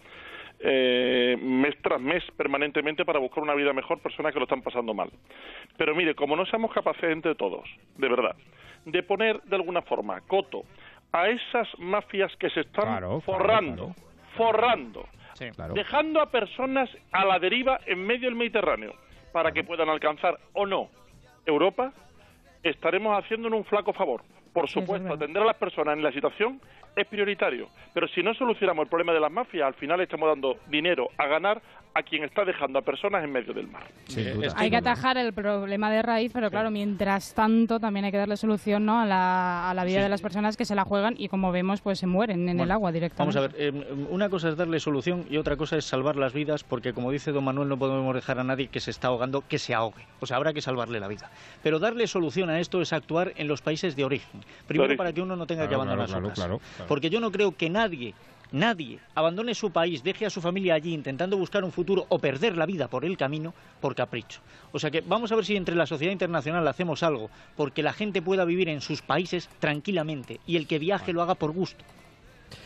[0.61, 4.95] eh, mes tras mes permanentemente para buscar una vida mejor, personas que lo están pasando
[4.95, 5.11] mal.
[5.77, 8.35] Pero mire, como no seamos capaces entre todos, de verdad,
[8.85, 10.65] de poner de alguna forma coto
[11.13, 13.95] a esas mafias que se están Claro, claro,
[14.37, 15.07] forrando,
[15.55, 15.75] Claro.
[15.75, 18.95] dejando a personas a la deriva en medio del Mediterráneo
[19.33, 20.89] para que puedan alcanzar o no
[21.45, 21.93] Europa,
[22.63, 24.23] estaremos haciéndonos un flaco favor.
[24.53, 26.61] Por supuesto, atender a las personas en la situación
[26.97, 30.57] es prioritario, pero si no solucionamos el problema de las mafias, al final estamos dando
[30.69, 31.61] dinero a ganar
[31.97, 33.85] a quien está dejando a personas en medio del mar.
[34.57, 38.37] Hay que atajar el problema de raíz, pero claro, mientras tanto también hay que darle
[38.37, 38.99] solución ¿no?
[39.01, 40.03] a, la, a la vida Sí.
[40.03, 42.73] de las personas que se la juegan y como vemos pues se mueren en el
[42.73, 43.39] agua directamente.
[43.39, 46.33] Vamos a ver, eh, una cosa es darle solución y otra cosa es salvar las
[46.33, 49.45] vidas, porque como dice don Manuel, no podemos dejar a nadie que se está ahogando
[49.47, 50.05] que se ahogue.
[50.19, 51.31] O sea, habrá que salvarle la vida.
[51.63, 54.41] Pero darle solución a esto es actuar en los países de origen.
[54.67, 56.84] Primero, para que uno no tenga que Claro, abandonar claro, su casa.
[56.89, 58.15] Porque yo no creo que nadie
[58.55, 62.57] nadie abandone su país, deje a su familia allí intentando buscar un futuro o perder
[62.57, 64.41] la vida por el camino por capricho.
[64.71, 67.93] O sea que vamos a ver si entre la sociedad internacional hacemos algo porque la
[67.93, 71.85] gente pueda vivir en sus países tranquilamente y el que viaje lo haga por gusto.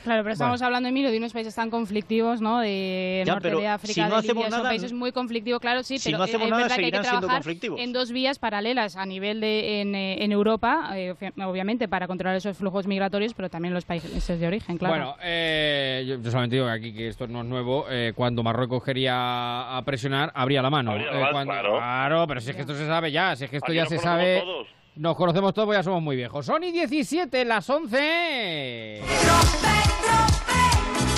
[0.04, 2.60] Claro, pero estamos hablando, Emilio, de unos países tan conflictivos, ¿no?
[2.60, 5.12] De Ya, norte pero de África, si no de hacemos Libia, son nada, países muy
[5.12, 7.20] conflictivos, claro, sí, si pero no hacemos es nada, verdad que hay que seguirán siendo
[7.20, 7.80] trabajar conflictivos.
[7.80, 12.06] en dos vías paralelas a nivel de en, eh, en Europa, eh, obvi- obviamente para
[12.06, 14.94] controlar esos flujos migratorios, pero también los países de origen, claro.
[14.94, 17.86] Bueno, eh, yo, solamente digo que aquí que esto no es nuevo.
[17.90, 20.92] eh, cuando Marruecos quería a presionar, abría la mano.
[20.92, 22.26] Abría la Eh, mano, cuando- claro.
[22.26, 23.98] pero si es que esto se sabe ya, si es que esto Aquí ya se
[23.98, 24.40] sabe.
[24.40, 24.66] todos.
[24.98, 26.44] Nos conocemos todos, ya somos muy viejos.
[26.44, 29.00] Sony 17, las 11.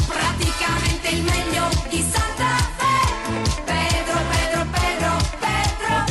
[0.06, 2.29] praticamente il meglio di Santa Fe.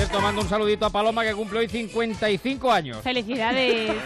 [0.09, 2.97] Cierto, mando un saludito a Paloma que cumple hoy 55 años.
[3.03, 3.91] Felicidades.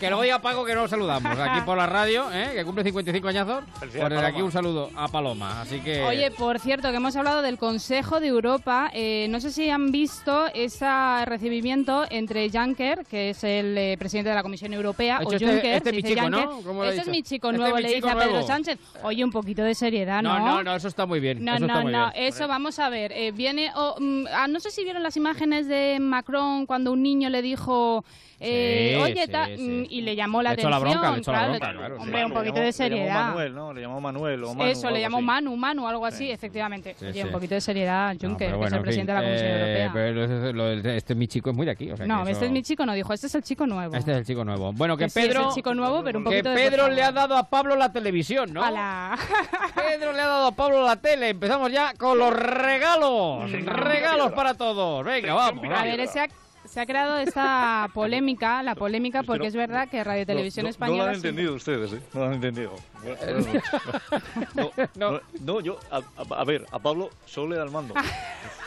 [0.00, 2.52] Que luego diga Paco que no lo saludamos aquí por la radio, ¿eh?
[2.54, 3.62] que cumple 55 añazos.
[3.78, 4.26] Pues desde Paloma.
[4.26, 5.60] aquí un saludo a Paloma.
[5.60, 6.02] Así que.
[6.02, 8.90] Oye, por cierto, que hemos hablado del Consejo de Europa.
[8.94, 10.86] eh, no sé si han visto ese
[11.26, 15.74] recibimiento entre Juncker, que es el eh, presidente de la Comisión Europea, o este- Juncker,
[15.74, 16.38] este se mi chico, ¿no?
[16.46, 16.64] Juncker.
[16.66, 18.46] ¿Cómo Este es mi chico Este nuevo, mi le dice a Pedro nuevo.
[18.46, 18.78] Sánchez.
[19.02, 20.38] Oye, un poquito de seriedad, ¿no?
[20.38, 21.44] no, no, no, eso está muy bien.
[21.44, 22.24] No, eso está no, muy no, bien.
[22.24, 23.12] eso vamos a ver.
[23.12, 27.02] eh, viene, mm, ah, no sé si vieron la las imágenes de Macron cuando un
[27.02, 28.04] niño le dijo,
[28.40, 29.58] eh, Sí, oye, sí, ta- sí.
[29.58, 31.00] mm, y le llamó la Le echó la atención?
[31.00, 32.24] bronca, le echó la claro, bronca, claro, Hombre, sí.
[32.24, 33.06] un Le poquito llamó- de le seriedad.
[33.06, 33.72] llamó Manuel, ¿no?
[33.74, 35.26] Le llamó Manuel o Manu, Eso, o le llamó así.
[35.26, 36.94] Manu, Manu, algo así, efectivamente.
[36.98, 37.26] Sí, Oye, sí.
[37.26, 39.22] un poquito de seriedad, No, Juncker, pero que es bueno, el en presidente fin, de
[39.22, 39.90] la Comisión eh, Europea.
[39.92, 41.90] pero lo- lo del- este mi chico es muy de aquí.
[41.90, 43.66] o sea que No, eso- este es mi chico, no dijo, este es el chico
[43.66, 43.94] nuevo.
[43.94, 44.72] Este es el chico nuevo.
[44.72, 45.48] Bueno, que Que sí, es Pedro.
[45.48, 47.76] el chico nuevo, pero un que poquito de Pedro por le ha dado a Pablo
[47.76, 48.64] la televisión, ¿no?
[48.64, 49.18] Ala.
[49.74, 51.28] Pedro le ha dado a Pablo la tele.
[51.30, 53.50] Empezamos ya con los regalos.
[53.52, 55.04] Regalos para todos.
[55.04, 55.64] Venga, vamos.
[55.70, 56.28] A ver, se ha,
[56.64, 60.70] se ha creado esta polémica, la polémica, porque es verdad que Radio Televisión no, no
[60.70, 61.02] Española...
[61.04, 62.00] lo han sí- entendido ustedes, ¿eh?
[62.14, 62.74] No lo han entendido.
[64.94, 67.94] No, no, yo, a, ver, a Pablo solo le da el mando.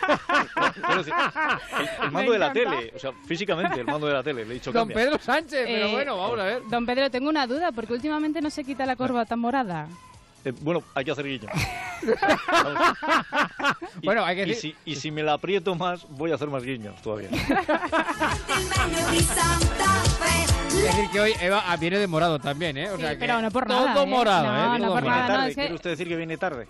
[0.04, 1.06] El,
[2.06, 4.54] el mando de la tele, o sea, físicamente el mando de la tele, le he
[4.56, 4.90] dicho Don.
[4.90, 6.62] Pedro Sánchez, pero Eh, bueno, vamos a ver.
[6.70, 9.88] Don Pedro, tengo una duda, porque últimamente no se quita la corbata morada.
[10.46, 11.48] Eh, bueno, hay que hacer guiño.
[14.02, 16.36] Y- Bueno, hay que y decir- si, y si me la aprieto más, voy a
[16.36, 17.30] hacer más guiños todavía.
[20.74, 22.90] Es decir, que hoy Eva ah, viene de morado también, ¿eh?
[22.90, 24.06] O sea que pero no por todo nada, ¿eh?
[24.06, 24.80] morado, No, ¿eh?
[24.80, 25.22] no Todo por morado.
[25.22, 26.68] nada, no, tarde, es que- ¿Quiere usted decir que viene tarde?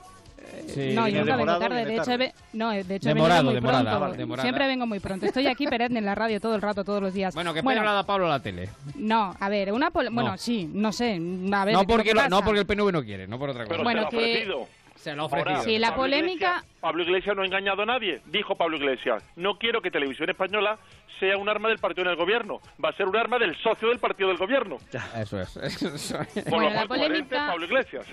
[0.68, 1.86] Sí, no, yo nunca vengo tarde.
[1.86, 2.14] De hecho, tarde.
[2.14, 4.18] he ve- no, de hecho he venido Demorado, muy demorada, pronto.
[4.18, 4.44] demorada.
[4.44, 5.26] Siempre vengo muy pronto.
[5.26, 7.34] Estoy aquí perenne en la radio todo el rato, todos los días.
[7.36, 8.70] Bueno, que Pedro le ha dado a Pablo la tele.
[8.96, 10.38] No, a ver, una pol- bueno, No.
[10.38, 12.92] sí, no sé, a ver, No ¿qué es lo porque, lo- no porque el PNV
[12.92, 13.72] no quiere, no por otra cosa.
[13.74, 14.68] Pero Bueno, se lo ha que- ofrecido.
[14.96, 15.50] Se lo ha ofrecido.
[15.52, 18.22] Ahora, Sí, la Pablo polémica- Iglesias- Pablo Iglesias no ha engañado a nadie.
[18.28, 20.78] Dijo Pablo Iglesias, no quiero que Televisión Española
[21.20, 22.62] sea un arma del partido en el gobierno.
[22.84, 24.78] Va a ser un arma del socio del partido del gobierno.
[25.18, 25.58] Eso es.
[25.58, 26.44] Eso es.
[26.46, 28.06] Por Bueno, lo la cual, polémica- Pablo Iglesias.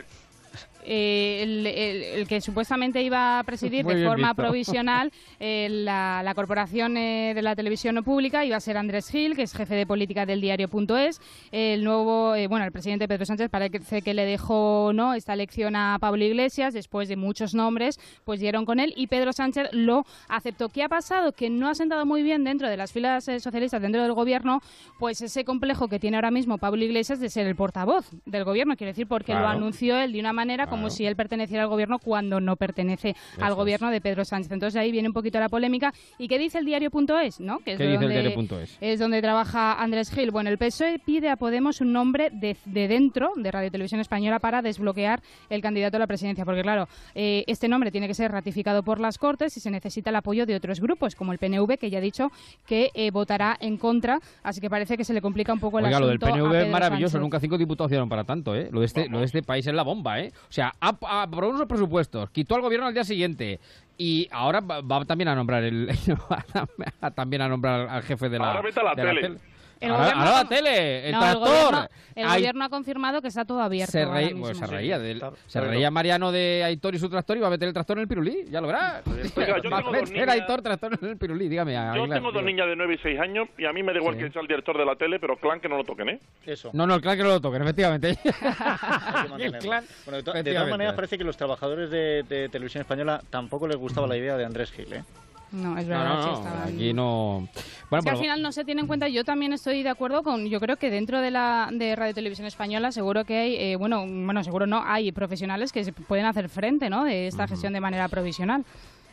[0.85, 4.43] Eh, el, el- el que supuestamente iba a presidir Muy de forma visto.
[4.43, 9.09] provisional eh, la, la corporación eh, de la televisión no pública iba a ser Andrés
[9.09, 11.20] Gil, que es jefe de política del diario.es.
[11.52, 15.77] El nuevo, eh, bueno, el presidente Pedro Sánchez parece que le dejó no esta elección
[15.77, 20.05] a Pablo Iglesias después de muchos nombres, pues dieron con él y Pedro Sánchez lo
[20.28, 20.69] aceptó.
[20.69, 21.32] ¿Qué ha pasado?
[21.32, 24.61] Que no ha sentado muy bien dentro de las filas eh, socialistas, dentro del gobierno,
[24.98, 28.77] pues ese complejo que tiene ahora mismo Pablo Iglesias de ser el portavoz del gobierno,
[28.77, 31.99] quiero decir, porque lo anunció él de una manera como si él perteneciera al gobierno
[31.99, 34.53] cuando no pertenece al gobierno de Pedro Sánchez.
[34.53, 35.93] Entonces ahí viene un poquito la polémica.
[36.19, 37.41] ¿Y qué dice el diario.es?
[37.41, 37.59] ¿no?
[37.59, 38.79] Que es ¿Qué dice el donde- diario.es?
[38.81, 40.31] Es donde trabaja Andrés Gil.
[40.31, 44.39] Bueno, el PSOE pide a Podemos un nombre de, de dentro de Radio Televisión Española
[44.39, 46.45] para desbloquear el candidato a la presidencia.
[46.45, 50.11] Porque claro, eh, este nombre tiene que ser ratificado por las Cortes y se necesita
[50.11, 52.29] el apoyo de otros grupos, como el PNV, que ya ha dicho
[52.67, 54.19] que eh, votará en contra.
[54.43, 56.55] Así que parece que se le complica un poco el Oiga, lo del asunto PNV
[56.55, 57.23] es maravilloso, Sánchez.
[57.23, 58.69] nunca cinco diputados dieron para tanto, ¿eh?
[58.71, 60.31] Lo de este, lo de este país es la bomba, ¿eh?
[60.49, 63.61] O sea, ha- aprobó unos presupuestos, quitó al gobierno al día siguiente
[63.99, 65.89] y ahora va, va también a nombrar el
[67.01, 69.39] a- también a nombrar al jefe de la, Ahora vete a la de la tele.
[69.81, 71.48] El Ahora, gobierno- ahora la tele, el No, tractor.
[71.48, 73.93] gobierno, el Ay- gobierno ha confirmado que está todo abierto.
[73.93, 75.01] se, reí- se reía
[75.47, 78.02] se reía Mariano de Aitor y su tractor y va a meter el tractor en
[78.02, 79.02] el pirulí, ya lo verás.
[79.36, 81.73] Oiga, yo va tengo dos meter niñas- Aitor tractor en el pirulí, dígame.
[81.73, 83.98] Yo Aguilar, tengo dos niñas de 9 y 6 años y a mí me da
[84.01, 84.24] igual Sí.
[84.24, 86.19] que sea el director de la tele, pero clan que no lo toquen, ¿eh?
[86.44, 86.69] Eso.
[86.74, 88.19] No, no, el clan que no lo toquen, efectivamente.
[89.39, 90.52] el clan, Bueno, de, to- de efectivamente.
[90.55, 94.36] todas maneras, parece que los trabajadores de, de televisión española tampoco les gustaba la idea
[94.36, 95.05] de Andrés Gil, ¿eh?
[95.53, 96.09] No, es No, verdad.
[96.09, 97.49] no, sí, no, estaban- aquí no...
[97.55, 100.23] Es que al pero- final no se tiene en cuenta, yo también estoy de acuerdo
[100.23, 103.77] con, yo creo que dentro de la de Radio Televisión Española seguro que hay, eh,
[103.77, 107.05] bueno, bueno, seguro no, hay profesionales que se pueden hacer frente, ¿no?
[107.05, 108.65] De esta gestión de manera provisional.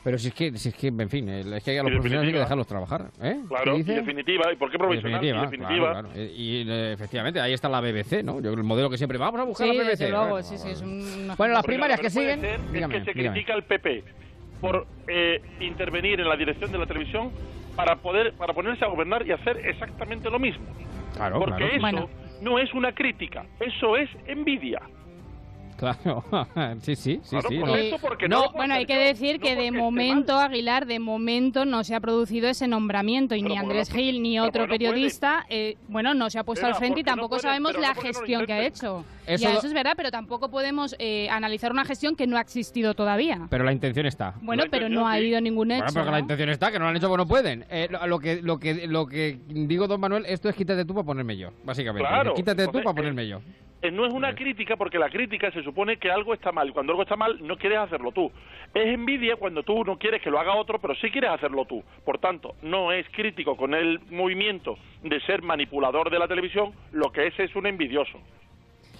[0.03, 2.27] Pero si es que, si es que en fin, el- es que a los profesionales
[2.27, 3.39] hay que dejarlos trabajar, ¿eh?
[3.47, 4.53] Claro, ¿Qué y definitiva.
[4.53, 5.21] ¿Y por qué provisional?
[5.23, 5.91] Y definitiva, definitiva.
[5.91, 6.21] claro, claro.
[6.21, 8.39] Y, y, eh, efectivamente, ahí está la BBC, ¿no?
[8.39, 9.89] Yo, el modelo que siempre vamos a buscar Sí, la BBC.
[9.89, 11.33] desde luego, Bueno, sí, sí, es un...
[11.35, 12.45] Bueno, las Porque primarias que siguen...
[12.45, 13.03] es que se dígame.
[13.03, 14.03] critica al PP
[14.61, 17.31] por eh, intervenir en la dirección de la televisión
[17.75, 20.65] para poder para ponerse a gobernar y hacer exactamente lo mismo.
[21.15, 21.71] Claro, Porque claro.
[21.73, 22.09] eso Bueno.
[22.41, 24.81] no es una crítica, eso es envidia.
[25.77, 26.23] Claro,
[26.81, 27.59] sí, sí, sí, Claro, sí.
[27.59, 27.75] por no.
[27.75, 31.83] eso, porque No, no, Bueno, hay que decir que de momento, Aguilar, de momento no
[31.83, 36.15] se ha producido ese nombramiento y Pero ni Andrés Gil ni otro periodista, eh, bueno,
[36.15, 39.05] no se ha puesto al frente y tampoco sabemos la gestión que ha hecho.
[39.27, 42.37] Eso ya, lo- eso es verdad, pero tampoco podemos eh, analizar una gestión que no
[42.37, 43.47] ha existido todavía.
[43.49, 44.33] Pero la intención está.
[44.41, 45.83] Bueno, La pero no ha habido ningún hecho.
[45.83, 46.19] Bueno, pero la ¿no?
[46.19, 47.65] intención está, que no lo han hecho porque no pueden.
[47.69, 50.93] Eh, lo, lo que, lo, que, lo que digo, don Manuel, esto es quítate tú
[50.93, 52.07] para ponerme yo, básicamente.
[52.07, 53.41] Claro, Quítate tú para ponerme yo.
[53.79, 56.69] Eh, no es una crítica porque la crítica se supone que algo está mal.
[56.69, 58.31] y Cuando algo está mal, no quieres hacerlo tú.
[58.73, 61.83] Es envidia cuando tú no quieres que lo haga otro, pero sí quieres hacerlo tú.
[62.03, 67.11] Por tanto, no es crítico con el movimiento de ser manipulador de la televisión, lo
[67.11, 68.17] que es es un envidioso.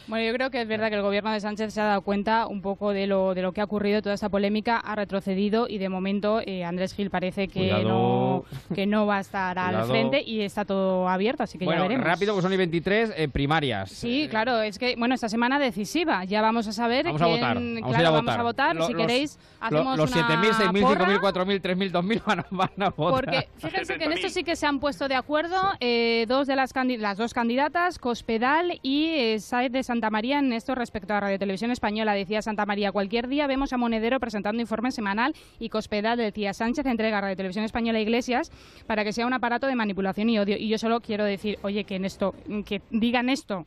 [0.07, 2.47] Bueno, yo creo que es verdad que el gobierno de Sánchez se ha dado cuenta
[2.47, 5.79] un poco de lo, de lo que ha ocurrido, toda esta polémica ha retrocedido y
[5.79, 10.21] de momento eh, Andrés Gil parece que no, que no va a estar al frente
[10.21, 12.07] y está todo abierto, así que bueno, ya veremos.
[12.07, 13.91] rápido, pues son y 23, eh, primarias.
[13.91, 17.55] Sí, claro, es que, bueno, esta semana decisiva, ya vamos a saber Vamos a votar.
[17.55, 18.39] Vamos a claro, ir a vamos votar.
[18.39, 21.05] a votar, Lo- si los- queréis, hacemos los 7.000, una 6.000, porra.
[21.05, 23.25] 5.000, 4.000, 3.000, 2.000 van, a- van a votar.
[23.25, 26.55] Porque fíjense que en esto sí que se han puesto de acuerdo eh, dos de
[26.55, 31.19] las, las dos candidatas, Cospedal y eh, Saez de Santa María, en esto respecto a
[31.19, 32.13] Radio Televisión Española.
[32.13, 36.85] Decía Santa María, cualquier día vemos a Monedero presentando informe semanal y Cospedal decía, Sánchez
[36.85, 38.51] entrega a Radio Televisión Española a Iglesias
[38.85, 40.55] para que sea un aparato de manipulación y odio.
[40.55, 43.65] Y yo solo quiero decir, oye, que en esto, que digan esto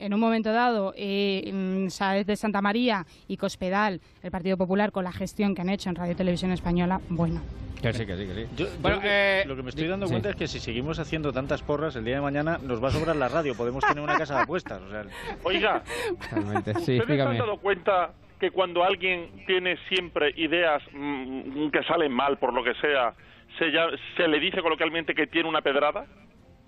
[0.00, 4.90] en un momento dado, eh, mm, Sáez de Santa María y Cospedal, el Partido Popular,
[4.92, 7.40] con la gestión que han hecho en Radio Televisión Española, bueno.
[7.80, 8.46] Que sí, que sí, que sí.
[8.56, 10.12] Yo, Bueno, eh, lo que me estoy dando sí.
[10.12, 12.90] cuenta es que si seguimos haciendo tantas porras, el día de mañana nos va a
[12.90, 13.54] sobrar la radio.
[13.54, 14.82] Podemos tener una casa de apuestas.
[14.82, 15.04] O sea,
[15.44, 15.82] Oiga,
[16.28, 17.30] Totalmente, sí, ¿ustedes se dígame.
[17.32, 22.62] han dado cuenta que cuando alguien tiene siempre ideas mm, que salen mal por lo
[22.62, 23.14] que sea,
[23.58, 26.04] se, ya- se le dice coloquialmente que tiene una pedrada?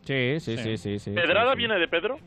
[0.04, 0.98] Sí, sí, sí, sí.
[0.98, 1.58] sí, ¿Pedrada sí, sí.
[1.58, 2.18] viene de Pedro?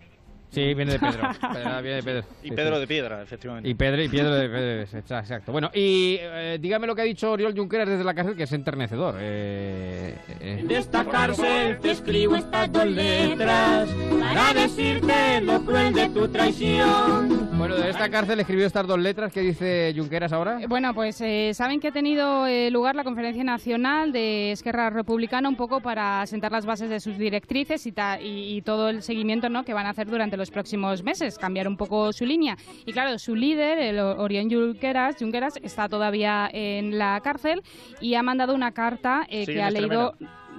[0.52, 1.30] Sí, viene de Pedro.
[1.54, 2.24] Pedrada viene de Pedro.
[2.44, 2.82] y Sí, Pedro sí.
[2.82, 3.70] de Piedra, efectivamente.
[3.70, 5.52] Y Pedro y Pedro de Pedro, exa- exacto.
[5.52, 8.52] Bueno, y eh, dígame lo que ha dicho Oriol Junqueras desde la cárcel, que es
[8.54, 9.16] enternecedor.
[9.20, 13.90] Eh, eh, De esta cárcel te escribo estas dos letras
[14.20, 17.45] para decirte lo cruel de tu traición.
[17.68, 20.60] Bueno, de esta cárcel escribió estas dos letras que dice Junqueras ahora.
[20.68, 25.50] Bueno, pues eh, saben que ha tenido eh, lugar la Conferencia Nacional de Esquerra Republicana
[25.50, 29.02] un poco para sentar las bases de sus directrices y, ta- y, y todo el
[29.02, 29.64] seguimiento ¿no?
[29.64, 32.56] que van a hacer durante los próximos meses, cambiar un poco su línea.
[32.86, 37.64] Y claro, su líder, el Orión Junqueras, Junqueras, está todavía en la cárcel
[38.00, 40.14] y ha mandado una carta eh, Sí, que ha leído.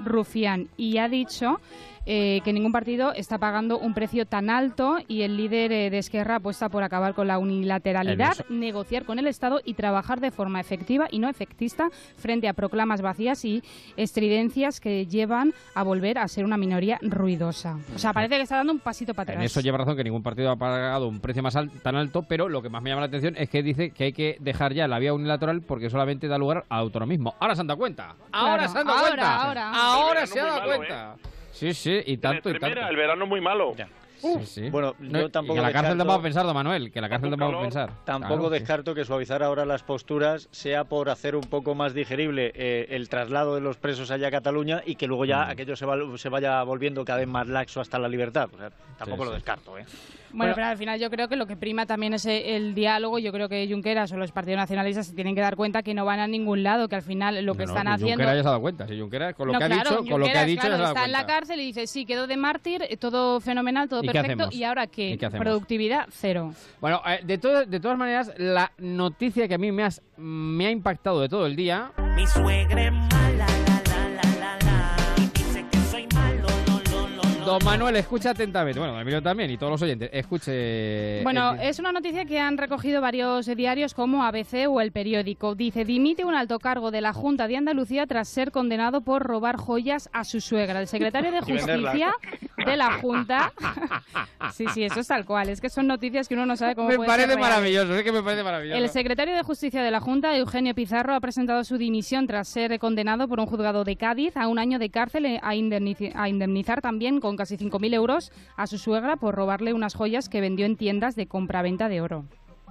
[0.04, 1.58] Rufián y ha dicho
[2.06, 5.98] eh, que ningún partido está pagando un precio tan alto y el líder eh, de
[5.98, 10.30] Esquerra apuesta por acabar con la unilateralidad, En negociar con el Estado y trabajar de
[10.30, 13.62] forma efectiva y no efectista frente a proclamas vacías y
[13.96, 17.76] estridencias que llevan a volver a ser una minoría ruidosa.
[17.94, 19.50] O sea, parece que está dando un pasito para En atrás.
[19.52, 22.48] eso lleva razón que ningún partido ha pagado un precio más al- tan alto, pero
[22.48, 24.86] lo que más me llama la atención es que dice que hay que dejar ya
[24.86, 27.34] la vía unilateral porque solamente da lugar al autonomismo.
[27.40, 28.14] Ahora se han dado cuenta.
[28.32, 29.36] Ahora Claro, se han dado ahora, cuenta.
[29.44, 29.70] ahora.
[29.74, 31.16] Ahora El se ha verano dado malo, cuenta.
[31.56, 32.66] Sí, sí, y tanto y tanto.
[32.66, 33.74] Primera, el verano muy malo.
[34.18, 34.70] Sí, sí.
[34.70, 37.00] Bueno, No, yo tampoco y la cárcel descarto- tampoco va a pensar, don Manuel, que
[37.00, 37.90] la cárcel tampoco va a pensar.
[38.04, 38.58] Tampoco Claro, sí.
[38.60, 43.08] descarto que suavizar ahora las posturas sea por hacer un poco más digerible eh, el
[43.08, 45.50] traslado de los presos allá a Cataluña y que luego ya Mm.
[45.50, 48.48] aquello se, va- se vaya volviendo cada vez más laxo hasta la libertad.
[48.54, 49.34] O sea, tampoco Sí, lo sí.
[49.36, 49.78] descarto.
[49.78, 49.84] ¿eh?
[50.32, 53.18] Bueno, pero al final yo creo que lo que prima también es eh, el diálogo.
[53.18, 56.04] Yo creo que Junqueras o los partidos nacionalistas se tienen que dar cuenta que no
[56.04, 58.14] van a ningún lado, que al final lo que No, están haciendo...
[58.22, 58.86] Junqueras ya se ha dado cuenta.
[58.88, 60.78] Si Junqueras, con lo No, que ha dicho, con lo que ha dicho, claro, ya
[60.78, 63.40] se ha dado está en la cárcel y dice, sí, quedó de mártir, eh, todo
[63.40, 64.48] fenomenal, todo ¿Y qué perfecto.
[64.52, 65.10] ¿Y ahora qué?
[65.10, 65.44] ¿Y qué hacemos?
[65.44, 66.52] Productividad, cero.
[66.80, 70.66] Bueno, eh, de, to- de todas maneras, la noticia que a mí me, has- me
[70.66, 73.35] ha impactado de todo el día Mi suegra es mala,
[77.46, 78.78] Don Manuel, escucha atentamente.
[78.78, 80.10] Bueno, don Emilio también y todos los oyentes.
[80.12, 81.22] Escuche.
[81.22, 85.54] Bueno, eh, es una noticia que han recogido varios diarios como ABC o El Periódico.
[85.54, 89.56] Dice, dimite un alto cargo de la Junta de Andalucía tras ser condenado por robar
[89.56, 90.80] joyas a su suegra.
[90.80, 91.36] El secretario de.
[91.46, 92.12] Justicia
[92.64, 93.52] de la Junta...
[94.52, 95.48] Sí, sí, eso es tal cual.
[95.48, 98.12] Es que son noticias que uno no sabe cómo me parece ser maravilloso, es que
[98.12, 98.78] me parece maravilloso.
[98.80, 102.78] El secretario de Justicia de la Junta, Eugenio Pizarro, ha presentado su dimisión tras ser
[102.78, 106.28] condenado por un juzgado de Cádiz a un año de cárcel e- a, indemnici- a
[106.28, 110.66] indemnizar también con casi 5.000 euros a su suegra por robarle unas joyas que vendió
[110.66, 112.24] en tiendas de compraventa de oro.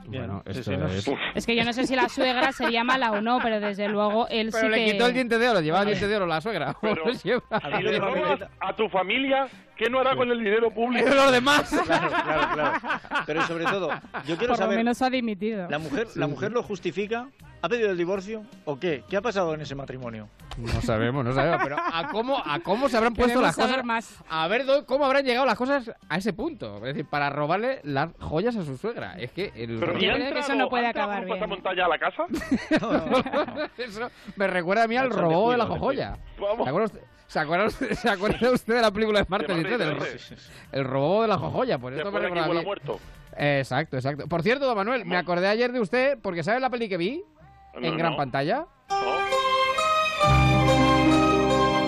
[0.08, 0.86] Bueno, Sí, esto sí, no.
[0.88, 1.10] es...
[1.34, 4.28] Es que yo no sé si la suegra sería mala o no, pero desde luego
[4.28, 4.92] él Pero sí le que...
[4.92, 6.76] quitó el diente de oro, llevaba el diente de oro la suegra.
[6.82, 7.42] Pero- lleva-
[7.78, 11.06] Si le robas a tu familia, ¿qué no hará con el dinero público?
[11.08, 11.70] Pero los demás.
[11.86, 12.72] Claro, claro, claro.
[13.26, 13.90] Pero sobre todo,
[14.26, 15.70] yo quiero Por lo saber, menos ha dimitido.
[15.70, 17.28] ¿la mujer, ¿la mujer lo justifica?
[17.62, 19.04] ¿Ha pedido el divorcio o qué?
[19.10, 20.30] ¿Qué ha pasado en ese matrimonio?
[20.58, 23.84] No sabemos, no sabemos, pero ¿a cómo, a cómo se habrán puesto Queremos las cosas?
[23.84, 24.24] más.
[24.30, 26.78] A ver cómo habrán llegado las cosas a ese punto.
[26.78, 29.16] Es decir, para robarle las joyas a su suegra.
[29.18, 31.40] Es que el Pero Yo ¿y ha creo que eso no puede acabar por bien.
[31.40, 32.24] pasamontaña a la casa?
[33.78, 36.18] Eso me recuerda a mí al robo de la jojoya.
[36.40, 36.64] Vamos.
[36.64, 39.62] ¿Se acuerda usted, se acuerda usted- se acuerda usted de la película de Martes y
[39.62, 40.36] Martes y Ted, el, Trece.
[40.72, 41.76] el robo de la jojoya?
[41.76, 42.64] Esto me aquí mí.
[42.64, 43.00] muerto.
[43.38, 44.28] Exacto, exacto.
[44.28, 47.24] Por cierto, don Manuel, me acordé ayer de usted porque ¿sabe la peli que vi?
[47.74, 48.18] No, en gran no.
[48.18, 48.66] pantalla.
[48.90, 49.16] No.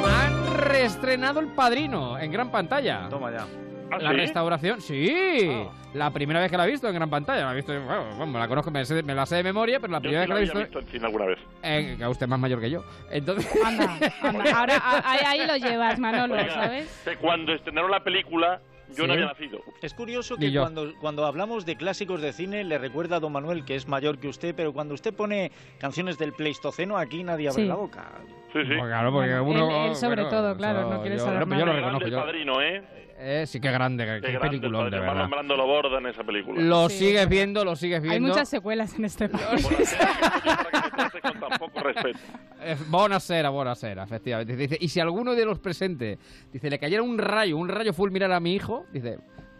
[0.09, 3.07] Han reestrenado El Padrino en gran pantalla.
[3.09, 3.45] Toma ya.
[3.91, 4.15] ¿Ah, La sí?
[4.17, 5.49] restauración, sí.
[5.49, 5.69] Ah.
[5.93, 7.45] La primera vez que la he visto en gran pantalla.
[7.45, 9.91] La he visto, bueno, bueno, la conozco, me, sé- me la sé de memoria, pero
[9.93, 10.79] la Yo primera sí vez la que la he visto.
[10.79, 11.39] visto en cine alguna vez.
[11.63, 12.83] Eh, que usted es más mayor que yo.
[13.09, 13.49] Entonces.
[13.65, 14.59] Anda, anda.
[14.59, 17.01] Ahora a- ahí, ahí lo llevas, Manolo, Oiga, ¿sabes?
[17.05, 18.61] que cuando estrenaron la película,
[18.95, 19.59] Yo no había nacido.
[19.81, 23.65] Es curioso que cuando, cuando hablamos de clásicos de cine le recuerda a don Manuel
[23.65, 27.63] que es mayor que usted, pero cuando usted pone canciones del Pleistoceno aquí nadie abre
[27.63, 27.67] Sí.
[27.67, 28.05] la boca.
[28.53, 28.67] Sí, sí.
[28.77, 29.83] Pues claro, porque Bueno, uno...
[29.85, 31.75] él- él sobre bueno, todo, claro, eso- no quiere saber no, yo lo nada.
[31.79, 32.07] reconozco.
[32.07, 32.83] Yo, padrino, ¿eh?
[33.19, 35.13] Eh, sí, qué grande, qué, Qué grande, peliculón, el de verdad.
[35.13, 36.61] Marlon Brando lo borda en esa película.
[36.61, 36.99] Lo Sí.
[36.99, 38.29] sigues viendo, lo sigues Hay viendo.
[38.29, 39.67] muchas secuelas en este país.
[41.21, 42.19] Con tan poco respeto.
[42.61, 44.55] Eh, Buonasera, buonasera, efectivamente.
[44.55, 46.17] Dice, y si alguno de los presentes,
[46.51, 49.17] dice, le cayera un rayo, un rayo fulminar a mi hijo, dice,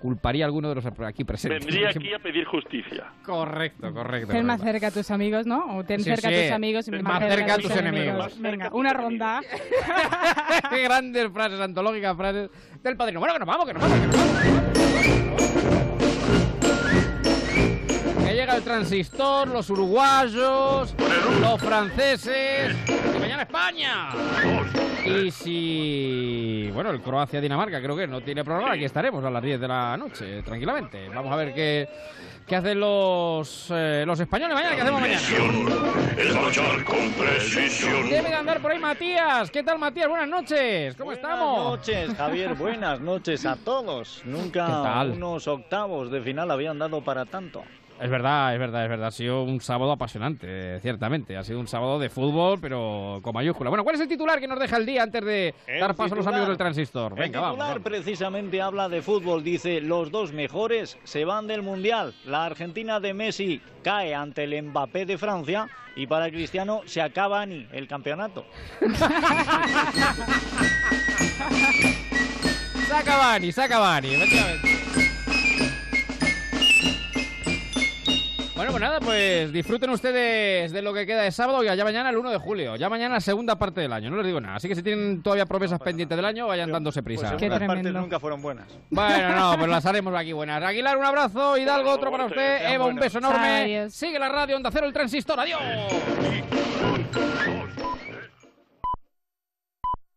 [0.08, 1.66] culparía a alguno de los aquí presentes.
[1.66, 3.12] Vendría aquí a pedir justicia.
[3.26, 4.32] Correcto, correcto.
[4.32, 5.76] Ten más cerca a tus amigos, ¿no?
[5.78, 6.36] O ten Sí, cerca sí.
[6.36, 8.40] a tus amigos y Más más, cerca a tus enemigos.
[8.40, 9.42] Venga, una ronda.
[10.70, 12.50] Qué grandes frases, antológicas frases
[12.82, 13.20] del padrino.
[13.20, 14.00] Bueno, que nos vamos, que nos vamos.
[14.00, 14.77] Que, nos vamos.
[18.48, 20.96] Llega el transistor, los uruguayos,
[21.42, 24.10] los franceses y mañana España.
[25.06, 29.60] Y si, bueno, el Croacia-Dinamarca creo que no tiene programa, aquí estaremos a las 10
[29.60, 31.10] de la noche, tranquilamente.
[31.10, 31.90] Vamos a ver qué,
[32.46, 35.22] qué hacen los, eh, los españoles mañana, qué hacemos mañana.
[38.10, 39.52] Debe de andar por ahí Matías.
[39.52, 40.08] ¿Qué tal, Matías?
[40.08, 40.96] Buenas noches.
[40.96, 41.54] ¿Cómo estamos?
[41.54, 42.54] Buenas noches, Javier.
[42.58, 44.22] Buenas noches a todos.
[44.24, 47.64] Nunca unos octavos de final habían dado para tanto.
[48.00, 49.08] Es verdad, es verdad, es verdad.
[49.08, 51.36] Ha sido un sábado apasionante, ciertamente.
[51.36, 53.70] Ha sido un sábado de fútbol, pero con mayúscula.
[53.70, 56.14] Bueno, ¿cuál es el titular que nos deja el día antes de El dar paso
[56.14, 57.14] a los amigos del transistor?
[57.14, 57.56] El Venga, vamos.
[57.56, 57.84] titular vamos.
[57.84, 59.44] precisamente habla de fútbol.
[59.44, 62.14] Dice, los dos mejores se van del Mundial.
[62.26, 67.46] La Argentina de Messi cae ante el Mbappé de Francia y para Cristiano se acaba
[67.48, 68.46] ni el campeonato.
[72.88, 75.07] Saca Bani, saca Bani, efectivamente.
[78.78, 82.18] Pues nada, pues disfruten ustedes de lo que queda de sábado y ya mañana el
[82.18, 82.76] 1 de julio.
[82.76, 84.58] Ya mañana segunda parte del año, no les digo nada.
[84.58, 87.30] Así que si tienen todavía promesas pendientes del año, vayan dándose prisa.
[87.30, 88.68] Pues segundas partes nunca fueron buenas.
[88.92, 90.62] Bueno, no, pero las haremos aquí buenas.
[90.62, 91.58] Aguilar, un abrazo.
[91.58, 92.72] Hidalgo, otro para usted.
[92.72, 93.48] Eva, un beso enorme.
[93.48, 93.94] Adiós.
[93.94, 95.40] Sigue la radio, Onda Cero, el transistor.
[95.40, 95.60] Adiós.